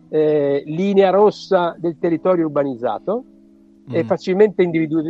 eh, 0.08 0.62
linea 0.66 1.10
rossa 1.10 1.76
del 1.78 1.96
territorio 1.98 2.46
urbanizzato. 2.46 3.24
Mm. 3.88 3.94
È 3.94 4.02
facilmente 4.04 4.62
individu- 4.62 5.02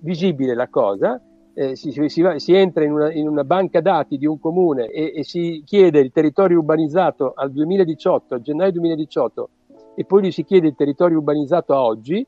visibile 0.00 0.54
la 0.54 0.68
cosa. 0.68 1.20
Eh, 1.52 1.74
si, 1.74 1.90
si, 1.90 2.20
va, 2.22 2.38
si, 2.38 2.54
entra 2.54 2.84
in 2.84 2.92
una, 2.92 3.12
in 3.12 3.26
una, 3.26 3.42
banca 3.42 3.80
dati 3.80 4.16
di 4.16 4.26
un 4.26 4.38
comune 4.38 4.86
e, 4.86 5.12
e 5.16 5.24
si 5.24 5.62
chiede 5.66 5.98
il 5.98 6.12
territorio 6.12 6.58
urbanizzato 6.58 7.32
al 7.34 7.50
2018, 7.50 8.34
a 8.34 8.40
gennaio 8.40 8.70
2018, 8.70 9.48
e 9.98 10.04
poi 10.04 10.22
gli 10.22 10.30
si 10.30 10.44
chiede 10.44 10.68
il 10.68 10.76
territorio 10.76 11.18
urbanizzato 11.18 11.74
a 11.74 11.82
oggi, 11.82 12.24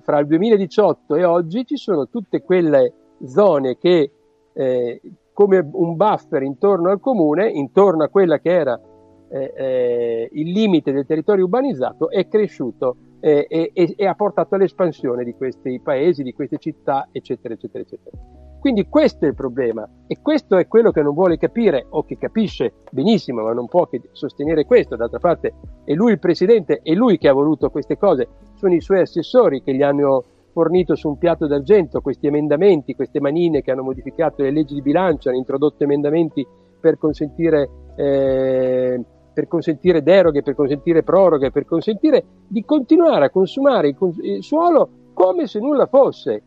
fra 0.00 0.18
il 0.18 0.26
2018 0.26 1.14
e 1.16 1.24
oggi 1.24 1.66
ci 1.66 1.76
sono 1.76 2.08
tutte 2.08 2.40
quelle 2.40 2.94
zone 3.26 3.76
che 3.76 4.10
eh, 4.54 5.00
come 5.34 5.68
un 5.72 5.94
buffer 5.94 6.42
intorno 6.42 6.88
al 6.88 7.00
comune, 7.00 7.50
intorno 7.50 8.04
a 8.04 8.08
quella 8.08 8.38
che 8.38 8.50
era 8.50 8.80
eh, 9.28 9.52
eh, 9.54 10.28
il 10.32 10.52
limite 10.52 10.90
del 10.90 11.04
territorio 11.04 11.44
urbanizzato, 11.44 12.08
è 12.08 12.26
cresciuto 12.26 12.96
eh, 13.20 13.46
e, 13.46 13.94
e 13.94 14.06
ha 14.06 14.14
portato 14.14 14.54
all'espansione 14.54 15.24
di 15.24 15.34
questi 15.34 15.80
paesi, 15.84 16.22
di 16.22 16.32
queste 16.32 16.56
città, 16.56 17.08
eccetera, 17.12 17.52
eccetera, 17.52 17.84
eccetera. 17.84 18.41
Quindi 18.62 18.86
questo 18.88 19.24
è 19.24 19.28
il 19.28 19.34
problema. 19.34 19.84
E 20.06 20.18
questo 20.22 20.56
è 20.56 20.68
quello 20.68 20.92
che 20.92 21.02
non 21.02 21.14
vuole 21.14 21.36
capire 21.36 21.84
o 21.88 22.04
che 22.04 22.16
capisce 22.16 22.74
benissimo 22.92 23.42
ma 23.42 23.52
non 23.52 23.66
può 23.66 23.88
che 23.88 24.00
sostenere 24.12 24.64
questo. 24.64 24.94
D'altra 24.94 25.18
parte 25.18 25.52
è 25.82 25.94
lui 25.94 26.12
il 26.12 26.20
presidente, 26.20 26.78
è 26.80 26.92
lui 26.92 27.18
che 27.18 27.26
ha 27.26 27.32
voluto 27.32 27.70
queste 27.70 27.98
cose, 27.98 28.28
sono 28.54 28.72
i 28.72 28.80
suoi 28.80 29.00
assessori 29.00 29.64
che 29.64 29.74
gli 29.74 29.82
hanno 29.82 30.22
fornito 30.52 30.94
su 30.94 31.08
un 31.08 31.18
piatto 31.18 31.48
d'argento 31.48 32.00
questi 32.00 32.28
emendamenti, 32.28 32.94
queste 32.94 33.20
manine 33.20 33.62
che 33.62 33.72
hanno 33.72 33.82
modificato 33.82 34.44
le 34.44 34.52
leggi 34.52 34.74
di 34.74 34.82
bilancio, 34.82 35.28
hanno 35.28 35.38
introdotto 35.38 35.82
emendamenti 35.82 36.46
per 36.78 36.98
consentire, 36.98 37.68
eh, 37.96 39.04
per 39.34 39.48
consentire 39.48 40.04
deroghe, 40.04 40.42
per 40.42 40.54
consentire 40.54 41.02
proroghe, 41.02 41.50
per 41.50 41.64
consentire 41.64 42.24
di 42.46 42.64
continuare 42.64 43.24
a 43.24 43.30
consumare 43.30 43.88
il, 43.88 43.96
il 44.20 44.42
suolo 44.44 44.88
come 45.14 45.48
se 45.48 45.58
nulla 45.58 45.86
fosse 45.86 46.42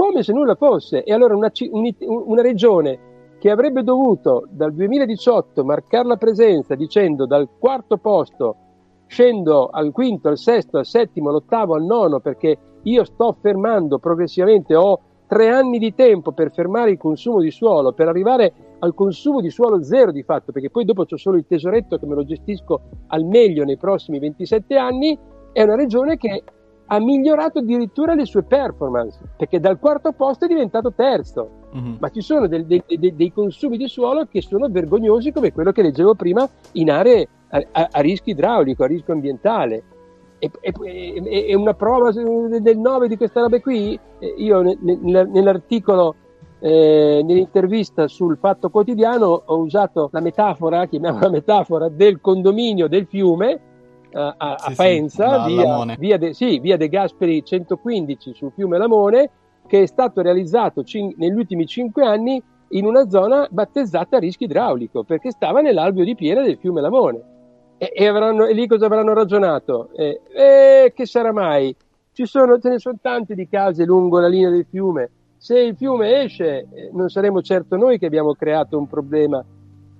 come 0.00 0.22
se 0.22 0.32
nulla 0.32 0.54
fosse. 0.54 1.04
E 1.04 1.12
allora 1.12 1.36
una, 1.36 1.52
una 1.98 2.40
regione 2.40 3.08
che 3.38 3.50
avrebbe 3.50 3.82
dovuto 3.82 4.46
dal 4.48 4.72
2018 4.72 5.62
marcare 5.62 6.08
la 6.08 6.16
presenza 6.16 6.74
dicendo 6.74 7.26
dal 7.26 7.50
quarto 7.58 7.98
posto 7.98 8.56
scendo 9.06 9.66
al 9.66 9.92
quinto, 9.92 10.28
al 10.28 10.38
sesto, 10.38 10.78
al 10.78 10.86
settimo, 10.86 11.28
all'ottavo, 11.28 11.74
al 11.74 11.84
nono 11.84 12.20
perché 12.20 12.56
io 12.84 13.04
sto 13.04 13.36
fermando 13.42 13.98
progressivamente, 13.98 14.74
ho 14.74 15.00
tre 15.26 15.50
anni 15.50 15.78
di 15.78 15.94
tempo 15.94 16.32
per 16.32 16.50
fermare 16.50 16.92
il 16.92 16.98
consumo 16.98 17.40
di 17.40 17.50
suolo, 17.50 17.92
per 17.92 18.08
arrivare 18.08 18.76
al 18.78 18.94
consumo 18.94 19.42
di 19.42 19.50
suolo 19.50 19.82
zero 19.82 20.12
di 20.12 20.22
fatto, 20.22 20.50
perché 20.50 20.70
poi 20.70 20.84
dopo 20.86 21.04
c'ho 21.04 21.18
solo 21.18 21.36
il 21.36 21.44
tesoretto 21.46 21.98
che 21.98 22.06
me 22.06 22.14
lo 22.14 22.24
gestisco 22.24 22.80
al 23.08 23.24
meglio 23.24 23.64
nei 23.64 23.76
prossimi 23.76 24.18
27 24.18 24.76
anni, 24.76 25.18
è 25.52 25.62
una 25.62 25.76
regione 25.76 26.16
che 26.16 26.42
ha 26.92 26.98
migliorato 26.98 27.60
addirittura 27.60 28.14
le 28.14 28.26
sue 28.26 28.42
performance, 28.42 29.20
perché 29.36 29.60
dal 29.60 29.78
quarto 29.78 30.10
posto 30.10 30.44
è 30.44 30.48
diventato 30.48 30.92
terzo. 30.92 31.68
Mm-hmm. 31.76 31.94
Ma 32.00 32.08
ci 32.08 32.20
sono 32.20 32.48
del, 32.48 32.66
del, 32.66 32.82
del, 32.86 33.14
dei 33.14 33.32
consumi 33.32 33.76
di 33.76 33.86
suolo 33.86 34.26
che 34.26 34.42
sono 34.42 34.68
vergognosi, 34.68 35.30
come 35.30 35.52
quello 35.52 35.70
che 35.70 35.82
leggevo 35.82 36.14
prima, 36.14 36.48
in 36.72 36.90
aree 36.90 37.28
a, 37.50 37.64
a, 37.70 37.88
a 37.92 38.00
rischio 38.00 38.32
idraulico, 38.32 38.82
a 38.82 38.88
rischio 38.88 39.12
ambientale. 39.12 39.84
E, 40.40 40.50
e, 40.60 41.46
e, 41.48 41.54
una 41.54 41.74
prova 41.74 42.10
del 42.10 42.78
9 42.78 43.06
di 43.06 43.16
questa 43.16 43.40
roba 43.40 43.60
qui, 43.60 43.98
io 44.38 44.60
nell'articolo 44.62 46.16
eh, 46.58 47.22
nell'intervista 47.24 48.08
sul 48.08 48.36
Fatto 48.38 48.68
Quotidiano 48.68 49.42
ho 49.46 49.58
usato 49.58 50.08
la 50.12 50.20
metafora, 50.20 50.86
chiamiamola 50.86 51.28
metafora, 51.30 51.88
del 51.88 52.20
condominio 52.20 52.88
del 52.88 53.06
fiume 53.06 53.60
a, 54.12 54.34
a 54.36 54.70
Faenza, 54.70 55.44
sì, 55.44 55.54
via, 55.54 55.96
via, 55.98 56.18
de, 56.18 56.34
sì, 56.34 56.58
via, 56.58 56.76
De, 56.76 56.88
Gasperi 56.88 57.44
115 57.44 58.34
sul 58.34 58.52
fiume 58.54 58.78
Lamone, 58.78 59.30
che 59.66 59.82
è 59.82 59.86
stato 59.86 60.20
realizzato 60.20 60.82
cin- 60.82 61.14
negli 61.16 61.34
ultimi 61.34 61.66
cinque 61.66 62.04
anni 62.04 62.42
in 62.70 62.84
una 62.84 63.08
zona 63.08 63.46
battezzata 63.50 64.16
a 64.16 64.20
rischio 64.20 64.46
idraulico, 64.46 65.04
perché 65.04 65.30
stava 65.30 65.60
nell'alveo 65.60 66.04
di 66.04 66.14
piena 66.14 66.42
del 66.42 66.58
fiume 66.58 66.80
Lamone. 66.80 67.22
E, 67.78 67.92
e, 67.94 68.06
avranno, 68.06 68.46
e 68.46 68.52
lì 68.52 68.66
cosa 68.66 68.86
avranno 68.86 69.14
ragionato? 69.14 69.90
Eh, 69.94 70.20
eh, 70.34 70.92
che 70.94 71.06
sarà 71.06 71.32
mai? 71.32 71.74
Ci 72.12 72.26
sono, 72.26 72.58
ce 72.58 72.68
ne 72.68 72.78
sono 72.78 72.98
tante 73.00 73.34
di 73.34 73.48
case 73.48 73.84
lungo 73.84 74.20
la 74.20 74.28
linea 74.28 74.50
del 74.50 74.66
fiume. 74.68 75.10
Se 75.36 75.58
il 75.58 75.74
fiume 75.74 76.22
esce, 76.22 76.68
eh, 76.70 76.90
non 76.92 77.08
saremo 77.08 77.40
certo 77.40 77.76
noi 77.76 77.98
che 77.98 78.06
abbiamo 78.06 78.34
creato 78.34 78.76
un 78.76 78.86
problema. 78.86 79.42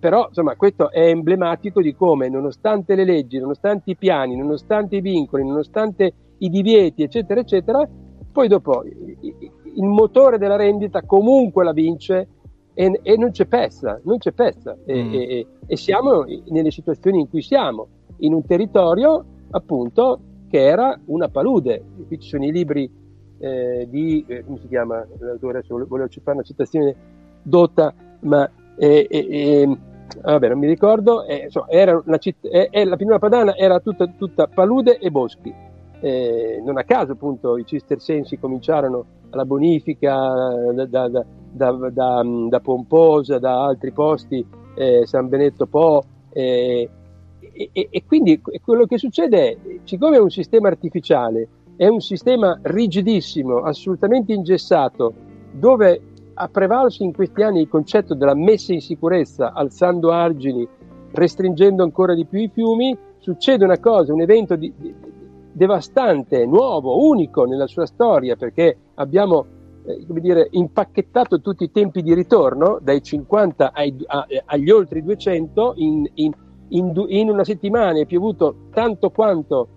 Però, 0.00 0.26
insomma, 0.28 0.56
questo 0.56 0.90
è 0.90 1.08
emblematico 1.08 1.82
di 1.82 1.94
come, 1.94 2.30
nonostante 2.30 2.94
le 2.94 3.04
leggi, 3.04 3.38
nonostante 3.38 3.90
i 3.90 3.96
piani, 3.96 4.34
nonostante 4.34 4.96
i 4.96 5.00
vincoli, 5.02 5.46
nonostante 5.46 6.12
i 6.38 6.48
divieti, 6.48 7.02
eccetera, 7.02 7.40
eccetera, 7.40 7.86
poi 8.32 8.48
dopo 8.48 8.82
il 8.82 9.84
motore 9.84 10.38
della 10.38 10.56
rendita 10.56 11.02
comunque 11.02 11.64
la 11.64 11.72
vince 11.72 12.28
e, 12.72 13.00
e 13.02 13.16
non 13.18 13.30
c'è 13.30 13.44
pezza, 13.44 14.00
non 14.04 14.16
c'è 14.16 14.32
pezza. 14.32 14.76
E, 14.86 15.02
mm. 15.02 15.12
e, 15.12 15.46
e, 15.66 15.76
siamo 15.76 16.24
nelle 16.46 16.70
situazioni 16.70 17.20
in 17.20 17.28
cui 17.28 17.42
siamo, 17.42 17.88
in 18.18 18.32
un 18.32 18.44
territorio 18.44 19.24
appunto 19.50 20.20
che 20.48 20.64
era 20.64 20.98
una 21.06 21.28
palude. 21.28 21.82
Qui 22.06 22.18
ci 22.18 22.28
sono 22.28 22.46
i 22.46 22.52
libri 22.52 22.90
eh, 23.38 23.86
di, 23.90 24.24
eh, 24.26 24.44
come 24.44 24.58
si 24.58 24.68
chiama 24.68 25.06
l'autore, 25.18 25.58
adesso 25.58 25.74
volevo 25.74 25.96
fare 26.22 26.32
una 26.32 26.42
citazione 26.42 26.94
dotta, 27.42 27.92
ma 28.20 28.50
eh, 28.76 29.66
vabbè, 30.22 30.48
non 30.48 30.58
mi 30.58 30.66
ricordo, 30.66 31.24
eh, 31.24 31.44
insomma, 31.44 31.68
era 31.68 32.02
una 32.04 32.18
citt- 32.18 32.48
la 32.48 32.96
Pianura 32.96 33.18
Padana 33.18 33.56
era 33.56 33.80
tutta, 33.80 34.06
tutta 34.06 34.46
palude 34.46 34.98
e 34.98 35.10
boschi. 35.10 35.52
non 36.64 36.78
a 36.78 36.84
caso 36.84 37.12
appunto 37.12 37.58
i 37.58 37.66
cistercensi 37.66 38.38
cominciarono 38.38 39.04
alla 39.30 39.44
bonifica 39.44 40.12
da, 40.72 40.86
da, 40.86 41.08
da, 41.08 41.90
da, 41.90 42.22
da 42.48 42.60
Pomposa, 42.60 43.38
da 43.38 43.64
altri 43.64 43.92
posti, 43.92 44.44
San 45.04 45.28
Benedetto 45.28 45.66
Po, 45.66 46.04
e, 46.32 46.88
e, 47.72 47.88
e, 47.90 48.04
quindi 48.06 48.40
quello 48.62 48.86
che 48.86 48.98
succede 48.98 49.50
è, 49.50 49.56
siccome 49.84 50.16
è 50.16 50.20
un 50.20 50.30
sistema 50.30 50.68
artificiale, 50.68 51.48
è 51.76 51.86
un 51.86 52.00
sistema 52.00 52.58
rigidissimo, 52.62 53.62
assolutamente 53.62 54.32
ingessato, 54.32 55.12
dove 55.52 56.00
ha 56.40 56.48
prevalso 56.48 57.02
in 57.02 57.12
questi 57.12 57.42
anni 57.42 57.60
il 57.60 57.68
concetto 57.68 58.14
della 58.14 58.34
messa 58.34 58.72
in 58.72 58.80
sicurezza, 58.80 59.52
alzando 59.52 60.10
argini, 60.10 60.66
restringendo 61.12 61.82
ancora 61.82 62.14
di 62.14 62.24
più 62.24 62.40
i 62.40 62.48
fiumi, 62.48 62.96
succede 63.18 63.64
una 63.64 63.78
cosa, 63.78 64.14
un 64.14 64.22
evento 64.22 64.56
di, 64.56 64.72
di, 64.74 64.94
devastante, 65.52 66.46
nuovo, 66.46 67.06
unico 67.06 67.44
nella 67.44 67.66
sua 67.66 67.84
storia, 67.84 68.36
perché 68.36 68.74
abbiamo 68.94 69.44
eh, 69.84 70.02
dire, 70.08 70.48
impacchettato 70.50 71.42
tutti 71.42 71.64
i 71.64 71.70
tempi 71.70 72.02
di 72.02 72.14
ritorno, 72.14 72.78
dai 72.80 73.02
50 73.02 73.72
ai, 73.74 73.94
a, 74.06 74.26
agli 74.46 74.70
oltre 74.70 75.02
200, 75.02 75.74
in, 75.76 76.10
in, 76.14 76.32
in, 76.68 77.04
in 77.08 77.28
una 77.28 77.44
settimana 77.44 78.00
è 78.00 78.06
piovuto 78.06 78.68
tanto 78.72 79.10
quanto 79.10 79.68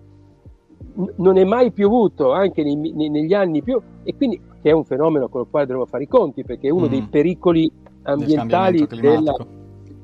non 1.16 1.36
è 1.36 1.44
mai 1.44 1.72
piovuto 1.72 2.32
anche 2.32 2.62
nei, 2.62 2.76
negli 2.76 3.34
anni 3.34 3.62
più 3.62 3.80
e 4.04 4.14
quindi 4.14 4.40
che 4.64 4.70
è 4.70 4.72
un 4.72 4.84
fenomeno 4.86 5.28
con 5.28 5.42
il 5.42 5.48
quale 5.50 5.66
dovremmo 5.66 5.86
fare 5.86 6.04
i 6.04 6.08
conti 6.08 6.42
perché 6.42 6.68
è 6.68 6.70
uno 6.70 6.86
mm. 6.86 6.88
dei 6.88 7.02
pericoli 7.02 7.70
ambientali 8.04 8.78
del 8.78 9.22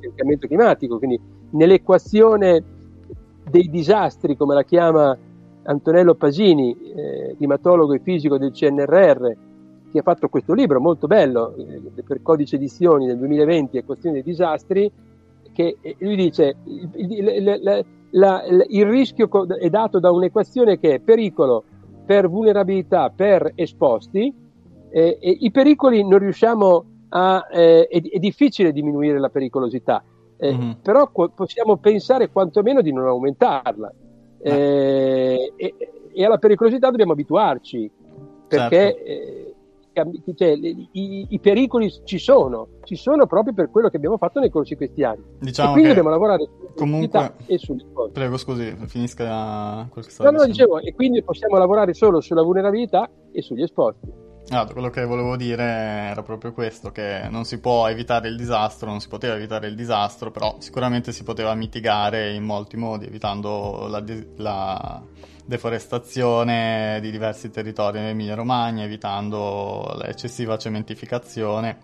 cambiamento 0.01 0.47
climatico 0.47 0.99
quindi 0.99 1.19
nell'equazione 1.53 2.63
dei 3.49 3.71
disastri 3.71 4.37
come 4.37 4.53
la 4.53 4.63
chiama 4.63 5.17
Antonello 5.63 6.15
Pasini 6.15 6.77
eh, 6.95 7.37
climatologo 7.39 7.95
e 7.95 8.01
fisico 8.01 8.37
del 8.37 8.53
CNRR 8.53 9.29
che 9.91 9.99
ha 9.99 10.03
fatto 10.03 10.29
questo 10.29 10.53
libro 10.53 10.79
molto 10.79 11.07
bello 11.07 11.55
eh, 11.57 12.03
per 12.03 12.21
codice 12.21 12.57
edizioni 12.57 13.07
del 13.07 13.17
2020 13.17 13.79
a 13.79 13.83
questione 13.83 14.17
dei 14.17 14.23
disastri 14.23 14.93
che 15.55 15.79
eh, 15.81 15.97
lui 16.01 16.17
dice 16.17 16.57
il, 16.67 16.91
il, 16.97 17.29
il, 17.29 17.85
la, 18.11 18.45
il 18.69 18.85
rischio 18.85 19.31
è 19.57 19.71
dato 19.71 19.99
da 19.99 20.11
un'equazione 20.11 20.79
che 20.79 20.97
è 20.97 20.99
pericolo 20.99 21.65
per 22.05 22.29
vulnerabilità 22.29 23.09
per 23.09 23.53
esposti 23.55 24.49
eh, 24.91 25.19
e 25.21 25.37
i 25.41 25.51
pericoli 25.51 26.07
non 26.07 26.19
riusciamo 26.19 26.85
a 27.11 27.47
eh, 27.51 27.87
è, 27.87 28.03
è, 28.03 28.19
difficile 28.19 28.73
diminuire 28.73 29.19
la 29.19 29.29
pericolosità 29.29 30.05
eh, 30.37 30.53
mm-hmm. 30.53 30.71
però 30.83 31.11
co- 31.11 31.31
possiamo 31.31 31.77
pensare 31.77 32.31
quantomeno 32.31 32.81
di 32.83 32.93
non 32.93 33.07
aumentarla 33.07 33.93
eh, 34.43 35.53
e, 35.57 35.75
e, 36.13 36.25
alla 36.25 36.39
pericolosità 36.39 36.91
dobbiamo 36.91 37.13
abituarci 37.13 37.91
perché 38.49 38.77
certo 38.77 39.05
eh, 39.05 39.51
cioè, 40.35 40.49
i, 40.51 41.27
i, 41.29 41.41
pericoli 41.41 41.93
ci 42.05 42.19
sono, 42.19 42.69
ci 42.85 42.95
sono 42.97 43.27
proprio 43.27 43.53
per 43.53 43.71
quello 43.71 43.89
che 43.89 43.97
abbiamo 43.97 44.17
fatto 44.17 44.41
nei 44.41 44.51
corsi 44.51 44.71
di 44.71 44.77
questi 44.77 45.03
anni. 45.03 45.23
Diciamo 45.41 45.71
e 45.71 45.73
quindi 45.73 45.89
dobbiamo 45.89 46.11
lavorare 46.11 46.49
comunque 46.77 47.35
e 47.47 47.59
sugli 47.59 47.81
sport. 47.81 48.13
Prego, 48.13 48.37
scusi, 48.37 48.75
finisca 48.87 49.87
quel 49.91 50.07
che 50.07 50.13
no, 50.23 50.31
no, 50.31 50.45
dicevo, 50.45 50.79
e 50.79 50.95
quindi 50.95 51.23
possiamo 51.23 51.59
lavorare 51.59 51.93
solo 51.95 52.21
sulla 52.21 52.43
vulnerabilità 52.43 53.11
e 53.33 53.43
sugli 53.43 53.63
esposti. 53.63 54.29
Ah, 54.53 54.67
quello 54.67 54.91
che 54.91 55.05
volevo 55.05 55.37
dire 55.37 55.63
era 55.63 56.23
proprio 56.23 56.53
questo, 56.53 56.91
che 56.91 57.29
non 57.31 57.45
si 57.45 57.61
può 57.61 57.87
evitare 57.87 58.27
il 58.27 58.35
disastro, 58.35 58.91
non 58.91 59.01
si 59.01 59.07
poteva 59.07 59.37
evitare 59.37 59.69
il 59.69 59.77
disastro, 59.77 60.33
però 60.33 60.57
sicuramente 60.59 61.13
si 61.13 61.23
poteva 61.23 61.55
mitigare 61.55 62.35
in 62.35 62.43
molti 62.43 62.77
modi, 62.77 63.07
evitando 63.07 63.87
la, 63.87 64.03
la 64.39 65.03
deforestazione 65.45 66.99
di 67.01 67.13
diversi 67.13 67.51
territori 67.51 67.99
in 68.01 68.07
Emilia 68.07 68.35
Romagna, 68.35 68.83
evitando 68.83 69.97
l'eccessiva 70.03 70.59
cementificazione, 70.59 71.79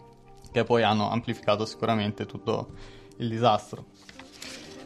che 0.50 0.64
poi 0.64 0.82
hanno 0.82 1.08
amplificato 1.08 1.66
sicuramente 1.66 2.26
tutto 2.26 2.70
il 3.18 3.28
disastro. 3.28 3.84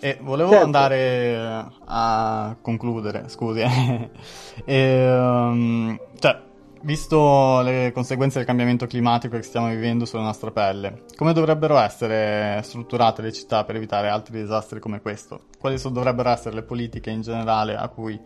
E 0.00 0.18
volevo 0.20 0.50
certo. 0.50 0.64
andare 0.66 1.66
a 1.86 2.56
concludere, 2.60 3.28
scusi. 3.28 3.62
e, 4.64 5.10
um, 5.10 5.98
cioè, 6.18 6.48
Visto 6.82 7.60
le 7.60 7.90
conseguenze 7.92 8.38
del 8.38 8.46
cambiamento 8.46 8.86
climatico 8.86 9.36
che 9.36 9.42
stiamo 9.42 9.68
vivendo 9.68 10.06
sulla 10.06 10.22
nostra 10.22 10.50
pelle, 10.50 11.02
come 11.14 11.34
dovrebbero 11.34 11.78
essere 11.78 12.58
strutturate 12.62 13.20
le 13.20 13.32
città 13.32 13.64
per 13.64 13.76
evitare 13.76 14.08
altri 14.08 14.40
disastri 14.40 14.80
come 14.80 15.02
questo? 15.02 15.42
Quali 15.58 15.76
so, 15.76 15.90
dovrebbero 15.90 16.30
essere 16.30 16.54
le 16.54 16.62
politiche 16.62 17.10
in 17.10 17.20
generale 17.20 17.76
a 17.76 17.86
cui 17.88 18.18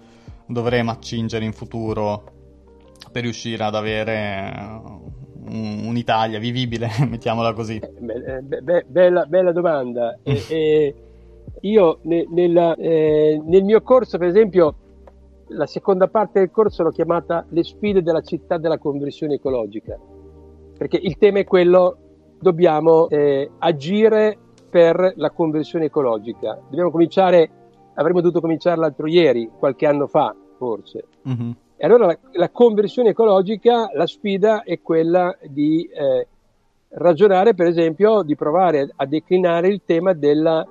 dovremo 0.46 0.92
accingere 0.92 1.44
in 1.44 1.52
futuro 1.52 2.22
per 3.10 3.22
riuscire 3.22 3.64
ad 3.64 3.74
avere 3.74 4.80
un, 5.46 5.82
un'Italia 5.86 6.38
vivibile, 6.38 6.88
mettiamola 7.10 7.52
così? 7.54 7.80
Be- 7.80 8.40
be- 8.62 8.84
bella, 8.86 9.24
bella, 9.26 9.50
domanda. 9.50 10.16
e, 10.22 10.44
e 10.48 10.94
io 11.62 11.98
ne, 12.02 12.24
nella, 12.30 12.76
eh, 12.76 13.40
nel 13.44 13.64
mio 13.64 13.82
corso, 13.82 14.16
per 14.16 14.28
esempio, 14.28 14.76
la 15.54 15.66
seconda 15.66 16.08
parte 16.08 16.40
del 16.40 16.50
corso 16.50 16.82
l'ho 16.82 16.90
chiamata 16.90 17.44
Le 17.48 17.64
sfide 17.64 18.02
della 18.02 18.20
città 18.20 18.58
della 18.58 18.78
conversione 18.78 19.34
ecologica, 19.34 19.98
perché 20.76 20.96
il 20.96 21.16
tema 21.16 21.38
è 21.38 21.44
quello, 21.44 21.96
dobbiamo 22.38 23.08
eh, 23.08 23.50
agire 23.58 24.36
per 24.68 25.12
la 25.16 25.30
conversione 25.30 25.86
ecologica. 25.86 26.58
Dobbiamo 26.68 26.90
cominciare, 26.90 27.48
avremmo 27.94 28.20
dovuto 28.20 28.40
cominciare 28.40 28.76
l'altro 28.76 29.06
ieri, 29.06 29.48
qualche 29.56 29.86
anno 29.86 30.06
fa 30.08 30.34
forse. 30.58 31.04
Mm-hmm. 31.28 31.50
E 31.76 31.86
allora 31.86 32.06
la, 32.06 32.18
la, 32.32 32.50
conversione 32.50 33.10
ecologica, 33.10 33.90
la 33.92 34.06
sfida 34.06 34.62
è 34.62 34.80
quella 34.80 35.36
di 35.42 35.84
eh, 35.84 36.26
ragionare, 36.88 37.54
per 37.54 37.66
esempio, 37.66 38.22
di 38.22 38.34
provare 38.36 38.90
a 38.96 39.06
declinare 39.06 39.68
il 39.68 39.82
tema 39.84 40.12
della 40.12 40.66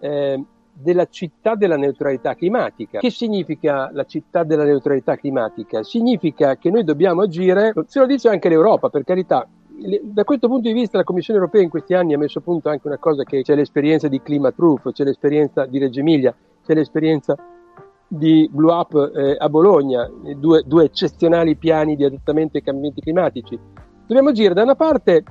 eh, 0.00 0.44
della 0.82 1.06
città 1.06 1.54
della 1.54 1.76
neutralità 1.76 2.34
climatica. 2.34 2.98
Che 2.98 3.10
significa 3.10 3.90
la 3.92 4.04
città 4.04 4.42
della 4.44 4.64
neutralità 4.64 5.16
climatica? 5.16 5.82
Significa 5.82 6.56
che 6.56 6.70
noi 6.70 6.84
dobbiamo 6.84 7.22
agire, 7.22 7.72
se 7.86 8.00
lo 8.00 8.06
dice 8.06 8.28
anche 8.28 8.48
l'Europa, 8.48 8.88
per 8.88 9.04
carità, 9.04 9.46
da 10.02 10.24
questo 10.24 10.48
punto 10.48 10.68
di 10.68 10.74
vista 10.74 10.98
la 10.98 11.04
Commissione 11.04 11.40
europea 11.40 11.62
in 11.62 11.70
questi 11.70 11.94
anni 11.94 12.14
ha 12.14 12.18
messo 12.18 12.38
a 12.38 12.42
punto 12.42 12.68
anche 12.68 12.86
una 12.86 12.98
cosa 12.98 13.24
che 13.24 13.42
c'è 13.42 13.54
l'esperienza 13.54 14.08
di 14.08 14.20
Clima 14.22 14.52
Truth, 14.52 14.92
c'è 14.92 15.04
l'esperienza 15.04 15.66
di 15.66 15.78
Reggio 15.78 16.00
Emilia, 16.00 16.34
c'è 16.64 16.74
l'esperienza 16.74 17.36
di 18.06 18.48
Blue 18.52 18.72
Up 18.72 19.12
eh, 19.14 19.36
a 19.38 19.48
Bologna, 19.48 20.08
due, 20.36 20.62
due, 20.66 20.84
eccezionali 20.84 21.56
piani 21.56 21.96
di 21.96 22.04
adattamento 22.04 22.58
ai 22.58 22.62
cambiamenti 22.62 23.00
climatici. 23.00 23.58
Dobbiamo 24.06 24.28
agire 24.28 24.54
da 24.54 24.62
una 24.62 24.74
parte 24.74 25.24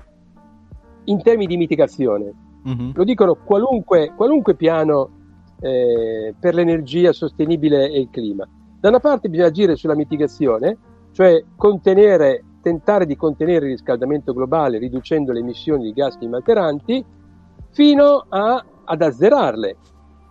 in 1.05 1.21
termini 1.21 1.47
di 1.47 1.57
mitigazione, 1.57 2.33
mm-hmm. 2.67 2.91
lo 2.93 3.03
dicono 3.03 3.35
qualunque, 3.35 4.13
qualunque 4.15 4.55
piano 4.55 5.19
eh, 5.62 6.34
per 6.39 6.53
l'energia 6.53 7.14
sostenibile 7.14 7.89
e 7.89 8.01
il 8.01 8.09
clima. 8.09 8.47
Da 8.80 8.89
una 8.89 8.99
parte 8.99 9.30
bisogna 9.30 9.47
agire 9.47 9.76
sulla 9.76 9.95
mitigazione, 9.95 10.78
cioè 11.12 11.43
contenere 11.55 12.43
tentare 12.62 13.05
di 13.05 13.16
contenere 13.16 13.66
il 13.66 13.72
riscaldamento 13.72 14.34
globale 14.34 14.78
riducendo 14.78 15.32
le 15.32 15.39
emissioni 15.39 15.86
di 15.86 15.93
gas 15.93 16.18
climalteranti 16.18 17.03
fino 17.72 18.26
a, 18.30 18.64
ad 18.84 19.01
azzerarle 19.01 19.78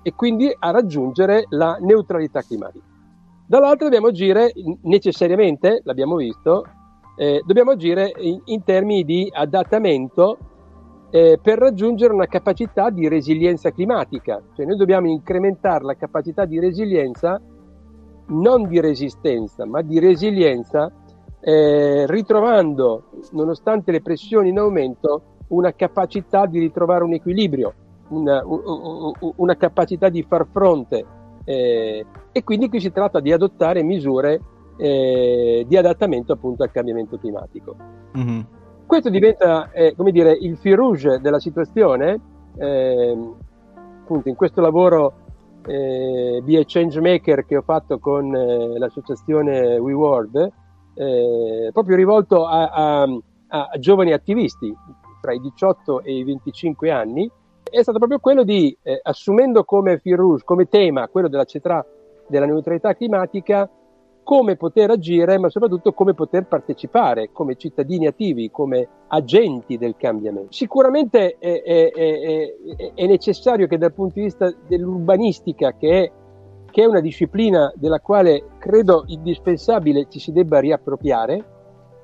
e 0.03 0.15
quindi 0.15 0.55
a 0.57 0.71
raggiungere 0.71 1.45
la 1.51 1.77
neutralità 1.81 2.43
climatica. 2.43 2.85
Dall'altro 3.47 3.85
dobbiamo 3.85 4.09
agire 4.09 4.53
necessariamente, 4.83 5.81
l'abbiamo 5.85 6.17
visto, 6.17 6.65
eh, 7.17 7.43
dobbiamo 7.45 7.73
agire 7.73 8.13
in, 8.19 8.41
in, 8.45 8.63
termini 8.63 9.05
di 9.05 9.29
adattamento 9.31 10.39
eh, 11.11 11.39
per 11.43 11.59
raggiungere 11.59 12.13
una 12.13 12.27
capacità 12.27 12.91
di 12.91 13.09
resilienza 13.09 13.71
climatica, 13.73 14.41
cioè 14.55 14.65
noi 14.65 14.77
dobbiamo 14.77 15.09
incrementare 15.09 15.85
la 15.85 15.95
capacità 15.95 16.45
di 16.45 16.59
resilienza, 16.61 17.41
non 18.29 18.69
di 18.69 18.81
resistenza, 18.81 19.67
ma 19.67 19.83
di 19.83 19.99
resilienza, 19.99 20.91
eh, 21.41 22.07
ritrovando, 22.07 23.11
nonostante 23.33 23.91
le 23.91 24.03
pressioni 24.03 24.51
in 24.51 24.59
aumento, 24.59 25.23
una 25.49 25.73
capacità 25.73 26.47
di 26.47 26.61
ritrovare 26.61 27.03
un 27.03 27.15
equilibrio, 27.15 27.75
una, 28.09 28.43
una 29.37 29.57
capacità 29.57 30.09
di 30.09 30.23
far 30.23 30.47
fronte 30.51 31.05
eh, 31.45 32.07
e 32.33 32.45
quindi 32.45 32.69
qui 32.69 32.81
si 32.81 32.93
tratta 32.93 33.21
di 33.21 33.33
adottare 33.33 33.83
misure 33.83 34.41
eh, 34.77 35.65
di 35.67 35.77
adattamento 35.77 36.33
appunto 36.33 36.63
al 36.63 36.71
cambiamento 36.71 37.19
climatico. 37.19 37.77
Mm-hmm. 38.17 38.41
Questo 38.91 39.09
diventa, 39.09 39.71
eh, 39.71 39.95
come 39.95 40.11
dire, 40.11 40.33
il 40.33 40.57
fil 40.57 40.75
rouge 40.75 41.21
della 41.21 41.39
situazione, 41.39 42.21
ehm, 42.57 43.35
appunto 44.03 44.29
in 44.29 44.35
questo 44.35 44.61
lavoro 44.61 45.13
eh, 45.65 46.41
Be 46.43 46.59
a 46.59 46.65
Changemaker 46.67 47.47
che 47.47 47.57
ho 47.57 47.63
fatto 47.63 48.01
con 48.01 48.35
eh, 48.35 48.79
l'associazione 48.81 49.79
WeWorld, 49.79 50.53
eh, 50.95 51.71
proprio 51.73 51.95
rivolto 51.95 52.47
a, 52.47 52.69
a, 52.69 53.03
a, 53.47 53.79
giovani 53.79 54.13
attivisti 54.13 54.77
tra 55.21 55.35
i 55.35 55.39
18 55.39 56.03
e 56.03 56.17
i 56.17 56.25
25 56.25 56.91
anni, 56.91 57.31
è 57.63 57.83
stato 57.83 57.99
proprio 57.99 58.19
quello 58.19 58.43
di, 58.43 58.77
eh, 58.83 58.99
assumendo 59.05 59.63
come 59.63 59.99
fil 59.99 60.17
rouge, 60.17 60.43
come 60.45 60.69
tema 60.69 61.07
quello 61.07 61.29
della, 61.29 61.45
cetra, 61.45 61.87
della 62.27 62.47
neutralità 62.47 62.95
climatica, 62.95 63.71
come 64.31 64.55
poter 64.55 64.91
agire, 64.91 65.41
ma 65.41 65.51
soprattutto 65.51 65.93
come 65.93 66.15
poter 66.15 66.47
partecipare 66.47 67.31
come 67.33 67.57
cittadini 67.57 68.07
attivi, 68.07 68.49
come 68.49 68.87
agenti 69.09 69.77
del 69.77 69.97
cambiamento. 69.97 70.53
Sicuramente 70.53 71.37
è, 71.41 71.63
è, 71.65 71.91
è, 71.91 72.93
è 72.95 73.07
necessario 73.09 73.67
che 73.67 73.77
dal 73.77 73.93
punto 73.93 74.13
di 74.15 74.27
vista 74.27 74.49
dell'urbanistica, 74.69 75.73
che, 75.77 76.13
che 76.71 76.81
è, 76.81 76.87
una 76.87 77.01
disciplina 77.01 77.73
della 77.75 77.99
quale 77.99 78.45
credo 78.59 79.03
indispensabile 79.09 80.07
ci 80.09 80.21
si 80.21 80.31
debba 80.31 80.61
riappropriare, 80.61 81.45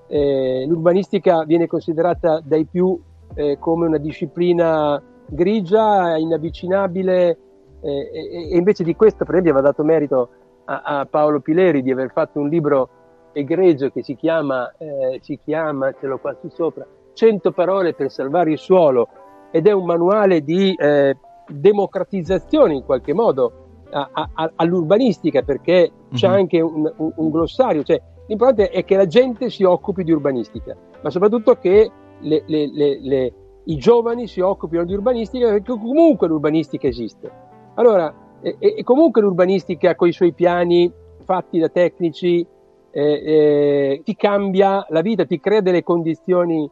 eh, 0.09 0.65
l'urbanistica 0.67 1.45
viene 1.45 1.69
considerata 1.69 2.41
dai 2.43 2.65
più 2.65 3.01
eh, 3.37 3.57
come 3.61 3.87
una 3.87 3.99
disciplina 3.99 5.01
grigia, 5.29 6.17
inavvicinabile, 6.17 7.39
eh, 7.83 8.11
e, 8.13 8.57
invece 8.57 8.83
di 8.83 8.97
questo, 8.97 9.25
per 9.25 9.37
esempio, 9.37 9.53
va 9.53 9.61
dato 9.61 9.85
merito 9.85 10.29
a, 10.67 10.83
a, 10.83 11.07
Paolo 11.07 11.41
Pileri 11.41 11.83
di 11.83 11.91
aver 11.91 12.11
fatto 12.13 12.39
un 12.39 12.49
libro 12.49 12.89
egregio 13.33 13.91
che 13.91 14.03
si 14.03 14.15
chiama, 14.15 14.73
eh, 14.79 15.19
si 15.23 15.39
chiama, 15.43 15.93
ce 15.93 16.07
l'ho 16.07 16.19
qua 16.19 16.35
su 16.41 16.49
sopra, 16.49 16.87
100 17.13 17.53
parole 17.53 17.95
per 17.95 18.11
salvare 18.11 18.53
il 18.53 18.59
suolo, 18.59 19.09
ed 19.51 19.67
è 19.67 19.73
un 19.73 19.85
manuale 19.85 20.43
di 20.43 20.75
eh, 20.75 21.17
democratizzazione 21.49 22.75
in 22.75 22.85
qualche 22.85 23.13
modo 23.13 23.53
a, 23.91 24.11
a, 24.13 24.53
all'urbanistica, 24.57 25.43
perché 25.43 25.91
mm-hmm. 25.91 26.15
c'è 26.15 26.29
mhm. 26.29 26.35
anche 26.35 26.61
un, 26.61 26.93
un, 26.97 27.13
un 27.15 27.31
glossario, 27.31 27.83
cioè 27.83 28.01
l'importante 28.27 28.71
è 28.71 28.85
che 28.85 28.97
la 28.97 29.07
gente 29.07 29.51
si 29.51 29.65
occupi 29.65 30.03
di 30.03 30.13
urbanistica, 30.13 30.77
ma 31.03 31.11
soprattutto 31.11 31.55
che 31.59 31.91
le, 32.21 32.43
le, 32.47 32.71
le, 32.73 33.33
i 33.65 33.77
giovani 33.77 34.27
si 34.27 34.41
occupino 34.41 34.85
di 34.85 34.95
urbanistica 34.95 35.49
perché 35.49 35.73
comunque 35.73 36.29
l'urbanistica 36.29 36.87
esiste. 36.87 37.31
Allora, 37.75 38.13
e, 38.41 38.57
e 38.59 38.83
comunque 38.83 39.21
l'urbanistica 39.23 39.95
con 39.95 40.09
i 40.09 40.13
suoi 40.13 40.33
piani 40.33 40.93
fatti 41.25 41.59
da 41.59 41.69
tecnici 41.69 42.47
eh, 42.91 43.03
eh, 43.03 44.01
ti 44.05 44.17
cambia 44.17 44.87
la 44.89 45.03
vita, 45.03 45.27
ti 45.27 45.39
crea 45.39 45.61
delle 45.61 45.83
condizioni. 45.83 46.71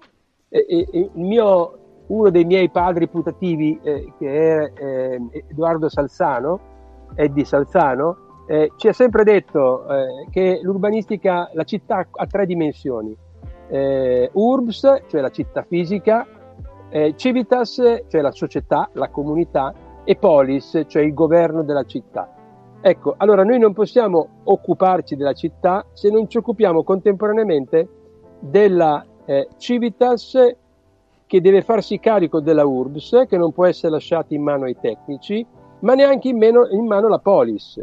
Eh, 0.48 1.10
mio, 1.14 1.78
uno 2.06 2.30
dei 2.30 2.44
miei 2.44 2.70
padri 2.70 3.08
putativi, 3.08 3.78
eh, 3.82 4.12
che 4.18 4.28
è 4.30 4.72
eh, 4.74 5.20
Edoardo 5.50 5.90
Salzano, 5.90 6.60
Eddie 7.14 7.44
Salzano, 7.44 8.16
eh, 8.46 8.72
ci 8.76 8.88
ha 8.88 8.92
sempre 8.94 9.24
detto 9.24 9.84
che 10.30 10.60
l'urbanistica, 10.62 11.50
la 11.52 11.64
città 11.64 12.06
ha 12.10 12.26
tre 12.26 12.46
dimensioni. 12.46 13.14
urbs, 13.68 15.02
cioè 15.08 15.20
la 15.20 15.30
città 15.30 15.62
fisica, 15.62 16.26
eh, 16.88 17.14
civitas, 17.16 17.74
cioè 18.08 18.20
la 18.20 18.30
società, 18.30 18.88
la 18.92 19.08
comunità, 19.08 19.74
e 20.04 20.16
polis, 20.16 20.84
cioè 20.86 21.02
il 21.02 21.14
governo 21.14 21.62
della 21.62 21.84
città. 21.84 22.32
Ecco, 22.80 23.14
allora 23.16 23.44
noi 23.44 23.58
non 23.58 23.72
possiamo 23.72 24.28
occuparci 24.44 25.16
della 25.16 25.32
città 25.32 25.86
se 25.94 26.10
non 26.10 26.28
ci 26.28 26.36
occupiamo 26.36 26.82
contemporaneamente 26.82 27.88
della 28.38 29.04
eh, 29.24 29.48
civitas 29.56 30.36
che 31.26 31.40
deve 31.40 31.62
farsi 31.62 31.98
carico 31.98 32.40
della 32.40 32.66
urbs, 32.66 33.24
che 33.26 33.38
non 33.38 33.52
può 33.52 33.64
essere 33.64 33.92
lasciata 33.92 34.34
in 34.34 34.42
mano 34.42 34.64
ai 34.64 34.76
tecnici, 34.78 35.44
ma 35.80 35.94
neanche 35.94 36.28
in, 36.28 36.36
meno, 36.36 36.68
in 36.68 36.86
mano 36.86 37.08
la 37.08 37.18
polis. 37.18 37.82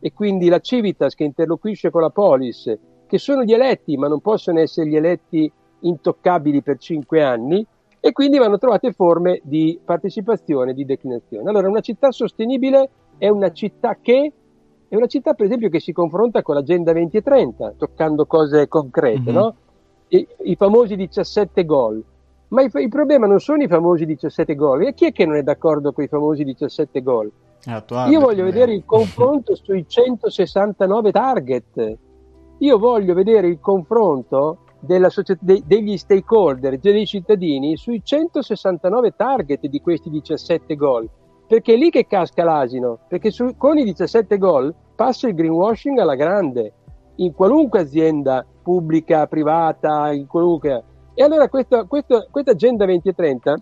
E 0.00 0.12
quindi 0.12 0.48
la 0.48 0.60
civitas 0.60 1.14
che 1.14 1.24
interloquisce 1.24 1.90
con 1.90 2.00
la 2.00 2.10
polis, 2.10 2.74
che 3.06 3.18
sono 3.18 3.44
gli 3.44 3.52
eletti, 3.52 3.96
ma 3.96 4.08
non 4.08 4.20
possono 4.20 4.60
essere 4.60 4.88
gli 4.88 4.96
eletti 4.96 5.50
intoccabili 5.80 6.62
per 6.62 6.78
cinque 6.78 7.22
anni, 7.22 7.66
e 8.00 8.12
quindi 8.12 8.38
vanno 8.38 8.58
trovate 8.58 8.92
forme 8.92 9.40
di 9.42 9.78
partecipazione, 9.84 10.74
di 10.74 10.84
declinazione. 10.84 11.48
Allora, 11.48 11.68
una 11.68 11.80
città 11.80 12.10
sostenibile 12.12 12.88
è 13.18 13.28
una 13.28 13.50
città 13.52 13.96
che 14.00 14.32
è 14.88 14.96
una 14.96 15.06
città, 15.06 15.34
per 15.34 15.46
esempio, 15.46 15.68
che 15.68 15.80
si 15.80 15.92
confronta 15.92 16.42
con 16.42 16.54
l'Agenda 16.54 16.92
2030, 16.92 17.74
toccando 17.76 18.24
cose 18.24 18.68
concrete, 18.68 19.20
mm-hmm. 19.20 19.34
no? 19.34 19.54
I, 20.08 20.26
I, 20.44 20.56
famosi 20.56 20.96
17 20.96 21.64
gol. 21.66 22.02
Ma 22.48 22.62
il, 22.62 22.70
il, 22.72 22.88
problema 22.88 23.26
non 23.26 23.38
sono 23.38 23.62
i 23.62 23.68
famosi 23.68 24.06
17 24.06 24.54
gol. 24.54 24.86
E 24.86 24.94
chi 24.94 25.04
è 25.04 25.12
che 25.12 25.26
non 25.26 25.36
è 25.36 25.42
d'accordo 25.42 25.92
con 25.92 26.04
i 26.04 26.08
famosi 26.08 26.42
17 26.44 27.02
gol? 27.02 27.30
Io 28.08 28.20
voglio 28.20 28.44
vedere 28.44 28.72
il 28.72 28.84
confronto 28.86 29.54
sui 29.54 29.84
169 29.86 31.10
target. 31.10 31.96
Io 32.58 32.78
voglio 32.78 33.12
vedere 33.12 33.46
il 33.48 33.60
confronto 33.60 34.58
società, 35.08 35.40
de, 35.42 35.62
degli 35.66 35.96
stakeholder, 35.96 36.78
dei 36.78 37.06
cittadini, 37.06 37.76
sui 37.76 38.00
169 38.02 39.14
target 39.16 39.66
di 39.66 39.80
questi 39.80 40.10
17 40.10 40.74
gol. 40.76 41.08
Perché 41.46 41.74
è 41.74 41.76
lì 41.76 41.90
che 41.90 42.06
casca 42.06 42.44
l'asino, 42.44 42.98
perché 43.08 43.30
su, 43.30 43.56
con 43.56 43.78
i 43.78 43.84
17 43.84 44.36
gol 44.38 44.74
passa 44.94 45.28
il 45.28 45.34
greenwashing 45.34 45.98
alla 45.98 46.14
grande, 46.14 46.72
in 47.16 47.32
qualunque 47.32 47.80
azienda 47.80 48.44
pubblica, 48.62 49.26
privata, 49.26 50.12
in 50.12 50.26
qualunque... 50.26 50.84
E 51.14 51.22
allora 51.22 51.48
questa, 51.48 51.84
questa, 51.84 52.26
questa 52.30 52.52
Agenda 52.52 52.84
2030 52.84 53.56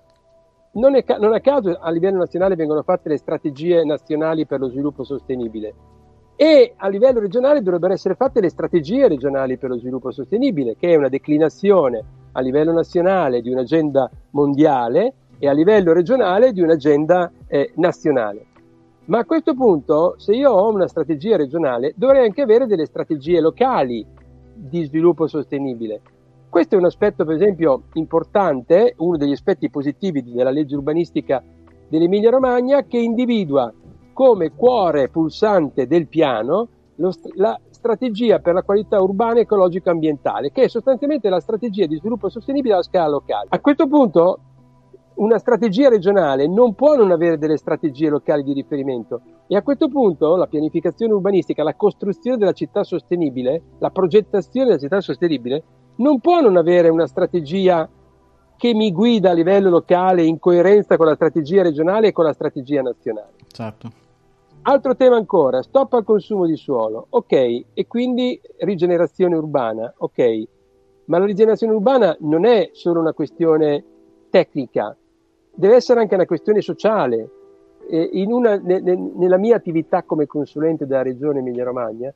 non, 0.73 0.95
è, 0.95 1.05
non 1.19 1.33
a 1.33 1.41
caso 1.41 1.79
a 1.81 1.91
livello 1.91 2.19
nazionale 2.19 2.55
vengono 2.55 2.83
fatte 2.83 3.09
le 3.09 3.17
strategie 3.17 3.83
nazionali 3.85 4.47
per 4.47 4.61
lo 4.61 4.69
sviluppo 4.69 5.05
sostenibile 5.05 5.96
e 6.37 6.75
a 6.77 6.89
livello 6.89 7.19
regionale 7.19 7.63
dovrebbero 7.63 7.95
essere 7.95 8.15
fatte 8.15 8.41
le 8.41 8.51
strategie 8.51 9.09
regionali 9.09 9.57
per 9.57 9.71
lo 9.71 9.79
sviluppo 9.79 10.11
sostenibile, 10.11 10.77
che 10.79 10.93
è 10.93 10.97
una 10.97 11.09
declinazione 11.09 12.05
a 12.33 12.41
livello 12.41 12.73
nazionale 12.73 13.41
di 13.41 13.51
un'agenda 13.51 14.11
mondiale 14.33 15.15
e 15.39 15.49
a 15.49 15.53
livello 15.53 15.95
regionale 15.95 16.53
di 16.53 16.61
un'agenda 16.61 17.33
eh, 17.47 17.73
nazionale. 17.77 18.45
Ma 19.07 19.19
a 19.19 19.25
questo 19.25 19.55
punto, 19.55 20.15
se 20.19 20.35
io 20.35 20.51
ho 20.51 20.71
una 20.71 20.89
strategia 20.89 21.37
regionale, 21.37 21.95
dovrei 21.97 22.25
anche 22.25 22.43
avere 22.43 22.67
delle 22.67 22.85
strategie 22.85 23.41
locali 23.41 24.05
di 24.53 24.85
sviluppo 24.85 25.27
sostenibile. 25.27 26.01
Questo 26.51 26.75
è 26.75 26.79
un 26.79 26.85
aspetto, 26.85 27.25
per 27.25 27.37
esempio, 27.37 27.85
importante, 27.95 28.95
uno 28.99 29.17
degli 29.17 29.33
aspetti 29.33 29.71
positivi 29.71 30.23
della 30.23 30.51
legge 30.51 30.75
urbanistica 30.75 31.43
dell'Emilia 31.89 32.31
Romagna, 32.31 32.83
che 32.83 32.99
individua 32.99 33.73
come 34.17 34.53
cuore 34.55 35.11
pulsante 35.11 35.87
del 35.87 36.09
piano 36.09 36.69
lo, 36.95 37.13
la 37.35 37.61
strategia 37.69 38.39
per 38.39 38.55
la 38.55 38.63
qualità 38.63 38.99
urbana, 38.99 39.41
ecologica 39.41 39.91
e 39.91 39.93
ambientale, 39.93 40.53
che 40.53 40.63
è 40.63 40.69
sostanzialmente 40.69 41.29
la 41.29 41.39
strategia 41.39 41.85
di 41.85 41.97
sviluppo 41.97 42.31
sostenibile 42.31 42.73
alla 42.73 42.83
scala 42.83 43.09
locale. 43.09 43.49
A 43.51 43.61
questo 43.61 43.87
punto 43.87 44.39
una 45.17 45.37
strategia 45.37 45.91
regionale 45.91 46.49
non 46.49 46.75
può 46.75 46.97
non 46.97 47.11
avere 47.11 47.37
delle 47.37 47.59
strategie 47.59 48.09
locali 48.09 48.43
di 48.43 48.55
riferimento 48.55 49.21
e 49.49 49.55
a 49.55 49.61
questo 49.61 49.89
punto 49.89 50.35
la 50.37 50.47
pianificazione 50.47 51.13
urbanistica, 51.13 51.63
la 51.63 51.75
costruzione 51.75 52.39
della 52.39 52.53
città 52.53 52.85
sostenibile, 52.85 53.63
la 53.81 53.91
progettazione 53.91 54.69
della 54.69 54.79
città 54.79 55.03
sostenibile 55.03 55.63
non 55.97 56.21
può 56.21 56.41
non 56.41 56.57
avere 56.57 56.89
una 56.89 57.07
strategia 57.07 57.87
che 58.57 58.73
mi 58.73 58.91
guida 58.93 59.33
a 59.33 59.35
livello 59.35 59.69
locale 59.69 60.23
in 60.23 60.39
coerenza 60.39 60.97
con 60.97 61.05
la 61.05 61.15
strategia 61.15 61.63
regionale 61.63 62.09
e 62.09 62.13
con 62.13 62.25
la 62.25 62.33
strategia 62.33 62.81
nazionale. 62.81 63.35
Certo. 63.49 64.05
Altro 64.69 64.97
tema 64.97 65.15
ancora, 65.15 65.63
stop 65.63 65.93
al 65.93 66.03
consumo 66.03 66.45
di 66.45 66.57
suolo, 66.57 67.07
ok, 67.11 67.33
e 67.73 67.87
quindi 67.87 68.41
rigenerazione 68.59 69.37
urbana, 69.37 69.95
ok. 69.97 70.43
Ma 71.05 71.19
la 71.19 71.25
rigenerazione 71.25 71.73
urbana 71.73 72.17
non 72.23 72.45
è 72.45 72.71
solo 72.73 72.99
una 72.99 73.13
questione 73.13 73.85
tecnica, 74.29 74.97
deve 75.55 75.77
essere 75.77 76.01
anche 76.01 76.17
una 76.17 76.27
questione 76.27 76.63
sociale. 76.63 77.31
Una, 77.89 78.57
ne, 78.57 78.81
ne, 78.81 79.13
nella 79.15 79.37
mia 79.37 79.55
attività 79.55 80.03
come 80.03 80.27
consulente 80.27 80.85
della 80.85 81.03
regione 81.03 81.39
Emilia-Romagna 81.39 82.13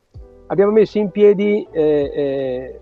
abbiamo 0.47 0.73
messo 0.73 0.99
in 0.99 1.11
piedi, 1.11 1.65
eh, 1.71 2.11
eh, 2.13 2.81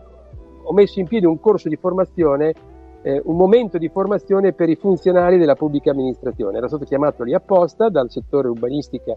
ho 0.63 0.73
messo 0.73 0.99
in 0.99 1.07
piedi 1.07 1.27
un 1.27 1.39
corso 1.39 1.69
di 1.69 1.77
formazione, 1.77 2.55
eh, 3.03 3.21
un 3.23 3.37
momento 3.37 3.77
di 3.77 3.91
formazione 3.91 4.55
per 4.55 4.71
i 4.71 4.77
funzionari 4.77 5.37
della 5.37 5.57
pubblica 5.57 5.91
amministrazione. 5.91 6.57
Era 6.57 6.69
stato 6.69 6.87
chiamato 6.87 7.23
lì 7.23 7.35
apposta 7.35 7.91
dal 7.91 8.11
settore 8.11 8.49
urbanistica 8.49 9.15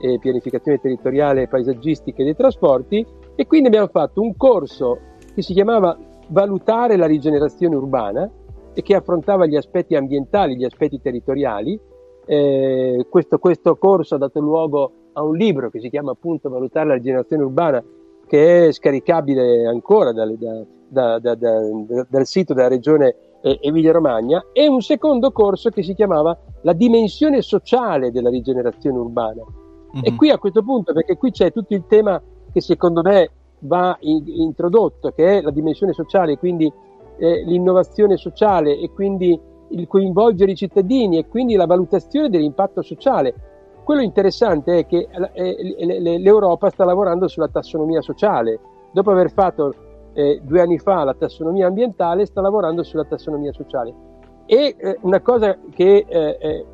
e 0.00 0.18
pianificazione 0.18 0.78
territoriale, 0.78 1.48
paesaggistica 1.48 2.20
e 2.20 2.24
dei 2.24 2.36
trasporti 2.36 3.04
e 3.34 3.46
quindi 3.46 3.68
abbiamo 3.68 3.88
fatto 3.88 4.20
un 4.20 4.36
corso 4.36 4.98
che 5.34 5.42
si 5.42 5.52
chiamava 5.52 5.96
Valutare 6.28 6.96
la 6.96 7.04
rigenerazione 7.04 7.76
urbana 7.76 8.30
e 8.72 8.80
che 8.80 8.94
affrontava 8.94 9.44
gli 9.44 9.56
aspetti 9.56 9.94
ambientali, 9.94 10.56
gli 10.56 10.64
aspetti 10.64 10.98
territoriali. 10.98 11.78
Eh, 12.24 13.06
questo, 13.10 13.38
questo 13.38 13.76
corso 13.76 14.14
ha 14.14 14.18
dato 14.18 14.40
luogo 14.40 14.92
a 15.12 15.22
un 15.22 15.36
libro 15.36 15.68
che 15.68 15.80
si 15.80 15.90
chiama 15.90 16.12
appunto 16.12 16.48
Valutare 16.48 16.88
la 16.88 16.94
rigenerazione 16.94 17.42
urbana, 17.42 17.84
che 18.26 18.68
è 18.68 18.72
scaricabile 18.72 19.66
ancora 19.66 20.12
dal, 20.12 20.34
da, 20.88 21.18
da, 21.18 21.34
da, 21.34 21.60
dal 22.08 22.26
sito 22.26 22.54
della 22.54 22.68
regione 22.68 23.14
Emilia-Romagna, 23.42 24.46
e 24.54 24.66
un 24.66 24.80
secondo 24.80 25.30
corso 25.30 25.68
che 25.68 25.82
si 25.82 25.92
chiamava 25.94 26.36
La 26.62 26.72
dimensione 26.72 27.42
sociale 27.42 28.10
della 28.10 28.30
rigenerazione 28.30 28.96
urbana. 28.96 29.42
Mm-hmm. 29.94 30.04
E 30.04 30.10
mhm. 30.10 30.16
qui 30.16 30.30
a 30.30 30.38
questo 30.38 30.62
punto, 30.62 30.92
perché 30.92 31.16
qui 31.16 31.30
c'è 31.30 31.52
tutto 31.52 31.74
il 31.74 31.84
tema 31.86 32.20
che 32.52 32.60
secondo 32.60 33.02
me 33.02 33.30
va 33.60 33.96
in, 34.00 34.24
introdotto, 34.26 35.10
che 35.10 35.38
è 35.38 35.40
la 35.40 35.50
dimensione 35.50 35.92
sociale, 35.92 36.38
quindi 36.38 36.70
eh, 37.18 37.44
l'innovazione 37.44 38.16
sociale 38.16 38.78
e 38.78 38.90
quindi 38.90 39.38
il 39.70 39.86
coinvolgere 39.86 40.52
i 40.52 40.56
cittadini 40.56 41.18
e 41.18 41.26
quindi 41.26 41.54
la 41.54 41.66
valutazione 41.66 42.28
dell'impatto 42.28 42.82
sociale. 42.82 43.34
Quello 43.84 44.00
interessante 44.00 44.78
è 44.78 44.86
che 44.86 45.08
eh, 45.32 46.18
l'Europa 46.18 46.70
sta 46.70 46.84
lavorando 46.84 47.28
sulla 47.28 47.48
tassonomia 47.48 48.00
sociale. 48.00 48.58
Dopo 48.92 49.10
aver 49.10 49.30
fatto 49.30 49.74
eh, 50.14 50.40
due 50.42 50.60
anni 50.60 50.78
fa 50.78 51.04
la 51.04 51.14
tassonomia 51.14 51.66
ambientale, 51.66 52.24
sta 52.24 52.40
lavorando 52.40 52.82
sulla 52.82 53.04
tassonomia 53.04 53.52
sociale. 53.52 53.92
E 54.46 54.74
eh, 54.78 54.98
una 55.02 55.20
cosa 55.20 55.58
che 55.74 56.04
eh, 56.06 56.38
eh, 56.40 56.66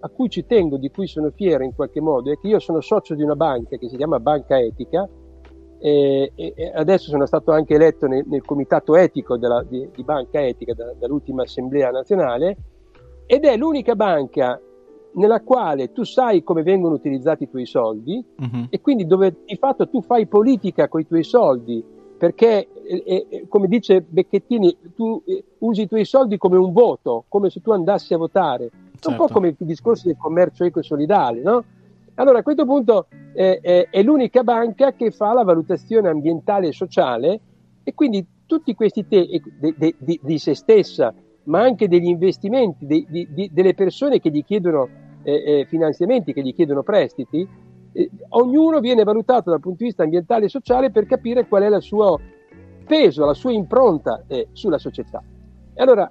a, 0.00 0.08
cui 0.08 0.28
ci 0.28 0.46
tengo, 0.46 0.76
di 0.76 0.90
cui 0.90 1.06
sono 1.06 1.30
fiero 1.34 1.64
in 1.64 1.74
qualche 1.74 2.00
modo, 2.00 2.32
è 2.32 2.38
che 2.38 2.48
io 2.48 2.58
sono 2.58 2.80
socio 2.80 3.14
di 3.14 3.22
una 3.22 3.36
banca 3.36 3.76
che 3.76 3.88
si 3.88 3.96
chiama 3.96 4.20
Banca 4.20 4.58
Etica 4.58 5.08
e, 5.78 6.32
e 6.34 6.72
adesso 6.74 7.10
sono 7.10 7.26
stato 7.26 7.52
anche 7.52 7.74
eletto 7.74 8.06
nel, 8.06 8.24
nel 8.26 8.42
comitato 8.42 8.96
etico 8.96 9.36
della, 9.36 9.62
di, 9.62 9.88
di, 9.94 10.02
Banca 10.02 10.44
Etica 10.44 10.72
da, 10.74 10.94
dall'ultima 10.98 11.42
assemblea 11.42 11.90
nazionale 11.90 12.56
ed 13.26 13.44
è 13.44 13.56
l'unica 13.56 13.94
banca 13.94 14.60
nella 15.14 15.42
quale 15.42 15.92
tu 15.92 16.04
sai 16.04 16.42
come 16.42 16.62
vengono 16.62 16.94
utilizzati 16.94 17.44
i 17.44 17.50
tuoi 17.50 17.66
soldi 17.66 18.24
uh-huh. 18.38 18.66
e 18.70 18.80
quindi 18.80 19.06
dove 19.06 19.42
di 19.44 19.56
fatto 19.56 19.88
tu 19.88 20.00
fai 20.02 20.26
politica 20.26 20.88
con 20.88 21.00
i 21.00 21.06
tuoi 21.06 21.24
soldi 21.24 21.84
perché 22.16 22.68
eh, 22.86 23.26
eh, 23.28 23.46
come 23.48 23.68
dice 23.68 24.00
Becchettini 24.00 24.76
tu 24.94 25.22
eh, 25.26 25.44
usi 25.58 25.82
i 25.82 25.88
tuoi 25.88 26.04
soldi 26.04 26.38
come 26.38 26.56
un 26.56 26.72
voto, 26.72 27.24
come 27.28 27.50
se 27.50 27.60
tu 27.60 27.72
andassi 27.72 28.14
a 28.14 28.18
votare 28.18 28.70
certo. 28.96 29.10
un 29.10 29.16
po' 29.16 29.26
certo. 29.26 29.34
come 29.34 29.48
il 29.48 29.66
discorso 29.66 30.06
del 30.06 30.16
commercio 30.16 30.64
eco 30.64 30.80
e 30.80 30.82
solidale, 30.82 31.42
no? 31.42 31.64
Allora 32.14 32.38
a 32.38 32.42
questo 32.42 32.64
punto 32.64 33.08
eh, 33.34 33.58
eh, 33.62 33.88
è 33.90 34.02
l'unica 34.02 34.42
banca 34.42 34.92
che 34.92 35.10
fa 35.10 35.34
la 35.34 35.44
valutazione 35.44 36.08
ambientale 36.08 36.68
e 36.68 36.72
sociale 36.72 37.40
e 37.82 37.94
quindi 37.94 38.26
tutti 38.46 38.74
questi 38.74 39.06
temi 39.06 39.42
de, 39.58 39.74
de, 39.76 39.94
de, 39.98 40.18
di 40.22 40.38
se 40.38 40.54
stessa, 40.54 41.12
ma 41.44 41.60
anche 41.60 41.88
degli 41.88 42.06
investimenti, 42.06 43.06
delle 43.50 43.74
persone 43.74 44.18
che 44.18 44.30
gli 44.30 44.44
chiedono 44.44 44.88
eh, 45.22 45.60
eh, 45.60 45.66
finanziamenti, 45.66 46.32
che 46.32 46.42
gli 46.42 46.54
chiedono 46.54 46.82
prestiti, 46.82 47.46
eh, 47.92 48.10
ognuno 48.30 48.80
viene 48.80 49.04
valutato 49.04 49.50
dal 49.50 49.60
punto 49.60 49.78
di 49.78 49.84
vista 49.84 50.04
ambientale 50.04 50.46
e 50.46 50.48
sociale 50.48 50.90
per 50.90 51.06
capire 51.06 51.46
qual 51.46 51.62
è 51.62 51.74
il 51.74 51.82
suo 51.82 52.18
peso, 52.86 53.24
la 53.24 53.34
sua 53.34 53.52
impronta 53.52 54.24
eh, 54.26 54.48
sulla 54.52 54.78
società. 54.78 55.22
E 55.74 55.82
allora 55.82 56.10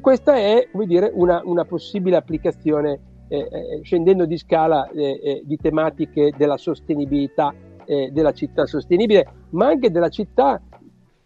questa 0.00 0.36
è 0.36 0.68
dire, 0.86 1.10
una, 1.14 1.40
una 1.44 1.64
possibile 1.64 2.16
applicazione 2.16 3.00
eh, 3.28 3.38
eh, 3.38 3.80
scendendo 3.82 4.24
di 4.24 4.38
scala 4.38 4.88
eh, 4.90 5.20
eh, 5.22 5.42
di 5.44 5.56
tematiche 5.56 6.32
della 6.36 6.56
sostenibilità 6.56 7.54
della 7.88 8.32
città 8.32 8.66
sostenibile, 8.66 9.26
ma 9.52 9.68
anche 9.68 9.90
della 9.90 10.10
città 10.10 10.60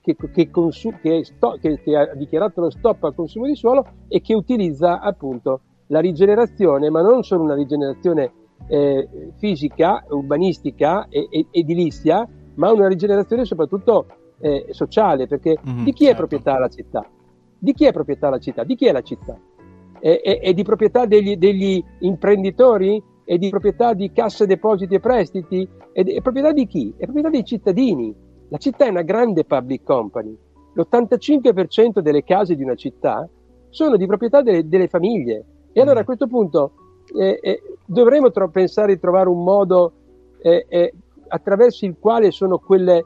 che, 0.00 0.14
che, 0.32 0.48
consu- 0.48 1.00
che, 1.00 1.24
sto- 1.24 1.58
che, 1.60 1.80
ha 1.96 2.14
dichiarato 2.14 2.60
lo 2.60 2.70
stop 2.70 3.02
al 3.02 3.16
consumo 3.16 3.46
di 3.46 3.56
suolo 3.56 3.84
e 4.06 4.20
che 4.20 4.32
utilizza 4.32 5.00
appunto 5.00 5.60
la 5.88 5.98
rigenerazione, 5.98 6.88
ma 6.88 7.02
non 7.02 7.24
solo 7.24 7.42
una 7.42 7.54
rigenerazione 7.54 8.32
eh, 8.68 9.08
fisica, 9.38 10.04
urbanistica 10.08 11.06
e, 11.08 11.26
e, 11.30 11.46
edilizia, 11.50 12.28
ma 12.54 12.70
una 12.70 12.88
rigenerazione 12.88 13.44
soprattutto 13.44 14.06
eh, 14.40 14.66
sociale, 14.70 15.26
perché 15.26 15.58
mm, 15.58 15.84
di 15.84 15.92
chi 15.92 16.04
certo. 16.04 16.12
è 16.12 16.16
proprietà 16.16 16.58
la 16.58 16.68
città? 16.68 17.06
Di 17.62 17.74
chi 17.74 17.84
è 17.84 17.92
proprietà 17.92 18.28
la 18.28 18.38
città? 18.38 18.64
Di 18.64 18.74
chi 18.74 18.86
è 18.86 18.92
la 18.92 19.02
città? 19.02 19.38
è, 20.02 20.20
è, 20.20 20.40
è 20.40 20.52
di 20.52 20.64
proprietà 20.64 21.06
degli, 21.06 21.36
degli, 21.36 21.82
imprenditori, 22.00 23.00
è 23.24 23.38
di 23.38 23.48
proprietà 23.50 23.94
di 23.94 24.10
casse 24.10 24.46
depositi 24.46 24.96
e 24.96 25.00
prestiti, 25.00 25.66
è, 25.92 26.02
è 26.02 26.20
proprietà 26.20 26.50
di 26.52 26.66
chi? 26.66 26.92
È 26.96 27.04
proprietà 27.04 27.30
dei 27.30 27.44
cittadini. 27.44 28.12
La 28.48 28.58
città 28.58 28.86
è 28.86 28.90
una 28.90 29.02
grande 29.02 29.44
public 29.44 29.84
company. 29.84 30.36
L'85% 30.74 32.00
delle 32.00 32.24
case 32.24 32.56
di 32.56 32.64
una 32.64 32.74
città 32.74 33.28
sono 33.68 33.96
di 33.96 34.06
proprietà 34.06 34.42
delle, 34.42 34.66
delle 34.66 34.88
famiglie. 34.88 35.44
E 35.72 35.80
allora 35.80 36.00
a 36.00 36.02
mm. 36.02 36.06
questo 36.06 36.26
punto 36.26 36.72
eh, 37.16 37.38
eh, 37.40 37.62
dovremmo 37.86 38.32
tro- 38.32 38.50
pensare 38.50 38.94
di 38.94 39.00
trovare 39.00 39.28
un 39.28 39.44
modo 39.44 39.92
eh, 40.42 40.66
eh, 40.68 40.92
attraverso 41.28 41.84
il 41.84 41.94
quale 42.00 42.32
sono 42.32 42.58
quelle, 42.58 43.04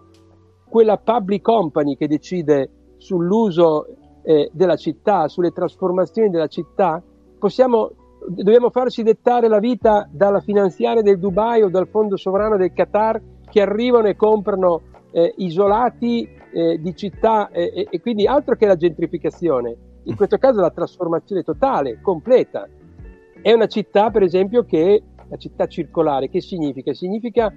quella 0.67 0.97
public 0.97 1.43
company 1.43 1.95
che 1.95 2.09
decide 2.09 2.71
sull'uso 2.97 3.87
eh, 4.27 4.51
della 4.53 4.75
città, 4.75 5.29
sulle 5.29 5.53
trasformazioni 5.53 6.31
della 6.31 6.49
città, 6.49 7.01
possiamo, 7.39 7.93
dobbiamo 8.27 8.71
farci 8.71 9.05
dettare 9.05 9.47
la 9.47 9.61
vita 9.61 10.09
dalla 10.11 10.41
finanziaria 10.41 11.01
del 11.01 11.21
Dubai 11.21 11.63
o 11.63 11.69
dal 11.69 11.87
fondo 11.87 12.17
sovrano 12.17 12.57
del 12.57 12.73
Qatar 12.73 13.23
che 13.49 13.61
arrivano 13.61 14.09
e 14.09 14.17
comprano 14.17 14.83
eh, 15.13 15.33
isolati 15.37 16.29
eh, 16.53 16.81
di 16.81 16.97
città 16.97 17.51
e 17.51 18.01
quindi 18.01 18.27
altro 18.27 18.57
che 18.57 18.67
la 18.67 18.77
gentrificazione, 18.77 19.77
in 20.05 20.17
questo 20.17 20.39
caso 20.39 20.61
la 20.61 20.71
trasformazione 20.71 21.43
totale, 21.43 22.01
completa. 22.03 22.69
È 23.41 23.53
una 23.53 23.67
città, 23.69 24.11
per 24.11 24.23
esempio, 24.23 24.65
che 24.65 24.97
è 24.97 25.03
la 25.29 25.37
città 25.37 25.67
circolare. 25.67 26.29
Che 26.29 26.41
significa? 26.41 26.93
Significa 26.93 27.53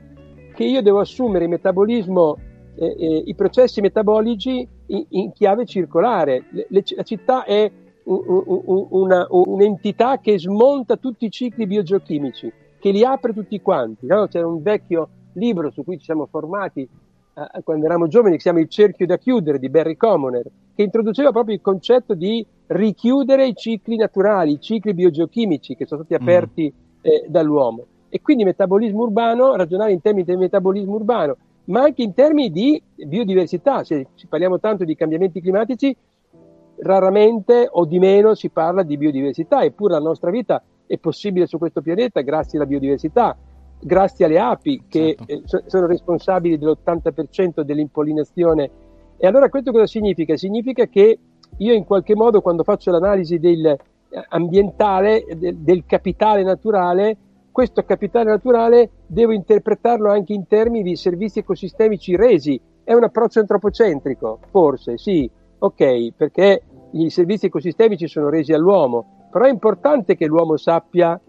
che 0.54 0.64
io 0.64 0.82
devo 0.84 1.00
assumere 1.00 1.46
il 1.46 1.50
metabolismo 1.50 2.38
eh, 2.76 2.96
eh, 2.98 3.24
i 3.26 3.36
processi 3.36 3.82
metabolici 3.82 4.68
in, 4.90 5.06
in 5.10 5.32
chiave 5.34 5.66
circolare. 5.66 6.46
Le, 6.50 6.68
le, 6.70 6.84
la 6.96 7.04
città 7.04 7.44
è 7.44 7.70
un, 8.04 8.44
un, 8.46 8.88
una, 8.90 9.28
un'entità 9.30 10.20
che 10.20 10.40
smonta 10.40 10.98
tutti 10.98 11.26
i 11.26 11.32
cicli 11.32 11.68
biogeochimici, 11.68 12.52
che 12.80 12.92
li 12.92 13.04
apre 13.04 13.34
tutti 13.34 13.60
quanti. 13.62 14.06
No? 14.06 14.28
C'era 14.28 14.48
un 14.48 14.62
vecchio 14.62 15.10
libro 15.34 15.72
su 15.72 15.84
cui 15.84 15.98
ci 15.98 16.06
siamo 16.06 16.26
formati 16.26 16.82
eh, 16.82 17.62
quando 17.64 17.86
eravamo 17.86 18.08
giovani, 18.08 18.34
che 18.34 18.42
si 18.42 18.48
chiama 18.48 18.60
Il 18.60 18.70
cerchio 18.70 19.06
da 19.06 19.18
chiudere 19.18 19.60
di 19.60 19.70
Barry 19.70 19.96
Commoner, 19.96 20.46
che 20.76 20.84
introduceva 20.84 21.32
proprio 21.32 21.56
il 21.56 21.62
concetto 21.62 22.14
di 22.14 22.46
richiudere 22.68 23.48
i 23.48 23.56
cicli 23.56 23.96
naturali, 23.96 24.54
i 24.54 24.60
cicli 24.60 24.94
biogeochimici 24.94 25.76
che 25.76 25.86
sono 25.86 26.04
stati 26.04 26.22
mm. 26.22 26.28
aperti 26.28 26.74
mm. 26.74 27.00
eh, 27.02 27.26
dall'uomo. 27.28 27.86
E 28.10 28.22
quindi 28.22 28.44
metabolismo 28.44 29.04
urbano, 29.04 29.56
ragionare 29.56 29.92
in 29.92 30.02
termini 30.02 30.26
di 30.26 30.36
metabolismo 30.36 30.96
urbano, 30.96 31.38
ma 31.70 31.82
anche 31.84 32.04
in 32.04 32.14
termini 32.14 32.52
di 32.52 32.82
biodiversità. 32.96 33.84
Se 33.84 34.08
parliamo 34.28 34.60
tanto 34.60 34.84
di 34.84 34.96
cambiamenti 34.96 35.42
climatici, 35.42 35.96
raramente 36.82 37.68
o 37.70 37.86
di 37.86 38.00
meno 38.00 38.36
si 38.36 38.50
parla 38.50 38.84
di 38.84 38.98
biodiversità, 38.98 39.64
eppure 39.64 39.94
la 39.94 40.00
nostra 40.00 40.32
vita 40.32 40.62
è 40.86 40.98
possibile 40.98 41.46
su 41.46 41.58
questo 41.58 41.82
pianeta 41.82 42.22
grazie 42.22 42.58
alla 42.58 42.68
biodiversità, 42.68 43.38
grazie 43.80 44.26
alle 44.26 44.40
api 44.40 44.84
che 44.88 45.16
certo. 45.26 45.58
eh, 45.58 45.64
sono 45.68 45.86
responsabili 45.86 46.58
dell'80% 46.58 47.62
dell'impollinazione. 47.62 48.70
E 49.18 49.28
allora 49.28 49.50
questo 49.50 49.72
cosa 49.72 49.86
significa? 49.86 50.36
Significa 50.38 50.86
che 50.88 51.20
io 51.58 51.74
in 51.74 51.86
qualche 51.86 52.16
modo 52.16 52.42
quando 52.42 52.64
faccio 52.64 52.90
l'analisi 52.90 53.38
del, 53.38 53.66
eh, 53.66 53.78
ambientale, 54.30 55.26
del, 55.36 55.58
del 55.58 55.84
capitale 55.86 56.42
naturale, 56.42 57.18
questo 57.60 57.84
capitale 57.84 58.30
naturale 58.30 58.90
devo 59.06 59.34
interpretarlo 59.34 60.10
anche 60.10 60.32
in 60.32 60.48
termini 60.48 60.82
di 60.82 60.96
servizi 60.96 61.40
ecosistemici 61.40 62.16
resi. 62.16 62.58
È 62.86 62.94
un 62.94 63.04
approccio 63.04 63.42
antropocentrico? 63.42 64.40
Forse, 64.50 64.98
sì, 64.98 65.30
ok, 65.58 66.14
perché 66.16 66.64
i 66.92 67.10
servizi 67.10 67.48
ecosistemici 67.48 68.08
sono 68.08 68.30
resi 68.30 68.54
all'uomo, 68.54 69.28
però 69.30 69.44
è 69.44 69.50
importante 69.50 70.16
che 70.16 70.26
l'uomo 70.26 70.56
sappia 70.56 71.20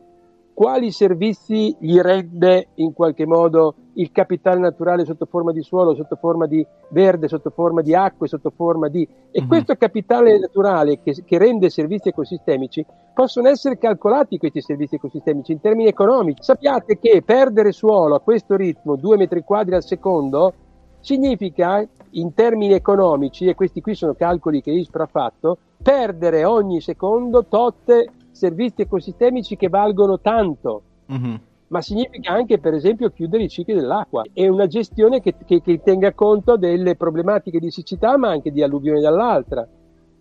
quali 0.60 0.90
servizi 0.90 1.74
gli 1.78 1.98
rende 2.00 2.68
in 2.74 2.92
qualche 2.92 3.24
modo 3.24 3.76
il 3.94 4.12
capitale 4.12 4.60
naturale 4.60 5.06
sotto 5.06 5.24
forma 5.24 5.52
di 5.52 5.62
suolo, 5.62 5.94
sotto 5.94 6.16
forma 6.16 6.46
di 6.46 6.62
verde, 6.90 7.28
sotto 7.28 7.48
forma 7.48 7.80
di 7.80 7.94
acque, 7.94 8.28
sotto 8.28 8.52
forma 8.54 8.88
di... 8.88 9.00
E 9.30 9.40
mm-hmm. 9.40 9.48
questo 9.48 9.74
capitale 9.76 10.38
naturale 10.38 11.00
che, 11.00 11.16
che, 11.24 11.38
rende 11.38 11.70
servizi 11.70 12.10
ecosistemici 12.10 12.84
possono 13.14 13.48
essere 13.48 13.78
calcolati 13.78 14.36
questi 14.36 14.60
servizi 14.60 14.96
ecosistemici 14.96 15.52
in 15.52 15.62
termini 15.62 15.88
economici. 15.88 16.42
Sappiate 16.42 16.98
che 16.98 17.22
perdere 17.24 17.72
suolo 17.72 18.16
a 18.16 18.20
questo 18.20 18.54
ritmo, 18.54 18.96
2 18.96 19.16
metri 19.16 19.42
quadri 19.42 19.76
al 19.76 19.82
secondo, 19.82 20.52
significa 21.00 21.82
in 22.10 22.34
termini 22.34 22.74
economici, 22.74 23.46
e 23.46 23.54
questi 23.54 23.80
qui 23.80 23.94
sono 23.94 24.12
calcoli 24.12 24.60
che 24.60 24.72
ISPRA 24.72 25.04
ha 25.04 25.10
fatto, 25.10 25.56
perdere 25.82 26.44
ogni 26.44 26.82
secondo 26.82 27.46
tot 27.46 28.18
servizi 28.30 28.82
ecosistemici 28.82 29.56
che 29.56 29.68
valgono 29.68 30.20
tanto. 30.20 30.82
Mm-hmm 31.12 31.34
ma 31.70 31.80
significa 31.80 32.32
anche 32.32 32.58
per 32.58 32.74
esempio 32.74 33.10
chiudere 33.10 33.44
i 33.44 33.48
cicli 33.48 33.74
dell'acqua 33.74 34.24
e 34.32 34.48
una 34.48 34.66
gestione 34.66 35.20
che, 35.20 35.34
che, 35.44 35.60
che, 35.60 35.80
tenga 35.82 36.12
conto 36.12 36.56
delle 36.56 36.96
problematiche 36.96 37.60
di 37.60 37.70
siccità 37.70 38.16
ma 38.16 38.28
anche 38.28 38.50
di 38.50 38.62
alluvione 38.62 39.00
dall'altra. 39.00 39.66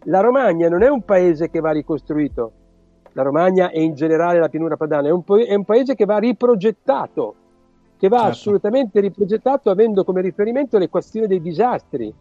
La 0.03 0.21
Romagna 0.21 0.69
non 0.69 0.83
è 0.83 0.89
un 0.89 1.01
paese 1.01 1.49
che 1.49 1.59
va 1.59 1.71
ricostruito, 1.71 2.51
la 3.13 3.23
Romagna 3.23 3.69
e 3.71 3.81
in 3.81 3.95
generale 3.95 4.39
la 4.39 4.47
pianura 4.47 4.77
padana 4.77 5.07
è 5.07 5.11
un, 5.11 5.23
po- 5.23 5.39
è 5.39 5.55
un 5.55 5.65
paese 5.65 5.95
che 5.95 6.05
va 6.05 6.19
riprogettato, 6.19 7.35
che 7.97 8.07
va 8.07 8.17
certo. 8.17 8.31
assolutamente 8.31 8.99
riprogettato 8.99 9.71
avendo 9.71 10.03
come 10.03 10.21
riferimento 10.21 10.77
l'equazione 10.77 11.25
dei 11.25 11.41
disastri 11.41 12.13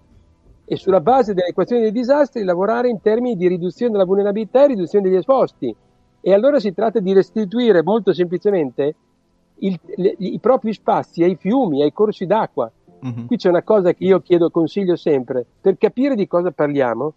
e 0.68 0.76
sulla 0.76 1.00
base 1.00 1.32
dell'equazione 1.32 1.82
dei 1.82 1.92
disastri 1.92 2.44
lavorare 2.44 2.90
in 2.90 3.00
termini 3.00 3.36
di 3.36 3.48
riduzione 3.48 3.90
della 3.90 4.04
vulnerabilità 4.04 4.64
e 4.64 4.68
riduzione 4.68 5.08
degli 5.08 5.16
esposti. 5.16 5.74
E 6.20 6.32
allora 6.34 6.60
si 6.60 6.74
tratta 6.74 7.00
di 7.00 7.14
restituire 7.14 7.82
molto 7.82 8.12
semplicemente 8.12 8.94
il, 9.60 9.80
le, 9.96 10.14
i 10.18 10.38
propri 10.40 10.74
spazi 10.74 11.22
ai 11.22 11.36
fiumi, 11.36 11.82
ai 11.82 11.92
corsi 11.92 12.26
d'acqua. 12.26 12.70
Uh-huh. 13.00 13.26
Qui 13.26 13.36
c'è 13.36 13.48
una 13.48 13.62
cosa 13.62 13.94
che 13.94 14.04
io 14.04 14.20
chiedo, 14.20 14.50
consiglio 14.50 14.96
sempre, 14.96 15.46
per 15.60 15.78
capire 15.78 16.14
di 16.14 16.26
cosa 16.26 16.50
parliamo, 16.50 17.14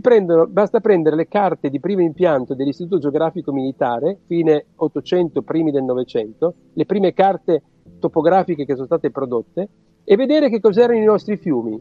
prendono, 0.00 0.46
basta 0.46 0.80
prendere 0.80 1.16
le 1.16 1.26
carte 1.26 1.70
di 1.70 1.80
primo 1.80 2.02
impianto 2.02 2.54
dell'Istituto 2.54 2.98
Geografico 2.98 3.52
Militare, 3.52 4.18
fine 4.26 4.66
800, 4.76 5.42
primi 5.42 5.70
del 5.70 5.84
900, 5.84 6.54
le 6.72 6.86
prime 6.86 7.12
carte 7.12 7.62
topografiche 7.98 8.64
che 8.64 8.74
sono 8.74 8.86
state 8.86 9.10
prodotte, 9.10 9.68
e 10.04 10.16
vedere 10.16 10.48
che 10.48 10.60
cos'erano 10.60 10.98
i 10.98 11.04
nostri 11.04 11.36
fiumi. 11.36 11.80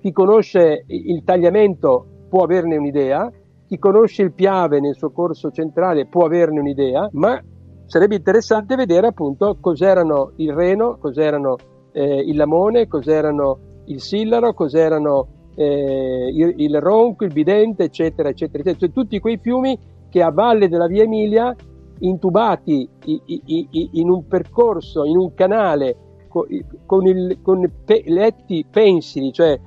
Chi 0.00 0.12
conosce 0.12 0.84
il 0.86 1.22
tagliamento 1.24 2.06
può 2.28 2.42
averne 2.42 2.76
un'idea, 2.76 3.30
chi 3.66 3.78
conosce 3.78 4.22
il 4.22 4.32
Piave 4.32 4.80
nel 4.80 4.94
suo 4.94 5.10
corso 5.10 5.50
centrale 5.50 6.06
può 6.06 6.24
averne 6.24 6.60
un'idea, 6.60 7.08
ma 7.12 7.40
sarebbe 7.86 8.16
interessante 8.16 8.76
vedere 8.76 9.08
appunto 9.08 9.58
cos'erano 9.60 10.32
il 10.36 10.52
Reno, 10.52 10.96
cos'erano 10.98 11.56
eh, 11.92 12.16
il 12.16 12.36
Lamone, 12.36 12.88
cos'erano 12.88 13.58
il 13.86 14.00
Sillaro, 14.00 14.54
cos'erano 14.54 15.28
eh, 15.54 16.30
il, 16.32 16.54
il, 16.56 16.80
Ronco, 16.80 17.24
il 17.24 17.32
Bidente, 17.32 17.84
eccetera, 17.84 18.28
eccetera, 18.28 18.62
eccetera. 18.62 18.86
Cioè, 18.86 18.92
tutti 18.92 19.18
quei 19.20 19.38
fiumi 19.38 19.78
che 20.08 20.22
a 20.22 20.30
valle 20.30 20.68
della 20.68 20.86
Via 20.86 21.02
Emilia, 21.02 21.54
intubati 22.00 22.88
i, 23.04 23.22
i, 23.26 23.42
i, 23.70 23.90
in 23.94 24.08
un 24.08 24.26
percorso, 24.26 25.04
in 25.04 25.16
un 25.16 25.34
canale 25.34 25.96
con, 26.28 27.06
il, 27.06 27.38
con 27.42 27.70
pe, 27.84 28.04
letti 28.06 28.64
pensili, 28.70 29.32
cioè 29.32 29.58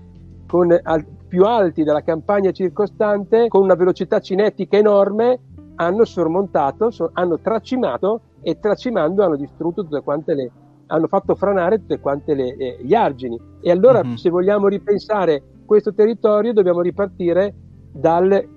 con, 0.53 0.69
al, 0.83 1.03
più 1.27 1.45
alti 1.45 1.81
della 1.81 2.03
campagna 2.03 2.51
circostante, 2.51 3.47
con 3.47 3.63
una 3.63 3.73
velocità 3.73 4.19
cinetica 4.19 4.77
enorme, 4.77 5.39
hanno 5.77 6.05
sormontato, 6.05 6.91
so, 6.91 7.09
hanno 7.13 7.39
tracimato 7.39 8.21
e 8.43 8.59
tracimando 8.59 9.23
hanno 9.23 9.35
distrutto 9.35 9.81
tutte 9.81 10.01
quante 10.01 10.35
le, 10.35 10.51
hanno 10.85 11.07
fatto 11.07 11.33
franare 11.33 11.79
tutte 11.79 11.99
quante 11.99 12.35
le, 12.35 12.55
eh, 12.55 12.77
gli 12.83 12.93
argini. 12.93 13.35
E 13.61 13.71
allora 13.71 14.03
mm-hmm. 14.03 14.13
se 14.13 14.29
vogliamo 14.29 14.67
ripensare 14.67 15.41
questo 15.65 15.91
territorio 15.91 16.53
dobbiamo 16.53 16.81
ripartire 16.81 17.55
dal, 17.91 18.47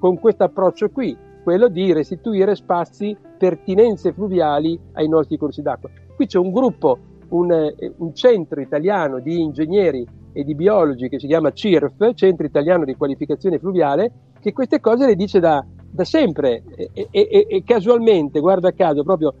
con 0.00 0.18
questo 0.18 0.42
approccio 0.42 0.90
qui, 0.90 1.16
quello 1.44 1.68
di 1.68 1.92
restituire 1.92 2.56
spazi, 2.56 3.16
pertinenze 3.38 4.12
fluviali 4.12 4.76
ai 4.94 5.06
nostri 5.06 5.36
corsi 5.36 5.62
d'acqua. 5.62 5.88
Qui 6.16 6.26
c'è 6.26 6.38
un 6.38 6.50
gruppo, 6.50 6.98
un, 7.28 7.52
eh, 7.52 7.94
un 7.98 8.12
centro 8.12 8.60
italiano 8.60 9.20
di 9.20 9.40
ingegneri 9.40 10.22
e 10.34 10.44
di 10.44 10.54
biologi 10.54 11.08
che 11.08 11.18
si 11.18 11.28
chiama 11.28 11.52
CIRF, 11.52 12.12
Centro 12.14 12.44
Italiano 12.44 12.84
di 12.84 12.96
Qualificazione 12.96 13.58
Fluviale, 13.58 14.12
che 14.40 14.52
queste 14.52 14.80
cose 14.80 15.06
le 15.06 15.14
dice 15.14 15.38
da, 15.38 15.64
da 15.90 16.04
sempre. 16.04 16.64
E, 16.74 17.08
e, 17.10 17.46
e, 17.48 17.62
casualmente, 17.64 18.40
guarda 18.40 18.72
caso, 18.72 19.04
proprio, 19.04 19.32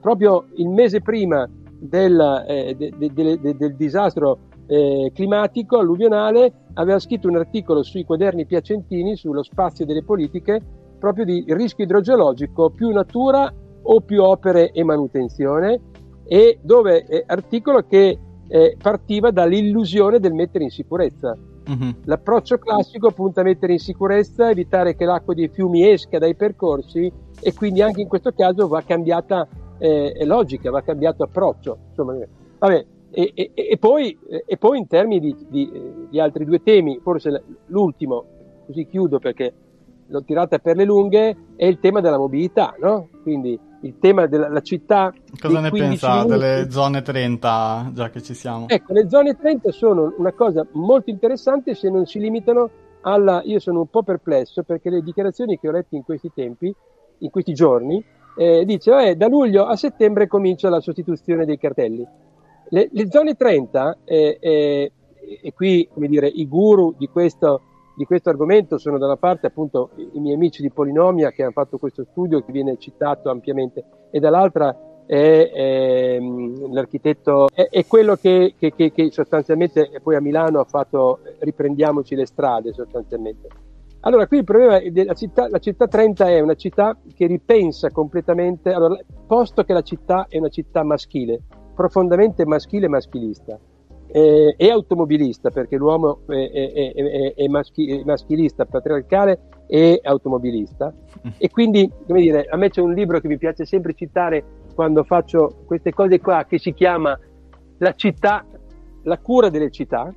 proprio 0.00 0.46
il 0.56 0.68
mese 0.68 1.00
prima 1.00 1.48
del, 1.78 2.44
eh, 2.48 2.74
de, 2.76 2.92
de, 2.98 3.38
de, 3.40 3.56
del 3.56 3.76
disastro 3.76 4.38
eh, 4.66 5.10
climatico 5.14 5.78
alluvionale 5.78 6.52
aveva 6.74 6.98
scritto 6.98 7.28
un 7.28 7.36
articolo 7.36 7.82
sui 7.82 8.04
quaderni 8.04 8.44
piacentini 8.44 9.16
sullo 9.16 9.42
spazio 9.42 9.86
delle 9.86 10.04
politiche 10.04 10.60
proprio 10.98 11.24
di 11.24 11.44
rischio 11.48 11.84
idrogeologico, 11.84 12.70
più 12.70 12.90
natura 12.90 13.52
o 13.82 14.00
più 14.02 14.22
opere 14.22 14.70
e 14.70 14.84
manutenzione, 14.84 15.80
e 16.24 16.58
dove 16.62 17.04
eh, 17.06 17.24
articolo 17.26 17.82
che 17.86 18.18
eh, 18.50 18.76
partiva 18.82 19.30
dall'illusione 19.30 20.18
del 20.18 20.34
mettere 20.34 20.64
in 20.64 20.70
sicurezza. 20.70 21.36
Uh-huh. 21.66 21.94
L'approccio 22.04 22.58
classico 22.58 23.12
punta 23.12 23.42
a 23.42 23.44
mettere 23.44 23.74
in 23.74 23.78
sicurezza, 23.78 24.50
evitare 24.50 24.96
che 24.96 25.04
l'acqua 25.04 25.34
dei 25.34 25.48
fiumi 25.48 25.88
esca 25.88 26.18
dai 26.18 26.34
percorsi 26.34 27.10
e 27.40 27.54
quindi 27.54 27.80
anche 27.80 28.00
in 28.00 28.08
questo 28.08 28.32
caso 28.32 28.66
va 28.66 28.82
cambiata 28.82 29.46
eh, 29.78 30.24
logica, 30.24 30.70
va 30.70 30.82
cambiato 30.82 31.22
approccio. 31.22 31.78
Insomma, 31.90 32.16
vabbè, 32.58 32.84
e, 33.12 33.30
e, 33.34 33.50
e, 33.54 33.76
poi, 33.78 34.18
e, 34.46 34.56
poi, 34.56 34.78
in 34.78 34.86
termini 34.88 35.20
di, 35.20 35.46
di, 35.48 35.70
di, 36.10 36.20
altri 36.20 36.44
due 36.44 36.60
temi, 36.62 36.98
forse 37.00 37.42
l'ultimo, 37.66 38.24
così 38.66 38.86
chiudo 38.86 39.20
perché 39.20 39.52
l'ho 40.06 40.22
tirata 40.24 40.58
per 40.58 40.76
le 40.76 40.84
lunghe, 40.84 41.36
è 41.54 41.66
il 41.66 41.78
tema 41.78 42.00
della 42.00 42.18
mobilità, 42.18 42.74
no? 42.80 43.08
Quindi 43.22 43.58
il 43.82 43.98
tema 43.98 44.26
della 44.26 44.60
città. 44.60 45.12
Cosa 45.40 45.60
ne 45.60 45.70
pensa 45.70 46.24
minuti. 46.24 46.28
delle 46.28 46.70
zone 46.70 47.02
30, 47.02 47.90
già 47.94 48.10
che 48.10 48.22
ci 48.22 48.34
siamo? 48.34 48.68
Ecco, 48.68 48.92
le 48.92 49.08
zone 49.08 49.36
30 49.36 49.72
sono 49.72 50.14
una 50.18 50.32
cosa 50.32 50.66
molto 50.72 51.10
interessante 51.10 51.74
se 51.74 51.88
non 51.90 52.06
si 52.06 52.18
limitano 52.18 52.70
alla... 53.02 53.42
Io 53.44 53.58
sono 53.58 53.80
un 53.80 53.88
po' 53.88 54.02
perplesso 54.02 54.62
perché 54.62 54.90
le 54.90 55.02
dichiarazioni 55.02 55.58
che 55.58 55.68
ho 55.68 55.72
letto 55.72 55.96
in 55.96 56.04
questi 56.04 56.30
tempi, 56.34 56.74
in 57.18 57.30
questi 57.30 57.54
giorni, 57.54 58.04
eh, 58.36 58.64
dice 58.64 59.08
eh, 59.08 59.16
da 59.16 59.28
luglio 59.28 59.64
a 59.64 59.76
settembre 59.76 60.26
comincia 60.26 60.68
la 60.68 60.80
sostituzione 60.80 61.44
dei 61.44 61.58
cartelli. 61.58 62.06
Le, 62.72 62.88
le 62.92 63.10
zone 63.10 63.34
30, 63.34 63.98
eh, 64.04 64.38
eh, 64.40 64.92
e 65.42 65.52
qui 65.52 65.88
come 65.92 66.08
dire, 66.08 66.26
i 66.26 66.46
guru 66.46 66.94
di 66.96 67.08
questo 67.08 67.62
di 67.96 68.04
questo 68.04 68.30
argomento 68.30 68.78
sono 68.78 68.98
da 68.98 69.06
una 69.06 69.16
parte 69.16 69.46
appunto 69.46 69.90
i 69.96 70.20
miei 70.20 70.34
amici 70.34 70.62
di 70.62 70.70
Polinomia 70.70 71.30
che 71.30 71.42
hanno 71.42 71.52
fatto 71.52 71.78
questo 71.78 72.04
studio 72.10 72.42
che 72.42 72.52
viene 72.52 72.76
citato 72.78 73.30
ampiamente 73.30 73.84
e 74.10 74.20
dall'altra 74.20 75.04
è, 75.06 75.50
è 75.52 76.18
l'architetto 76.70 77.48
è, 77.52 77.68
è 77.68 77.84
quello 77.86 78.14
che, 78.14 78.54
che, 78.56 78.72
che, 78.74 78.92
che, 78.92 79.10
sostanzialmente 79.10 79.90
poi 80.02 80.14
a 80.14 80.20
Milano 80.20 80.60
ha 80.60 80.64
fatto 80.64 81.18
riprendiamoci 81.40 82.14
le 82.14 82.26
strade 82.26 82.72
sostanzialmente. 82.72 83.48
Allora 84.02 84.26
qui 84.26 84.38
il 84.38 84.44
problema 84.44 84.78
è 84.78 84.90
della 84.90 85.12
città, 85.12 85.48
la 85.48 85.58
città 85.58 85.86
30 85.86 86.28
è 86.28 86.40
una 86.40 86.54
città 86.54 86.96
che 87.14 87.26
ripensa 87.26 87.90
completamente, 87.90 88.72
allora, 88.72 88.98
posto 89.26 89.62
che 89.64 89.74
la 89.74 89.82
città 89.82 90.26
è 90.28 90.38
una 90.38 90.48
città 90.48 90.82
maschile, 90.84 91.42
profondamente 91.74 92.46
maschile 92.46 92.86
e 92.86 92.88
maschilista, 92.88 93.58
eh, 94.12 94.54
è 94.56 94.68
automobilista 94.68 95.50
perché 95.50 95.76
l'uomo 95.76 96.20
è, 96.26 96.50
è, 96.50 96.92
è, 96.92 97.34
è 97.34 97.48
maschi, 97.48 98.02
maschilista, 98.04 98.64
patriarcale 98.64 99.40
e 99.66 100.00
automobilista 100.02 100.92
e 101.38 101.48
quindi 101.50 101.90
come 102.06 102.20
dire, 102.20 102.46
a 102.48 102.56
me 102.56 102.70
c'è 102.70 102.80
un 102.80 102.92
libro 102.92 103.20
che 103.20 103.28
mi 103.28 103.38
piace 103.38 103.64
sempre 103.64 103.94
citare 103.94 104.44
quando 104.74 105.04
faccio 105.04 105.62
queste 105.66 105.92
cose 105.92 106.20
qua 106.20 106.44
che 106.44 106.58
si 106.58 106.72
chiama 106.72 107.18
La 107.78 107.94
città, 107.94 108.44
la 109.04 109.18
cura 109.18 109.48
delle 109.48 109.70
città 109.70 110.12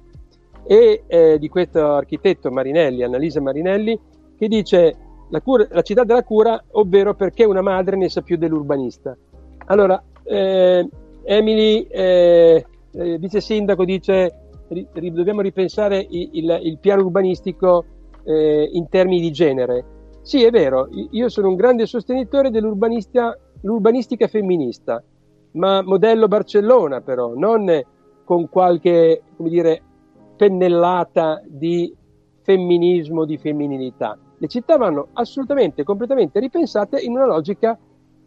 e 0.65 1.03
eh, 1.05 1.37
di 1.39 1.49
questo 1.49 1.93
architetto 1.93 2.49
Marinelli, 2.49 3.03
Annalisa 3.03 3.41
Marinelli, 3.41 3.99
che 4.37 4.47
dice 4.47 4.95
la, 5.29 5.41
cura, 5.41 5.67
la 5.69 5.81
città 5.81 6.03
della 6.03 6.23
cura, 6.23 6.61
ovvero 6.71 7.13
perché 7.13 7.43
una 7.43 7.61
madre 7.61 7.95
ne 7.97 8.09
sa 8.09 8.21
più 8.21 8.37
dell'urbanista. 8.37 9.15
Allora, 9.65 10.01
eh, 10.23 10.87
Emily 11.23 11.87
eh, 11.89 12.65
eh, 12.93 13.17
vice 13.17 13.41
sindaco 13.41 13.85
dice 13.85 14.49
ri, 14.69 14.87
dobbiamo 15.11 15.41
ripensare 15.41 16.05
il, 16.09 16.29
il, 16.33 16.59
il 16.63 16.77
piano 16.79 17.03
urbanistico 17.03 17.85
eh, 18.23 18.69
in 18.71 18.87
termini 18.89 19.21
di 19.21 19.31
genere. 19.31 19.85
Sì, 20.21 20.43
è 20.43 20.51
vero, 20.51 20.87
io 21.11 21.27
sono 21.27 21.49
un 21.49 21.55
grande 21.55 21.85
sostenitore 21.85 22.49
dell'urbanistica 22.49 23.37
femminista, 24.27 25.03
ma 25.51 25.81
modello 25.81 26.29
Barcellona 26.29 27.01
però, 27.01 27.33
non 27.35 27.81
con 28.23 28.47
qualche, 28.47 29.21
dire, 29.35 29.81
pennellata 30.37 31.41
di 31.45 31.93
femminismo, 32.41 33.25
di 33.25 33.37
femminilità. 33.37 34.17
Le 34.37 34.47
città 34.47 34.77
vanno 34.77 35.09
assolutamente, 35.13 35.83
completamente 35.83 36.39
ripensate 36.39 37.01
in 37.01 37.11
una 37.11 37.25
logica 37.25 37.77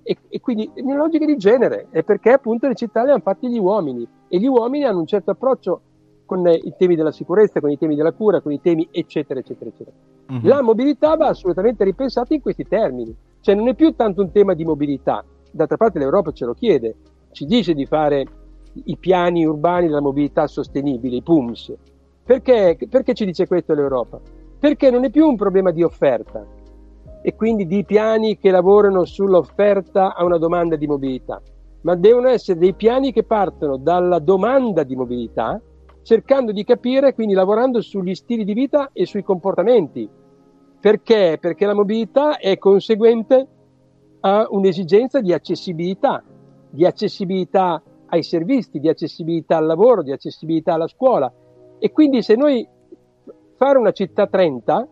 E, 0.09 0.17
e, 0.29 0.41
quindi 0.41 0.71
è 0.73 0.83
una 0.83 0.99
logica 0.99 1.25
di 1.25 1.37
genere, 1.37 1.89
è 1.91 2.05
perché 2.05 2.31
appunto 2.31 2.69
le 2.69 2.77
città 2.77 3.03
le 3.03 3.11
hanno 3.11 3.21
fatte 3.21 3.51
gli 3.51 3.59
uomini 3.59 4.07
e 4.29 4.39
gli 4.39 4.47
uomini 4.47 4.85
hanno 4.85 5.01
un 5.01 5.07
certo 5.07 5.33
approccio 5.33 5.81
con 6.25 6.47
i 6.47 6.75
temi 6.79 6.95
della 6.95 7.11
sicurezza, 7.11 7.59
con 7.59 7.71
i 7.71 7.77
temi 7.77 7.97
della 7.97 8.13
cura, 8.13 8.41
con 8.41 8.53
i 8.53 8.61
temi 8.61 8.87
eccetera 8.93 9.41
eccetera 9.41 9.69
eccetera. 9.69 9.97
Uh-huh. 10.29 10.41
La 10.43 10.63
mobilità 10.63 11.17
va 11.17 11.27
assolutamente 11.27 11.83
ripensata 11.83 12.35
in 12.35 12.41
questi 12.41 12.63
termini, 12.69 13.13
cioè 13.41 13.57
non 13.57 13.67
è 13.67 13.75
più 13.75 13.97
tanto 13.97 14.23
un 14.23 14.31
tema 14.31 14.55
di 14.55 14.65
mobilità, 14.65 15.25
d'altra 15.51 15.77
parte 15.77 15.99
l'Europa 15.99 16.31
ce 16.31 16.45
lo 16.45 16.55
chiede, 16.55 16.95
ci 17.33 17.45
dice 17.45 17.75
di 17.75 17.85
fare 17.85 18.25
i 18.85 18.97
piani 18.97 19.45
urbani 19.45 19.89
della 19.89 20.01
mobilità 20.01 20.47
sostenibile, 20.47 21.17
i 21.17 21.23
PUMS. 21.23 21.75
Perché, 22.23 22.79
perché 22.89 23.13
ci 23.13 23.25
dice 23.25 23.49
questo 23.49 23.75
l'Europa? 23.75 24.21
Perché 24.59 24.89
non 24.89 25.03
è 25.05 25.11
più 25.11 25.27
un 25.27 25.37
problema 25.37 25.73
di 25.73 25.83
offerta 25.83 26.47
e 27.27 27.35
quindi 27.35 27.67
di 27.67 27.85
piani 27.85 28.39
che 28.39 28.53
lavorano 28.53 29.05
sull'offerta 29.05 30.15
a 30.15 30.25
una 30.25 30.39
domanda 30.39 30.77
di 30.77 30.87
mobilità, 30.87 31.43
ma 31.81 31.97
devono 31.97 32.29
essere 32.29 32.57
dei 32.57 32.73
piani 32.73 33.11
che 33.11 33.25
partono 33.25 33.79
dalla 33.79 34.21
domanda 34.21 34.85
di 34.85 34.95
mobilità, 34.95 35.61
cercando 36.03 36.53
di 36.53 36.63
capire, 36.63 37.15
quindi 37.15 37.35
lavorando 37.35 37.81
sugli 37.81 38.15
stili 38.15 38.45
di 38.45 38.53
vita 38.53 38.91
e 38.93 39.07
sui 39.07 39.25
comportamenti. 39.25 40.09
Perché? 40.81 41.39
Perché 41.41 41.67
la 41.67 41.75
mobilità 41.75 42.39
è 42.39 42.59
conseguente 42.59 43.49
a 44.21 44.47
un'esigenza 44.49 45.21
di 45.21 45.33
accessibilità, 45.33 46.23
di 46.71 46.87
accessibilità 46.87 47.83
ai 48.07 48.23
servizi, 48.23 48.79
di 48.79 48.89
accessibilità 48.89 49.57
al 49.57 49.67
lavoro, 49.67 50.05
di 50.05 50.13
accessibilità 50.13 50.75
alla 50.75 50.87
scuola. 50.87 51.33
E 51.81 51.91
quindi 51.91 52.23
se 52.23 52.37
noi 52.37 52.65
fare 53.57 53.79
una 53.79 53.91
città 53.91 54.29
30 54.29 54.91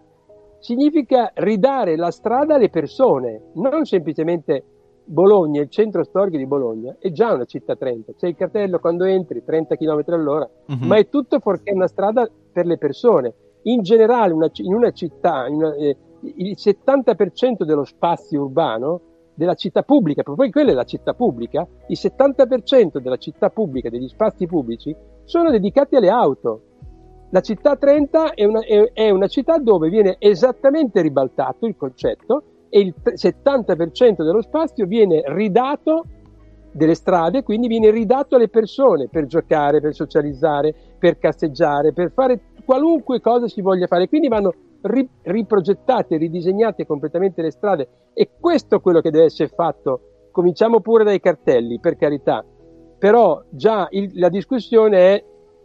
significa 0.64 1.30
ridare 1.34 1.94
la 1.94 2.10
strada 2.10 2.54
alle 2.54 2.70
persone, 2.70 3.50
non 3.56 3.84
semplicemente 3.84 4.64
Bologna, 5.04 5.60
il 5.60 5.68
centro 5.68 6.02
storico 6.04 6.38
di 6.38 6.46
Bologna, 6.46 6.96
è 6.98 7.10
già 7.10 7.34
una 7.34 7.44
città 7.44 7.76
30, 7.76 8.14
c'è 8.14 8.28
il 8.28 8.34
cartello 8.34 8.78
quando 8.78 9.04
entri 9.04 9.44
30 9.44 9.76
km 9.76 10.02
all'ora, 10.06 10.48
uh-huh. 10.66 10.86
ma 10.86 10.96
è 10.96 11.10
tutto 11.10 11.38
fuorché 11.40 11.70
una 11.70 11.86
strada 11.86 12.26
per 12.50 12.64
le 12.64 12.78
persone. 12.78 13.34
In 13.64 13.82
generale 13.82 14.32
una, 14.32 14.50
in 14.54 14.72
una 14.72 14.90
città, 14.92 15.46
in 15.48 15.56
una, 15.56 15.74
eh, 15.74 15.96
il 16.36 16.56
70% 16.58 17.64
dello 17.64 17.84
spazio 17.84 18.44
urbano 18.44 19.00
della 19.34 19.54
città 19.54 19.82
pubblica, 19.82 20.22
proprio 20.22 20.48
quella 20.48 20.70
è 20.70 20.74
la 20.74 20.84
città 20.84 21.12
pubblica, 21.12 21.68
il 21.88 21.98
70% 22.00 23.00
della 23.00 23.18
città 23.18 23.50
pubblica, 23.50 23.90
degli 23.90 24.08
spazi 24.08 24.46
pubblici, 24.46 24.96
sono 25.24 25.50
dedicati 25.50 25.96
alle 25.96 26.08
auto. 26.08 26.62
La 27.34 27.40
città 27.40 27.74
30 27.74 28.34
è 28.34 28.44
una, 28.44 28.60
è, 28.60 28.92
è 28.92 29.10
una 29.10 29.26
città 29.26 29.58
dove 29.58 29.88
viene 29.88 30.14
esattamente 30.20 31.00
ribaltato 31.00 31.66
il 31.66 31.74
concetto 31.76 32.44
e 32.68 32.78
il 32.78 32.94
70% 33.02 34.22
dello 34.22 34.40
spazio 34.40 34.86
viene 34.86 35.20
ridato 35.26 36.04
delle 36.70 36.94
strade, 36.94 37.42
quindi 37.42 37.66
viene 37.66 37.90
ridato 37.90 38.36
alle 38.36 38.48
persone 38.48 39.08
per 39.08 39.26
giocare, 39.26 39.80
per 39.80 39.94
socializzare, 39.94 40.72
per 40.96 41.18
casseggiare, 41.18 41.92
per 41.92 42.12
fare 42.12 42.40
qualunque 42.64 43.20
cosa 43.20 43.48
si 43.48 43.60
voglia 43.62 43.88
fare. 43.88 44.08
Quindi 44.08 44.28
vanno 44.28 44.54
riprogettate, 45.22 46.16
ridisegnate 46.16 46.86
completamente 46.86 47.42
le 47.42 47.50
strade 47.50 47.88
e 48.12 48.30
questo 48.38 48.76
è 48.76 48.80
quello 48.80 49.00
che 49.00 49.10
deve 49.10 49.24
essere 49.24 49.48
fatto. 49.48 50.28
Cominciamo 50.30 50.78
pure 50.78 51.02
dai 51.02 51.18
cartelli, 51.18 51.80
per 51.80 51.96
carità, 51.96 52.44
però 52.96 53.42
già 53.50 53.88
il, 53.90 54.12
la 54.20 54.28
discussione 54.28 54.98
è 54.98 55.24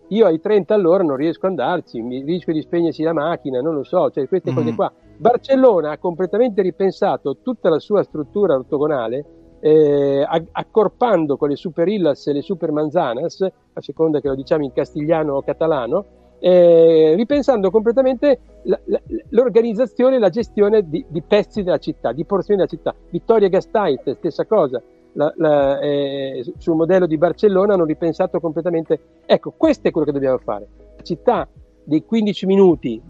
io 0.10 0.26
ai 0.26 0.40
30 0.40 0.74
all'ora 0.74 1.04
non 1.04 1.16
riesco 1.16 1.46
ad 1.46 1.52
andarci, 1.52 2.02
mi 2.02 2.22
rischio 2.24 2.54
di 2.54 2.62
spegnersi 2.62 3.04
la 3.04 3.14
macchina, 3.14 3.62
non 3.62 3.76
lo 3.76 3.84
so, 3.84 4.10
cioè 4.10 4.28
queste 4.28 4.52
mm. 4.52 4.56
cose 4.56 4.76
qua. 4.76 4.92
Barcellona 5.18 5.92
ha 5.92 5.98
completamente 5.98 6.62
ripensato 6.62 7.38
tutta 7.44 7.70
la 7.70 7.80
sua 7.80 8.04
struttura 8.04 8.56
ortogonale, 8.56 9.26
eh, 9.60 10.26
accorpando 10.52 11.38
con 11.38 11.50
le 11.50 11.56
super 11.56 11.88
illas 11.88 12.26
e 12.28 12.34
le 12.34 12.42
super 12.42 12.72
manzanas, 12.72 13.42
a 13.42 13.82
seconda 13.82 14.22
che 14.22 14.30
lo 14.30 14.36
diciamo 14.36 14.64
in 14.64 14.72
castigliano 14.72 15.36
o 15.36 15.44
catalano, 15.44 16.06
eh, 16.40 17.14
ripensando 17.16 17.70
completamente 17.70 18.40
la, 18.64 18.80
la, 18.86 19.02
l'organizzazione 19.30 20.16
e 20.16 20.20
la 20.20 20.30
gestione 20.30 20.88
di, 20.88 21.06
di, 21.10 21.22
pezzi 21.22 21.64
della 21.64 21.78
città, 21.78 22.14
di 22.14 22.24
porzioni 22.26 22.62
della 22.62 22.70
città. 22.70 22.96
Vittoria 23.10 23.50
Gasteiz, 23.50 24.10
stessa 24.12 24.46
cosa, 24.46 24.82
la, 25.14 25.80
eh, 25.80 26.54
sul 26.58 26.76
modello 26.76 27.06
di 27.06 27.18
Barcellona 27.18 27.74
hanno 27.74 27.86
ripensato 27.86 28.40
completamente. 28.40 29.00
Ecco, 29.26 29.54
questo 29.56 29.88
è 29.88 29.92
quello 29.92 30.06
che 30.06 30.14
dobbiamo 30.14 30.38
fare. 30.38 30.68
La 30.98 31.04
città 31.04 31.48
dei 31.84 32.06
15 32.06 32.46
minuti 32.46 33.02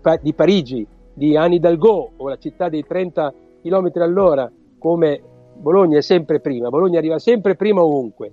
pa- 0.00 0.16
di 0.16 0.32
Parigi, 0.32 0.86
di 1.12 1.36
Anne 1.36 1.56
Hidalgo, 1.56 2.12
o 2.16 2.28
la 2.28 2.38
città 2.38 2.68
dei 2.68 2.84
30 2.86 3.32
km 3.62 3.90
all'ora, 3.96 4.50
come 4.78 5.20
Bologna 5.54 5.98
è 5.98 6.02
sempre 6.02 6.40
prima, 6.40 6.68
Bologna 6.68 6.98
arriva 6.98 7.18
sempre 7.18 7.56
prima 7.56 7.82
ovunque. 7.82 8.30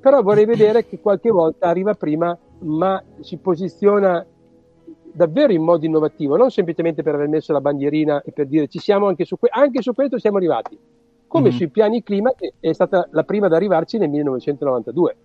Però 0.00 0.22
vorrei 0.22 0.44
vedere 0.44 0.86
che 0.86 1.00
qualche 1.00 1.30
volta 1.30 1.68
arriva 1.68 1.94
prima 1.94 2.36
ma 2.60 3.02
si 3.20 3.36
posiziona 3.38 4.24
davvero 5.12 5.52
in 5.52 5.62
modo 5.62 5.86
innovativo, 5.86 6.36
non 6.36 6.50
semplicemente 6.50 7.02
per 7.02 7.14
aver 7.14 7.28
messo 7.28 7.52
la 7.52 7.60
bandierina 7.60 8.22
e 8.22 8.32
per 8.32 8.46
dire 8.46 8.66
ci 8.66 8.80
siamo 8.80 9.06
anche 9.06 9.24
su, 9.24 9.38
que- 9.38 9.48
anche 9.50 9.80
su 9.80 9.94
questo 9.94 10.18
siamo 10.18 10.38
arrivati, 10.38 10.76
come 11.34 11.48
mm-hmm. 11.48 11.56
sui 11.56 11.68
piani 11.68 12.02
clima 12.04 12.32
che 12.32 12.52
è 12.60 12.72
stata 12.72 13.08
la 13.10 13.24
prima 13.24 13.46
ad 13.46 13.54
arrivarci 13.54 13.98
nel 13.98 14.08
1992. 14.08 15.16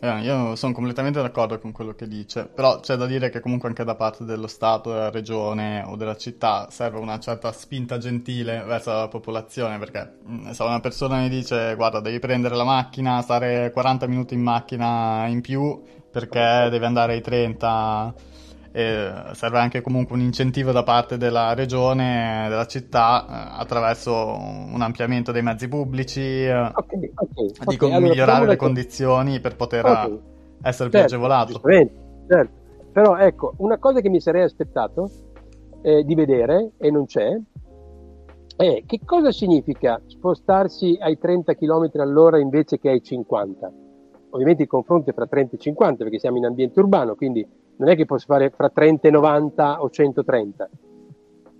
Eh, 0.00 0.20
io 0.22 0.56
sono 0.56 0.72
completamente 0.72 1.22
d'accordo 1.22 1.60
con 1.60 1.70
quello 1.70 1.92
che 1.92 2.08
dice, 2.08 2.46
però 2.52 2.80
c'è 2.80 2.96
da 2.96 3.06
dire 3.06 3.30
che 3.30 3.38
comunque 3.38 3.68
anche 3.68 3.84
da 3.84 3.94
parte 3.94 4.24
dello 4.24 4.48
Stato, 4.48 4.90
della 4.90 5.10
regione 5.10 5.84
o 5.86 5.94
della 5.94 6.16
città 6.16 6.66
serve 6.70 6.98
una 6.98 7.20
certa 7.20 7.52
spinta 7.52 7.98
gentile 7.98 8.64
verso 8.66 8.90
la 8.90 9.06
popolazione, 9.06 9.78
perché 9.78 10.16
mm, 10.28 10.50
se 10.50 10.62
una 10.64 10.80
persona 10.80 11.20
mi 11.20 11.28
dice 11.28 11.76
guarda 11.76 12.00
devi 12.00 12.18
prendere 12.18 12.56
la 12.56 12.64
macchina, 12.64 13.22
stare 13.22 13.70
40 13.70 14.08
minuti 14.08 14.34
in 14.34 14.42
macchina 14.42 15.28
in 15.28 15.40
più, 15.40 15.80
perché 16.10 16.66
deve 16.68 16.84
andare 16.84 17.12
ai 17.12 17.20
30 17.20 18.12
e 18.72 19.12
serve 19.32 19.58
anche 19.58 19.82
comunque 19.82 20.16
un 20.16 20.22
incentivo 20.22 20.72
da 20.72 20.82
parte 20.82 21.18
della 21.18 21.52
regione, 21.52 22.46
della 22.48 22.66
città, 22.66 23.26
eh, 23.28 23.60
attraverso 23.60 24.12
un 24.12 24.80
ampliamento 24.80 25.30
dei 25.30 25.42
mezzi 25.42 25.68
pubblici, 25.68 26.20
eh, 26.20 26.58
okay, 26.58 27.12
okay, 27.14 27.50
dico 27.66 27.86
okay. 27.86 28.00
migliorare 28.00 28.38
allora, 28.38 28.50
le 28.52 28.56
condizioni 28.56 29.40
per 29.40 29.56
poter 29.56 29.84
essere 30.62 30.88
certo, 30.88 30.88
più 30.88 30.98
agevolato. 31.00 31.60
Certo. 32.28 32.60
Però 32.92 33.16
ecco, 33.18 33.54
una 33.58 33.78
cosa 33.78 34.00
che 34.00 34.08
mi 34.08 34.20
sarei 34.20 34.42
aspettato 34.42 35.10
eh, 35.82 36.02
di 36.04 36.14
vedere, 36.14 36.72
e 36.78 36.90
non 36.90 37.04
c'è, 37.04 37.38
è 38.56 38.82
che 38.86 39.00
cosa 39.04 39.30
significa 39.30 40.00
spostarsi 40.06 40.96
ai 41.00 41.18
30 41.18 41.54
km 41.54 41.90
all'ora 41.96 42.38
invece 42.38 42.78
che 42.78 42.88
ai 42.88 43.02
50? 43.02 43.72
ovviamente 44.32 44.62
il 44.62 44.68
confronto 44.68 45.10
è 45.10 45.12
fra 45.14 45.26
30 45.26 45.56
e 45.56 45.58
50 45.58 46.04
perché 46.04 46.18
siamo 46.18 46.36
in 46.36 46.44
ambiente 46.44 46.78
urbano, 46.80 47.14
quindi 47.14 47.46
non 47.76 47.88
è 47.88 47.96
che 47.96 48.04
posso 48.04 48.26
fare 48.26 48.50
fra 48.50 48.68
30 48.68 49.08
e 49.08 49.10
90 49.10 49.82
o 49.82 49.90
130. 49.90 50.70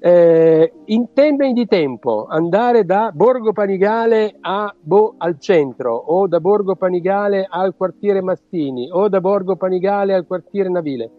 Eh, 0.04 0.72
in 0.86 1.12
termini 1.12 1.52
di 1.52 1.66
tempo, 1.66 2.26
andare 2.28 2.84
da 2.84 3.12
Borgo 3.14 3.52
Panigale 3.52 4.36
a 4.40 4.74
Bo, 4.80 5.14
al 5.16 5.38
centro 5.38 5.94
o 5.94 6.26
da 6.26 6.40
Borgo 6.40 6.74
Panigale 6.74 7.46
al 7.48 7.76
quartiere 7.76 8.20
Mastini 8.20 8.90
o 8.90 9.08
da 9.08 9.20
Borgo 9.20 9.54
Panigale 9.54 10.14
al 10.14 10.26
quartiere 10.26 10.68
Navile, 10.68 11.10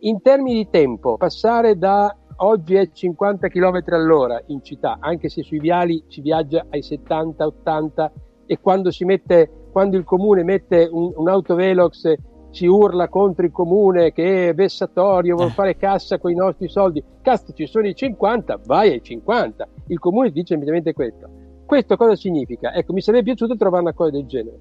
in 0.00 0.20
termini 0.20 0.56
di 0.56 0.68
tempo, 0.70 1.16
passare 1.16 1.78
da 1.78 2.14
oggi 2.36 2.74
è 2.74 2.90
50 2.90 3.48
km 3.48 3.82
all'ora 3.88 4.42
in 4.46 4.62
città, 4.62 4.98
anche 5.00 5.28
se 5.28 5.42
sui 5.42 5.58
viali 5.58 6.02
si 6.08 6.20
viaggia 6.20 6.66
ai 6.70 6.80
70-80 6.80 8.10
e 8.46 8.58
quando 8.60 8.90
mette 9.00 9.50
quando 9.70 9.96
il 9.96 10.04
comune 10.04 10.42
mette 10.42 10.88
un, 10.90 11.12
un 11.14 11.28
autovelox 11.28 12.14
ci 12.50 12.66
urla 12.66 13.08
contro 13.08 13.44
il 13.44 13.52
comune 13.52 14.12
che 14.12 14.48
è 14.48 14.54
vessatorio, 14.54 15.34
vuole 15.34 15.50
eh. 15.50 15.54
fare 15.54 15.76
cassa 15.76 16.18
con 16.18 16.30
i 16.30 16.34
nostri 16.34 16.68
soldi. 16.68 17.02
Cazzo, 17.22 17.52
ci 17.52 17.66
sono 17.66 17.86
i 17.86 17.94
50, 17.94 18.60
vai 18.66 18.92
ai 18.92 19.02
50. 19.02 19.68
Il 19.88 19.98
comune 19.98 20.30
dice 20.30 20.54
immediatamente 20.54 20.92
questo. 20.92 21.28
Questo 21.64 21.96
cosa 21.96 22.16
significa? 22.16 22.72
Ecco, 22.72 22.92
mi 22.92 23.00
sarebbe 23.00 23.24
piaciuto 23.24 23.56
trovare 23.56 23.82
una 23.82 23.92
cosa 23.92 24.10
del 24.10 24.26
genere. 24.26 24.58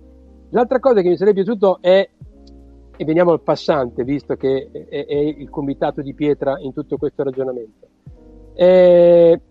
L'altra 0.52 0.80
cosa 0.80 1.02
che 1.02 1.10
mi 1.10 1.18
sarebbe 1.18 1.44
piaciuto 1.44 1.80
è, 1.82 2.10
e 2.96 3.06
veniamo 3.06 3.32
al 3.32 3.42
passante, 3.42 4.04
visto 4.04 4.36
che 4.36 4.70
è, 4.72 5.06
è 5.06 5.16
il 5.16 5.50
comitato 5.50 6.02
di 6.02 6.14
pietra 6.14 6.60
in 6.60 6.74
tutto 6.74 6.98
questo 6.98 7.24
ragionamento. 7.24 7.88
Eh, 8.54 9.42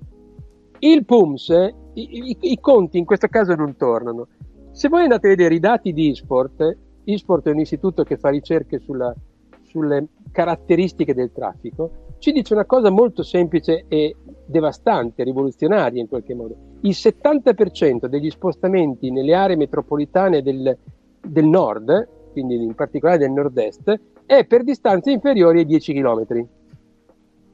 il 0.80 1.04
PUMS, 1.04 1.48
i, 1.94 2.28
i, 2.28 2.36
i 2.40 2.60
conti 2.60 2.98
in 2.98 3.04
questo 3.04 3.26
caso 3.26 3.54
non 3.54 3.76
tornano 3.76 4.28
se 4.78 4.88
voi 4.88 5.02
andate 5.02 5.26
a 5.26 5.30
vedere 5.30 5.56
i 5.56 5.58
dati 5.58 5.92
di 5.92 6.10
eSport, 6.10 6.76
eSport 7.12 7.46
è 7.48 7.50
un 7.50 7.60
istituto 7.60 8.04
che 8.04 8.16
fa 8.16 8.28
ricerche 8.28 8.78
sulla, 8.78 9.14
sulle 9.62 10.06
caratteristiche 10.30 11.14
del 11.14 11.32
traffico, 11.32 12.06
ci 12.18 12.32
dice 12.32 12.52
una 12.52 12.64
cosa 12.64 12.90
molto 12.90 13.22
semplice 13.22 13.84
e 13.88 14.16
devastante, 14.44 15.22
rivoluzionaria 15.22 16.00
in 16.00 16.08
qualche 16.08 16.34
modo. 16.34 16.54
Il 16.80 16.94
70% 16.94 18.06
degli 18.06 18.30
spostamenti 18.30 19.10
nelle 19.10 19.34
aree 19.34 19.56
metropolitane 19.56 20.42
del, 20.42 20.76
del 21.20 21.44
nord, 21.46 22.08
quindi 22.32 22.56
in 22.56 22.74
particolare 22.74 23.18
del 23.18 23.30
nord-est, 23.30 24.00
è 24.26 24.44
per 24.46 24.64
distanze 24.64 25.10
inferiori 25.10 25.60
ai 25.60 25.66
10 25.66 25.94
km. 25.94 26.46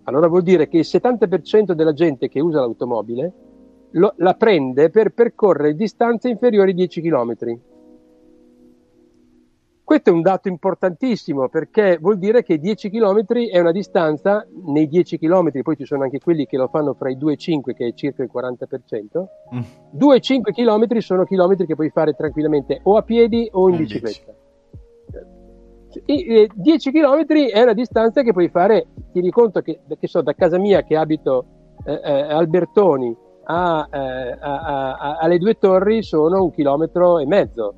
Allora 0.05 0.29
vuol 0.29 0.43
dire 0.43 0.69
che 0.69 0.79
il 0.79 0.87
70% 0.87 1.73
della 1.73 1.93
gente 1.93 2.29
che 2.29 2.41
usa 2.41 2.61
l'automobile 2.61 3.33
lo, 3.93 4.13
la 4.17 4.35
prende 4.35 4.91
per 4.91 5.11
percorrere 5.11 5.75
distanze 5.75 6.29
inferiori 6.29 6.73
a 6.73 6.75
10 6.75 7.01
km. 7.01 7.59
Questo 9.85 10.09
è 10.09 10.13
un 10.15 10.23
dato 10.23 10.49
importantissimo 10.49 11.51
perché 11.51 11.99
vuol 12.01 12.17
dire 12.17 12.43
che 12.43 12.59
10 12.59 12.89
km 12.89 13.23
è 13.51 13.61
una 13.61 13.71
distanza, 13.71 14.47
nei 14.65 14.89
10 14.89 15.19
km, 15.19 15.61
poi 15.61 15.77
ci 15.77 15.85
sono 15.85 16.05
anche 16.05 16.21
quelli 16.21 16.47
che 16.47 16.57
lo 16.57 16.69
fanno 16.69 16.95
fra 16.95 17.11
i 17.11 17.19
2 17.19 17.33
e 17.33 17.35
i 17.35 17.39
5, 17.39 17.75
che 17.75 17.87
è 17.89 17.93
circa 17.93 18.23
il 18.23 18.31
40%, 18.35 19.25
mm. 19.55 19.61
2 19.91 20.17
e 20.17 20.21
5 20.21 20.53
km 20.53 20.97
sono 21.01 21.25
chilometri 21.25 21.67
che 21.67 21.75
puoi 21.75 21.91
fare 21.91 22.15
tranquillamente 22.15 22.81
o 22.85 22.97
a 22.97 23.03
piedi 23.03 23.47
o 23.53 23.69
in 23.69 23.77
bicicletta. 23.77 24.33
10 26.03 26.91
km 26.91 27.25
è 27.53 27.63
una 27.63 27.75
distanza 27.75 28.23
che 28.23 28.33
puoi 28.33 28.49
fare, 28.49 28.87
tieni 29.13 29.31
conto 29.31 29.61
che, 29.61 29.81
che 30.01 30.09
so, 30.09 30.23
da 30.23 30.33
casa 30.33 30.59
mia 30.59 30.83
che 30.83 30.97
abito 30.97 31.45
eh, 31.85 32.01
eh, 32.03 32.33
Albertoni 32.33 33.15
a, 33.45 33.87
eh, 33.93 33.99
a, 34.41 34.97
a, 34.97 35.19
alle 35.19 35.37
due 35.37 35.59
torri 35.59 36.03
sono 36.03 36.43
un 36.43 36.51
chilometro 36.51 37.19
e 37.19 37.27
mezzo 37.27 37.75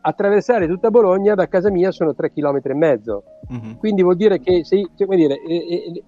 attraversare 0.00 0.66
tutta 0.66 0.90
Bologna 0.90 1.34
da 1.34 1.46
casa 1.46 1.70
mia 1.70 1.90
sono 1.90 2.14
3 2.14 2.32
km 2.32 2.60
e 2.62 2.74
mezzo. 2.74 3.22
Uh-huh. 3.48 3.76
Quindi 3.76 4.02
vuol 4.02 4.16
dire 4.16 4.40
che 4.40 4.64
se, 4.64 4.88
cioè, 4.94 5.06
vuol 5.06 5.18
dire, 5.18 5.40
eh, 5.42 5.56
eh, 5.56 6.02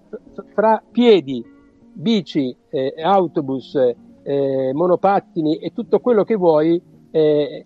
fra 0.53 0.81
piedi, 0.91 1.45
bici, 1.93 2.55
eh, 2.69 2.93
autobus, 3.01 3.75
eh, 4.23 4.71
monopattini 4.73 5.57
e 5.57 5.71
tutto 5.73 5.99
quello 5.99 6.23
che 6.23 6.35
vuoi, 6.35 6.81
eh, 7.11 7.65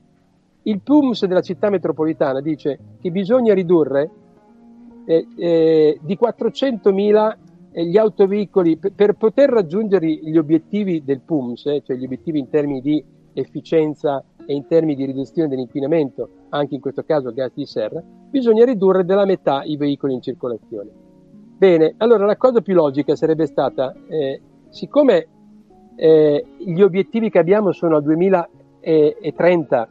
il 0.64 0.80
PUMS 0.82 1.26
della 1.26 1.42
città 1.42 1.70
metropolitana 1.70 2.40
dice 2.40 2.78
che 3.00 3.10
bisogna 3.10 3.54
ridurre 3.54 4.10
eh, 5.06 6.00
di 6.00 6.18
400.000 6.22 7.36
gli 7.74 7.98
autoveicoli 7.98 8.78
per, 8.78 8.92
per, 8.94 9.14
poter 9.14 9.50
raggiungere 9.50 10.06
gli 10.06 10.38
obiettivi 10.38 11.04
del 11.04 11.22
PUMS, 11.22 11.80
cioè 11.84 11.96
gli 11.96 12.04
obiettivi 12.04 12.38
in 12.38 12.50
termini 12.50 12.82
di 12.82 13.04
efficienza 13.34 14.24
e 14.46 14.54
in 14.54 14.66
termini 14.68 14.96
di 14.96 15.06
riduzione 15.06 15.50
dell'inquinamento, 15.50 16.30
anche 16.50 16.76
in 16.76 16.82
questo 16.82 17.04
caso 17.04 17.34
gas 17.34 17.52
di 17.54 17.66
serra, 17.66 18.02
bisogna 18.02 18.66
ridurre 18.66 19.06
della 19.06 19.26
metà 19.26 19.64
i 19.64 19.78
veicoli 19.78 20.14
in 20.14 20.22
circolazione. 20.22 20.90
Bene, 21.58 21.94
allora 21.98 22.26
la 22.26 22.38
cosa 22.38 22.62
più 22.62 22.74
logica 22.74 23.16
sarebbe 23.16 23.46
stata, 23.46 23.94
eh, 24.08 24.42
siccome 24.70 25.28
eh, 25.96 26.46
gli 26.58 26.82
obiettivi 26.82 27.30
che 27.30 27.40
abbiamo 27.40 27.72
sono 27.72 27.98
al 27.98 28.04
2030 28.04 29.90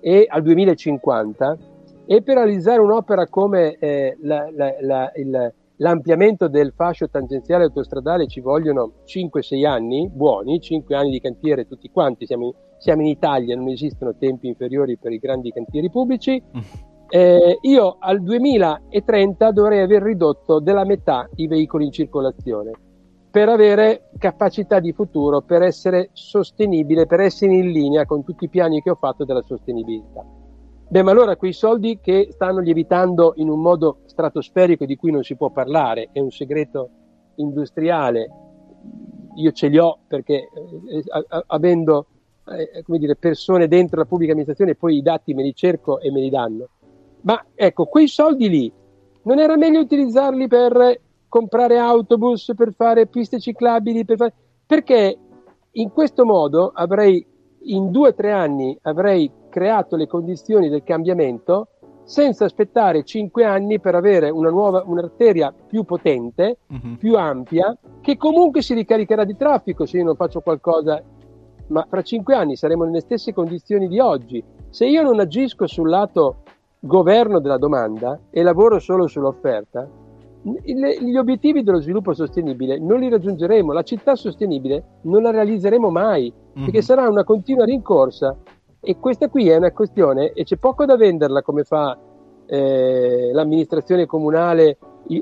e 0.00 0.26
al 0.28 0.42
2050, 0.42 1.58
e 2.06 2.22
per 2.22 2.36
realizzare 2.36 2.80
un'opera 2.80 3.26
come 3.28 3.76
eh, 3.78 4.16
la, 4.22 4.48
la, 4.50 4.74
la, 4.80 5.12
il, 5.16 5.54
l'ampliamento 5.82 6.48
del 6.48 6.72
fascio 6.74 7.10
tangenziale 7.10 7.64
autostradale 7.64 8.28
ci 8.28 8.40
vogliono 8.40 9.02
5-6 9.04 9.66
anni 9.66 10.08
buoni, 10.08 10.60
5 10.60 10.94
anni 10.94 11.10
di 11.10 11.20
cantiere 11.20 11.66
tutti 11.66 11.90
quanti, 11.90 12.24
siamo, 12.24 12.54
siamo, 12.78 13.02
in 13.02 13.08
Italia, 13.08 13.56
non 13.56 13.68
esistono 13.68 14.16
tempi 14.16 14.46
inferiori 14.46 14.96
per 14.96 15.12
i 15.12 15.18
grandi 15.18 15.50
cantieri 15.50 15.90
pubblici. 15.90 16.40
Mm. 16.40 16.60
Eh, 17.08 17.58
io 17.62 17.96
al 17.98 18.22
2030 18.22 19.50
dovrei 19.50 19.80
aver 19.80 20.02
ridotto 20.02 20.60
della 20.60 20.84
metà 20.84 21.28
i 21.34 21.46
veicoli 21.46 21.84
in 21.84 21.92
circolazione 21.92 22.70
per 23.30 23.48
avere 23.48 24.10
capacità 24.18 24.78
di 24.78 24.92
futuro, 24.92 25.40
per 25.40 25.62
essere 25.62 26.10
sostenibile, 26.12 27.06
per 27.06 27.20
essere 27.20 27.54
in 27.54 27.70
linea 27.70 28.06
con 28.06 28.24
tutti 28.24 28.44
i 28.44 28.48
piani 28.48 28.82
che 28.82 28.90
ho 28.90 28.94
fatto 28.94 29.24
della 29.24 29.42
sostenibilità. 29.42 30.22
Beh, 30.92 31.02
ma 31.02 31.10
allora 31.10 31.36
quei 31.36 31.54
soldi 31.54 32.00
che 32.02 32.28
stanno 32.32 32.60
lievitando 32.60 33.32
in 33.36 33.48
un 33.48 33.62
modo 33.62 34.00
stratosferico 34.04 34.84
di 34.84 34.94
cui 34.96 35.10
non 35.10 35.22
si 35.22 35.36
può 35.36 35.48
parlare, 35.48 36.10
è 36.12 36.18
un 36.18 36.30
segreto 36.30 36.90
industriale, 37.36 38.30
io 39.36 39.52
ce 39.52 39.68
li 39.68 39.78
ho 39.78 40.00
perché 40.06 40.34
eh, 40.34 40.98
eh 40.98 41.44
avendo 41.46 42.06
eh, 42.46 42.82
come 42.82 42.98
dire, 42.98 43.16
persone 43.16 43.68
dentro 43.68 44.00
la 44.00 44.04
pubblica 44.04 44.32
amministrazione 44.32 44.74
poi 44.74 44.98
i 44.98 45.00
dati 45.00 45.32
me 45.32 45.42
li 45.42 45.54
cerco 45.54 45.98
e 45.98 46.10
me 46.10 46.20
li 46.20 46.28
danno. 46.28 46.68
Ma 47.22 47.42
ecco, 47.54 47.86
quei 47.86 48.06
soldi 48.06 48.50
lì 48.50 48.70
non 49.22 49.38
era 49.38 49.56
meglio 49.56 49.80
utilizzarli 49.80 50.46
per 50.46 51.00
comprare 51.26 51.78
autobus, 51.78 52.52
per 52.54 52.74
fare 52.74 53.06
piste 53.06 53.40
ciclabili, 53.40 54.04
per 54.04 54.18
fare... 54.18 54.34
perché 54.66 55.18
in 55.70 55.90
questo 55.90 56.26
modo 56.26 56.70
avrei 56.74 57.26
in 57.60 57.90
due 57.90 58.08
o 58.08 58.14
tre 58.14 58.30
anni 58.30 58.76
avrei 58.82 59.40
creato 59.52 59.96
le 59.96 60.06
condizioni 60.06 60.70
del 60.70 60.82
cambiamento 60.82 61.68
senza 62.04 62.46
aspettare 62.46 63.04
cinque 63.04 63.44
anni 63.44 63.78
per 63.78 63.94
avere 63.94 64.30
una 64.30 64.50
nuova, 64.50 64.82
un'arteria 64.84 65.52
più 65.52 65.84
potente, 65.84 66.58
uh-huh. 66.66 66.96
più 66.96 67.16
ampia, 67.16 67.76
che 68.00 68.16
comunque 68.16 68.62
si 68.62 68.74
ricaricherà 68.74 69.24
di 69.24 69.36
traffico 69.36 69.84
se 69.86 69.98
io 69.98 70.04
non 70.04 70.16
faccio 70.16 70.40
qualcosa, 70.40 71.00
ma 71.68 71.86
fra 71.88 72.02
cinque 72.02 72.34
anni 72.34 72.56
saremo 72.56 72.84
nelle 72.84 73.00
stesse 73.00 73.32
condizioni 73.32 73.88
di 73.88 74.00
oggi. 74.00 74.42
Se 74.70 74.86
io 74.86 75.02
non 75.02 75.20
agisco 75.20 75.66
sul 75.66 75.88
lato 75.88 76.38
governo 76.80 77.38
della 77.38 77.58
domanda 77.58 78.18
e 78.30 78.42
lavoro 78.42 78.78
solo 78.78 79.06
sull'offerta, 79.06 79.88
gli 80.42 81.16
obiettivi 81.16 81.62
dello 81.62 81.80
sviluppo 81.80 82.14
sostenibile 82.14 82.76
non 82.76 82.98
li 82.98 83.08
raggiungeremo, 83.08 83.72
la 83.72 83.84
città 83.84 84.16
sostenibile 84.16 84.98
non 85.02 85.22
la 85.22 85.30
realizzeremo 85.30 85.88
mai, 85.88 86.32
mm-hmm. 86.32 86.64
perché 86.64 86.82
sarà 86.82 87.08
una 87.08 87.22
continua 87.22 87.64
rincorsa 87.64 88.36
e 88.84 88.98
questa 88.98 89.28
qui 89.28 89.48
è 89.48 89.56
una 89.56 89.70
questione 89.70 90.32
e 90.32 90.42
c'è 90.42 90.56
poco 90.56 90.84
da 90.84 90.96
venderla 90.96 91.40
come 91.42 91.62
fa 91.62 91.96
eh, 92.46 93.30
l'amministrazione 93.32 94.06
comunale, 94.06 94.76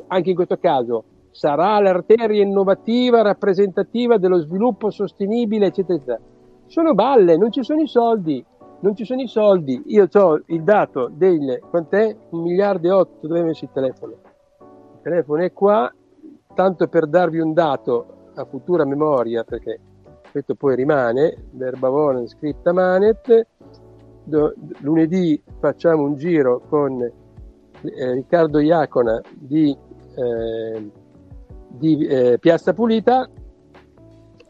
anche 0.06 0.30
in 0.30 0.34
questo 0.34 0.56
caso 0.56 1.04
sarà 1.30 1.78
l'arteria 1.78 2.42
innovativa, 2.42 3.20
rappresentativa 3.20 4.16
dello 4.16 4.38
sviluppo 4.40 4.90
sostenibile, 4.90 5.66
eccetera, 5.66 5.94
eccetera. 5.94 6.20
Sono 6.66 6.94
balle, 6.94 7.36
non 7.36 7.52
ci 7.52 7.62
sono 7.62 7.82
i 7.82 7.86
soldi, 7.86 8.42
non 8.80 8.96
ci 8.96 9.04
sono 9.04 9.20
i 9.20 9.28
soldi. 9.28 9.82
Io 9.88 10.08
ho 10.10 10.40
il 10.46 10.62
dato 10.62 11.10
del, 11.12 11.60
quant'è? 11.68 12.16
Un 12.30 12.40
miliardo 12.40 12.88
e 12.88 12.90
otto, 12.90 13.26
dove 13.26 13.42
messo 13.42 13.64
il 13.64 13.70
telefono? 13.72 14.12
Il 14.60 15.00
telefono 15.02 15.42
è 15.42 15.52
qua, 15.52 15.92
tanto 16.54 16.88
per 16.88 17.06
darvi 17.06 17.38
un 17.38 17.52
dato 17.52 18.30
a 18.34 18.44
futura 18.44 18.84
memoria, 18.84 19.44
perché 19.44 19.78
questo 20.30 20.54
poi 20.54 20.76
rimane, 20.76 21.36
verbavolen 21.52 22.26
scritta 22.26 22.72
manet, 22.72 23.46
Do, 24.24 24.54
lunedì 24.80 25.42
facciamo 25.58 26.02
un 26.02 26.16
giro 26.16 26.62
con 26.68 27.02
eh, 27.02 28.12
Riccardo 28.12 28.60
Iacona 28.60 29.20
di, 29.34 29.76
eh, 30.14 30.90
di 31.68 32.06
eh, 32.06 32.38
Piazza 32.38 32.72
Pulita 32.74 33.28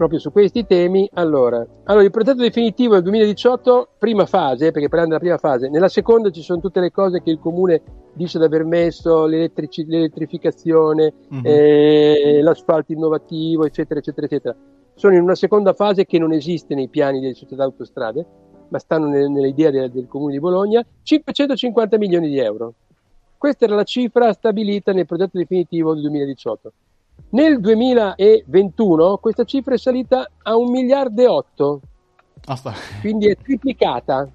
proprio 0.01 0.19
su 0.19 0.33
questi 0.33 0.65
temi. 0.65 1.09
Allora, 1.13 1.65
allora, 1.85 2.05
il 2.05 2.11
progetto 2.11 2.41
definitivo 2.41 2.97
il 2.97 3.03
2018, 3.03 3.91
prima 3.99 4.25
fase, 4.25 4.71
perché 4.71 4.89
parliamo 4.89 5.09
della 5.09 5.19
prima 5.19 5.37
fase, 5.37 5.69
nella 5.69 5.89
seconda 5.89 6.31
ci 6.31 6.41
sono 6.41 6.59
tutte 6.59 6.81
le 6.81 6.91
cose 6.91 7.21
che 7.21 7.29
il 7.31 7.39
comune 7.39 7.83
dice 8.15 8.39
di 8.39 8.45
aver 8.45 8.65
messo, 8.65 9.27
l'elettrificazione, 9.27 11.13
mm-hmm. 11.35 11.43
eh, 11.45 12.41
l'asfalto 12.41 12.93
innovativo, 12.93 13.67
eccetera, 13.67 14.01
eccetera, 14.01 14.27
eccetera. 14.27 14.57
Sono 15.01 15.15
in 15.15 15.23
una 15.23 15.35
seconda 15.35 15.73
fase 15.73 16.05
che 16.05 16.19
non 16.19 16.31
esiste 16.31 16.75
nei 16.75 16.89
piani 16.89 17.21
delle 17.21 17.33
società 17.33 17.65
autostrade, 17.65 18.27
ma 18.69 18.79
stanno 18.79 19.07
nell'idea 19.07 19.71
del, 19.71 19.91
del 19.91 20.07
comune 20.07 20.33
di 20.33 20.41
Bologna, 20.41 20.85
550 21.03 21.97
milioni 21.97 22.29
di 22.29 22.39
euro. 22.39 22.75
Questa 23.39 23.65
era 23.65 23.77
la 23.77 23.85
cifra 23.85 24.31
stabilita 24.35 24.93
nel 24.93 25.07
progetto 25.07 25.39
definitivo 25.39 25.95
del 25.95 26.03
2018. 26.03 26.73
Nel 27.31 27.61
2021 27.61 29.17
questa 29.17 29.45
cifra 29.45 29.73
è 29.73 29.79
salita 29.79 30.31
a 30.43 30.55
un 30.59 30.71
miliardo 30.71 31.23
e 31.23 31.27
otto, 31.27 31.81
ah, 32.45 32.61
quindi 33.01 33.29
è 33.29 33.37
triplicata. 33.37 34.29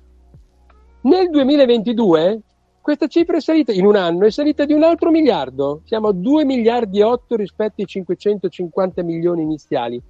Nel 1.02 1.30
2022 1.30 2.42
questa 2.82 3.06
cifra 3.06 3.38
è 3.38 3.40
salita 3.40 3.72
in 3.72 3.86
un 3.86 3.98
anno, 3.98 4.26
è 4.26 4.32
salita 4.32 4.66
di 4.66 4.74
un 4.74 4.82
altro 4.82 5.12
miliardo, 5.12 5.82
siamo 5.86 6.08
a 6.08 6.12
2 6.12 6.44
miliardi 6.44 7.02
e 7.02 7.04
8 7.04 7.36
rispetto 7.36 7.82
ai 7.82 7.86
550 7.86 9.04
milioni 9.04 9.44
iniziali. 9.44 10.02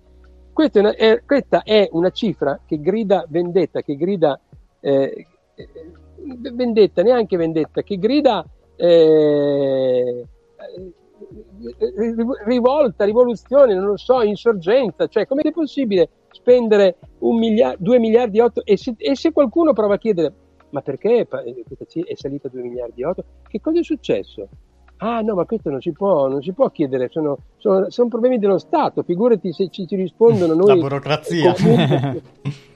Questa 0.55 0.79
è 0.79 0.81
una, 0.81 0.95
è, 0.95 1.21
questa 1.25 1.63
è 1.63 1.89
una 1.91 2.11
cifra 2.11 2.61
che 2.65 2.79
grida 2.79 3.25
vendetta, 3.27 3.81
che 3.81 3.97
grida 3.97 4.39
eh, 4.79 5.27
vendetta, 6.53 7.01
neanche 7.01 7.35
vendetta, 7.35 7.81
che 7.81 7.97
grida 7.97 8.45
eh, 8.77 10.25
rivolta, 12.45 13.03
rivoluzione, 13.03 13.73
non 13.75 13.83
lo 13.83 13.97
so, 13.97 14.21
insorgenza, 14.21 15.07
cioè 15.07 15.27
come 15.27 15.41
è 15.41 15.51
possibile 15.51 16.07
spendere 16.31 16.99
un 17.19 17.37
miliardo, 17.37 17.83
2 17.83 17.99
miliardi 17.99 18.37
e 18.37 18.41
8 18.43 18.63
e 18.63 18.77
se, 18.77 19.31
qualcuno 19.33 19.73
prova 19.73 19.95
a 19.95 19.97
chiedere 19.97 20.33
ma 20.69 20.81
perché 20.81 21.27
è 21.27 22.15
salita 22.15 22.47
a 22.47 22.51
2 22.51 22.61
miliardi 22.61 23.01
e 23.01 23.05
8? 23.05 23.23
Che 23.49 23.59
cosa 23.59 23.79
è 23.79 23.83
successo? 23.83 24.47
Ah 24.97 25.21
no, 25.21 25.35
ma 25.35 25.45
questo 25.45 25.69
non 25.69 25.81
si 25.81 25.91
può, 25.91 26.27
non 26.27 26.41
si 26.41 26.53
può 26.53 26.69
chiedere, 26.69 27.09
sono, 27.09 27.37
sono, 27.57 27.89
sono 27.89 28.07
problemi 28.07 28.39
dello 28.39 28.57
Stato, 28.57 29.03
figurati 29.03 29.51
se 29.51 29.69
ci, 29.69 29.87
ci 29.87 29.95
rispondono 29.95 30.53
noi. 30.55 30.67
La 30.67 30.75
burocrazia. 30.75 31.53
Comune, 31.53 32.21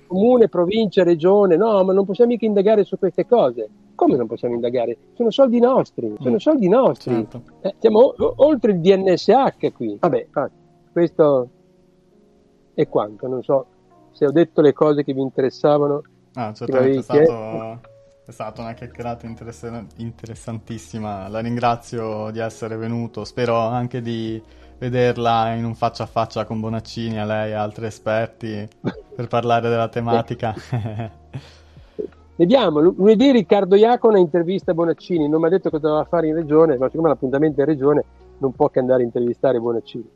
comune, 0.07 0.49
provincia, 0.49 1.03
regione, 1.03 1.55
no, 1.55 1.83
ma 1.83 1.93
non 1.93 2.05
possiamo 2.05 2.31
mica 2.31 2.45
indagare 2.45 2.83
su 2.83 2.97
queste 2.97 3.25
cose. 3.25 3.69
Come 3.95 4.15
non 4.15 4.27
possiamo 4.27 4.55
indagare? 4.55 4.97
Sono 5.13 5.29
soldi 5.29 5.59
nostri, 5.59 6.13
sono 6.19 6.35
mm. 6.35 6.37
soldi 6.37 6.67
nostri. 6.67 7.13
Certo. 7.13 7.41
Eh, 7.61 7.75
siamo 7.79 7.99
o- 7.99 8.33
oltre 8.37 8.71
il 8.71 8.79
DNSH 8.79 9.73
qui. 9.73 9.97
Vabbè, 9.99 10.27
ah, 10.31 10.49
questo 10.91 11.49
è 12.73 12.87
quanto, 12.87 13.27
non 13.27 13.43
so 13.43 13.65
se 14.11 14.25
ho 14.25 14.31
detto 14.31 14.59
le 14.59 14.73
cose 14.73 15.03
che 15.03 15.13
vi 15.13 15.21
interessavano. 15.21 16.01
Ah, 16.33 16.53
certamente 16.53 16.99
è, 16.99 17.01
stato, 17.01 17.79
è 18.29 18.31
stata 18.31 18.61
una 18.61 18.73
chiacchierata 18.73 19.25
interessantissima. 19.95 21.27
La 21.29 21.39
ringrazio 21.39 22.29
di 22.29 22.37
essere 22.37 22.75
venuto. 22.75 23.25
Spero 23.25 23.57
anche 23.57 24.01
di 24.01 24.39
vederla 24.77 25.55
in 25.55 25.65
un 25.65 25.73
faccia 25.73 26.03
a 26.03 26.05
faccia 26.05 26.45
con 26.45 26.59
Bonaccini, 26.59 27.19
a 27.19 27.25
lei 27.25 27.49
e 27.49 27.55
altri 27.55 27.87
esperti 27.87 28.67
per 29.15 29.27
parlare 29.27 29.67
della 29.67 29.87
tematica. 29.87 30.53
Vediamo, 32.37 32.79
lunedì 32.81 33.31
Riccardo 33.31 33.75
Iacona 33.75 34.19
intervista 34.19 34.75
Bonaccini, 34.75 35.27
non 35.27 35.41
mi 35.41 35.47
ha 35.47 35.49
detto 35.49 35.71
cosa 35.71 35.87
doveva 35.87 36.05
fare 36.05 36.27
in 36.27 36.35
regione, 36.35 36.77
ma 36.77 36.87
siccome 36.87 37.09
l'appuntamento 37.09 37.59
è 37.59 37.63
in 37.63 37.69
regione 37.69 38.05
non 38.37 38.53
può 38.53 38.69
che 38.69 38.77
andare 38.79 39.01
a 39.01 39.05
intervistare 39.05 39.59
Bonaccini. 39.59 40.09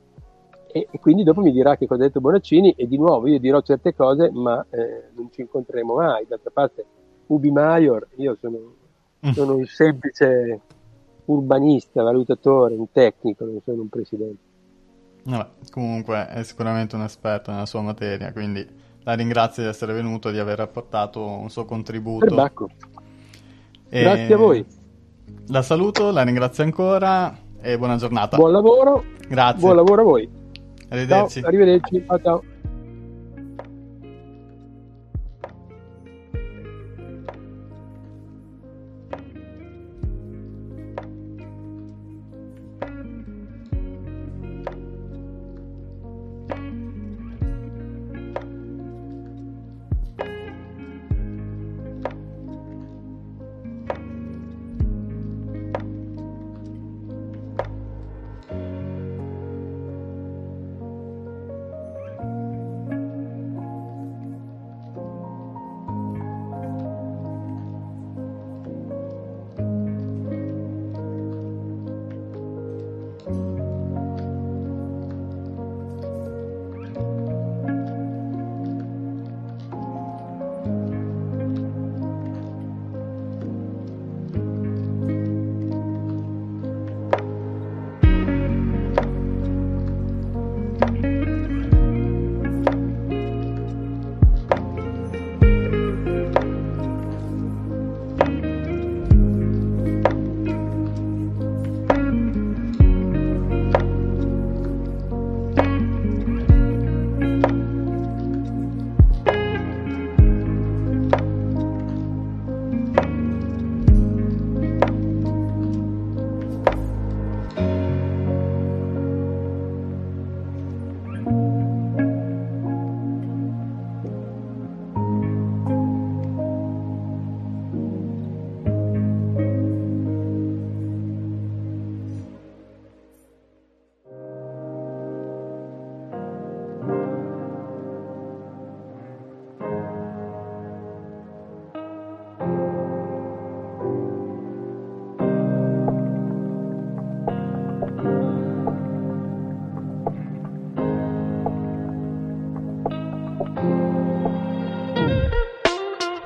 E, 0.72 0.88
e, 0.90 1.00
quindi 1.00 1.24
dopo 1.24 1.42
mi 1.42 1.52
dirà 1.52 1.76
che 1.78 1.88
cosa 1.88 2.04
ha 2.04 2.06
detto 2.06 2.22
Bonaccini 2.22 2.76
e 2.78 2.88
di 2.88 2.98
nuovo 2.98 3.28
io 3.28 3.40
dirò 3.40 3.60
certe 3.62 3.96
cose, 3.96 4.30
ma 4.32 4.64
eh, 4.70 5.10
non 5.16 5.30
ci 5.32 5.42
incontreremo 5.42 5.96
mai. 5.96 6.26
D'altra 6.28 6.52
parte, 6.54 6.86
Ubi 7.28 7.52
Maior, 7.52 8.08
io 8.18 8.38
sono, 8.40 8.58
mm. 9.26 9.32
sono 9.32 9.56
un 9.56 9.66
semplice 9.66 10.60
urbanista, 11.26 12.04
valutatore, 12.04 12.76
un 12.76 12.92
tecnico, 12.92 13.46
non 13.46 13.60
sono 13.64 13.82
un 13.82 13.90
presidente. 13.90 14.52
Vabbè, 15.24 15.48
comunque 15.72 16.28
è 16.28 16.44
sicuramente 16.44 16.96
un 16.96 17.04
esperto 17.04 17.52
nella 17.52 17.66
sua 17.66 17.82
materia, 17.82 18.32
quindi 18.34 18.66
la 19.04 19.14
ringrazio 19.14 19.64
di 19.64 19.70
essere 19.70 19.94
venuto 19.94 20.30
e 20.30 20.32
di 20.32 20.40
aver 20.40 20.60
apportato 20.60 21.26
un 21.26 21.50
suo 21.50 21.66
contributo. 21.66 22.26
E... 23.90 24.02
Grazie 24.02 24.34
a 24.34 24.38
voi. 24.38 24.66
La 25.48 25.62
saluto, 25.62 26.12
la 26.12 26.24
ringrazio 26.24 26.64
ancora 26.64 27.36
e 27.62 27.78
buona 27.78 27.96
giornata. 27.96 28.38
Buon 28.38 28.52
lavoro. 28.52 29.04
Grazie. 29.28 29.60
Buon 29.60 29.76
lavoro 29.76 30.02
a 30.02 30.06
voi. 30.06 30.30
Arrivederci. 30.90 31.40
Ciao, 31.40 31.50
arrivederci. 31.50 32.04
Ciao, 32.06 32.20
ciao. 32.22 32.44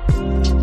嗯。 0.10 0.57